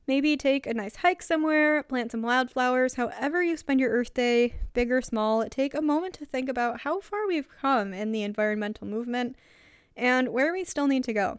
Maybe 0.06 0.36
take 0.36 0.66
a 0.66 0.74
nice 0.74 0.96
hike 0.96 1.22
somewhere, 1.22 1.82
plant 1.82 2.12
some 2.12 2.22
wildflowers, 2.22 2.94
however 2.94 3.42
you 3.42 3.56
spend 3.56 3.80
your 3.80 3.90
Earth 3.90 4.14
Day, 4.14 4.54
big 4.72 4.92
or 4.92 5.02
small, 5.02 5.44
take 5.48 5.74
a 5.74 5.82
moment 5.82 6.14
to 6.14 6.24
think 6.24 6.48
about 6.48 6.82
how 6.82 7.00
far 7.00 7.26
we've 7.26 7.48
come 7.48 7.92
in 7.92 8.12
the 8.12 8.22
environmental 8.22 8.86
movement 8.86 9.36
and 9.96 10.28
where 10.28 10.52
we 10.52 10.64
still 10.64 10.86
need 10.86 11.02
to 11.04 11.12
go. 11.12 11.38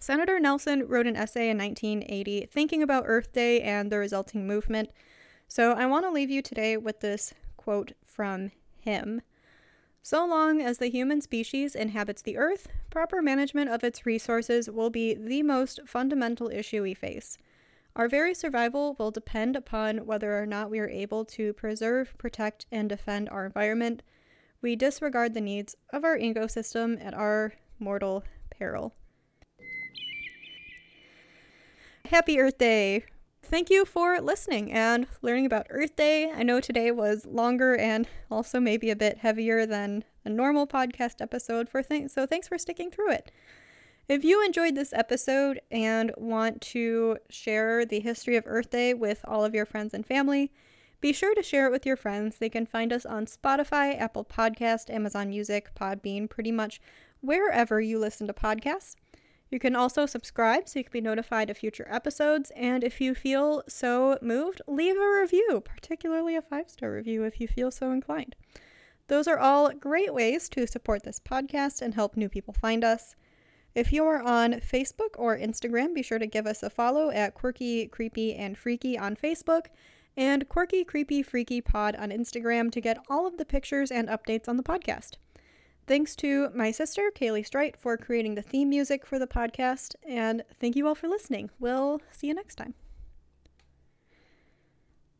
Senator 0.00 0.38
Nelson 0.38 0.86
wrote 0.86 1.06
an 1.06 1.16
essay 1.16 1.50
in 1.50 1.58
1980 1.58 2.46
thinking 2.50 2.82
about 2.82 3.04
Earth 3.06 3.32
Day 3.32 3.60
and 3.60 3.90
the 3.90 3.98
resulting 3.98 4.46
movement. 4.46 4.90
So 5.48 5.72
I 5.72 5.86
want 5.86 6.04
to 6.04 6.10
leave 6.10 6.30
you 6.30 6.40
today 6.40 6.76
with 6.76 7.00
this 7.00 7.34
quote 7.56 7.92
from 8.04 8.52
him. 8.78 9.22
So 10.02 10.24
long 10.24 10.62
as 10.62 10.78
the 10.78 10.88
human 10.88 11.20
species 11.20 11.74
inhabits 11.74 12.22
the 12.22 12.38
Earth, 12.38 12.68
proper 12.90 13.20
management 13.20 13.70
of 13.70 13.82
its 13.82 14.06
resources 14.06 14.70
will 14.70 14.90
be 14.90 15.14
the 15.14 15.42
most 15.42 15.80
fundamental 15.86 16.48
issue 16.48 16.82
we 16.82 16.94
face. 16.94 17.36
Our 17.96 18.08
very 18.08 18.32
survival 18.34 18.94
will 18.98 19.10
depend 19.10 19.56
upon 19.56 20.06
whether 20.06 20.40
or 20.40 20.46
not 20.46 20.70
we 20.70 20.78
are 20.78 20.88
able 20.88 21.24
to 21.26 21.52
preserve, 21.52 22.14
protect, 22.16 22.64
and 22.70 22.88
defend 22.88 23.28
our 23.28 23.44
environment. 23.44 24.02
We 24.62 24.76
disregard 24.76 25.34
the 25.34 25.40
needs 25.40 25.74
of 25.92 26.04
our 26.04 26.16
ecosystem 26.16 27.04
at 27.04 27.14
our 27.14 27.54
mortal 27.80 28.22
peril. 28.50 28.94
Happy 32.08 32.40
Earth 32.40 32.56
Day! 32.56 33.04
Thank 33.42 33.68
you 33.68 33.84
for 33.84 34.18
listening 34.18 34.72
and 34.72 35.06
learning 35.20 35.44
about 35.44 35.66
Earth 35.68 35.94
Day. 35.94 36.32
I 36.32 36.42
know 36.42 36.58
today 36.58 36.90
was 36.90 37.26
longer 37.26 37.76
and 37.76 38.08
also 38.30 38.60
maybe 38.60 38.88
a 38.88 38.96
bit 38.96 39.18
heavier 39.18 39.66
than 39.66 40.04
a 40.24 40.30
normal 40.30 40.66
podcast 40.66 41.20
episode 41.20 41.68
for 41.68 41.82
things, 41.82 42.14
so 42.14 42.24
thanks 42.24 42.48
for 42.48 42.56
sticking 42.56 42.90
through 42.90 43.10
it. 43.10 43.30
If 44.08 44.24
you 44.24 44.42
enjoyed 44.42 44.74
this 44.74 44.94
episode 44.94 45.60
and 45.70 46.10
want 46.16 46.62
to 46.62 47.18
share 47.28 47.84
the 47.84 48.00
history 48.00 48.36
of 48.36 48.44
Earth 48.46 48.70
Day 48.70 48.94
with 48.94 49.20
all 49.28 49.44
of 49.44 49.54
your 49.54 49.66
friends 49.66 49.92
and 49.92 50.06
family, 50.06 50.50
be 51.02 51.12
sure 51.12 51.34
to 51.34 51.42
share 51.42 51.66
it 51.66 51.72
with 51.72 51.84
your 51.84 51.96
friends. 51.96 52.38
They 52.38 52.48
can 52.48 52.64
find 52.64 52.90
us 52.90 53.04
on 53.04 53.26
Spotify, 53.26 54.00
Apple 54.00 54.24
Podcast, 54.24 54.88
Amazon 54.88 55.28
Music, 55.28 55.74
Podbean, 55.78 56.30
pretty 56.30 56.52
much 56.52 56.80
wherever 57.20 57.82
you 57.82 57.98
listen 57.98 58.26
to 58.28 58.32
podcasts. 58.32 58.94
You 59.50 59.58
can 59.58 59.74
also 59.74 60.06
subscribe 60.06 60.68
so 60.68 60.78
you 60.78 60.84
can 60.84 60.92
be 60.92 61.00
notified 61.00 61.48
of 61.50 61.58
future 61.58 61.86
episodes. 61.90 62.52
And 62.54 62.84
if 62.84 63.00
you 63.00 63.14
feel 63.14 63.62
so 63.66 64.18
moved, 64.20 64.60
leave 64.66 64.96
a 64.96 65.20
review, 65.20 65.62
particularly 65.64 66.36
a 66.36 66.42
five 66.42 66.68
star 66.68 66.92
review 66.92 67.24
if 67.24 67.40
you 67.40 67.48
feel 67.48 67.70
so 67.70 67.90
inclined. 67.90 68.36
Those 69.08 69.26
are 69.26 69.38
all 69.38 69.70
great 69.70 70.12
ways 70.12 70.50
to 70.50 70.66
support 70.66 71.02
this 71.02 71.18
podcast 71.18 71.80
and 71.80 71.94
help 71.94 72.16
new 72.16 72.28
people 72.28 72.52
find 72.52 72.84
us. 72.84 73.16
If 73.74 73.92
you're 73.92 74.20
on 74.20 74.54
Facebook 74.54 75.14
or 75.16 75.38
Instagram, 75.38 75.94
be 75.94 76.02
sure 76.02 76.18
to 76.18 76.26
give 76.26 76.46
us 76.46 76.62
a 76.62 76.68
follow 76.68 77.10
at 77.10 77.34
Quirky, 77.34 77.86
Creepy, 77.86 78.34
and 78.34 78.58
Freaky 78.58 78.98
on 78.98 79.16
Facebook 79.16 79.66
and 80.16 80.48
Quirky, 80.48 80.84
Creepy, 80.84 81.22
Freaky 81.22 81.60
Pod 81.60 81.94
on 81.96 82.10
Instagram 82.10 82.72
to 82.72 82.80
get 82.80 82.98
all 83.08 83.26
of 83.26 83.38
the 83.38 83.44
pictures 83.44 83.90
and 83.90 84.08
updates 84.08 84.48
on 84.48 84.56
the 84.56 84.62
podcast. 84.62 85.12
Thanks 85.88 86.14
to 86.16 86.50
my 86.54 86.70
sister, 86.70 87.10
Kaylee 87.16 87.46
Strite, 87.46 87.74
for 87.74 87.96
creating 87.96 88.34
the 88.34 88.42
theme 88.42 88.68
music 88.68 89.06
for 89.06 89.18
the 89.18 89.26
podcast, 89.26 89.94
and 90.06 90.42
thank 90.60 90.76
you 90.76 90.86
all 90.86 90.94
for 90.94 91.08
listening. 91.08 91.48
We'll 91.58 92.02
see 92.12 92.26
you 92.26 92.34
next 92.34 92.56
time. 92.56 92.74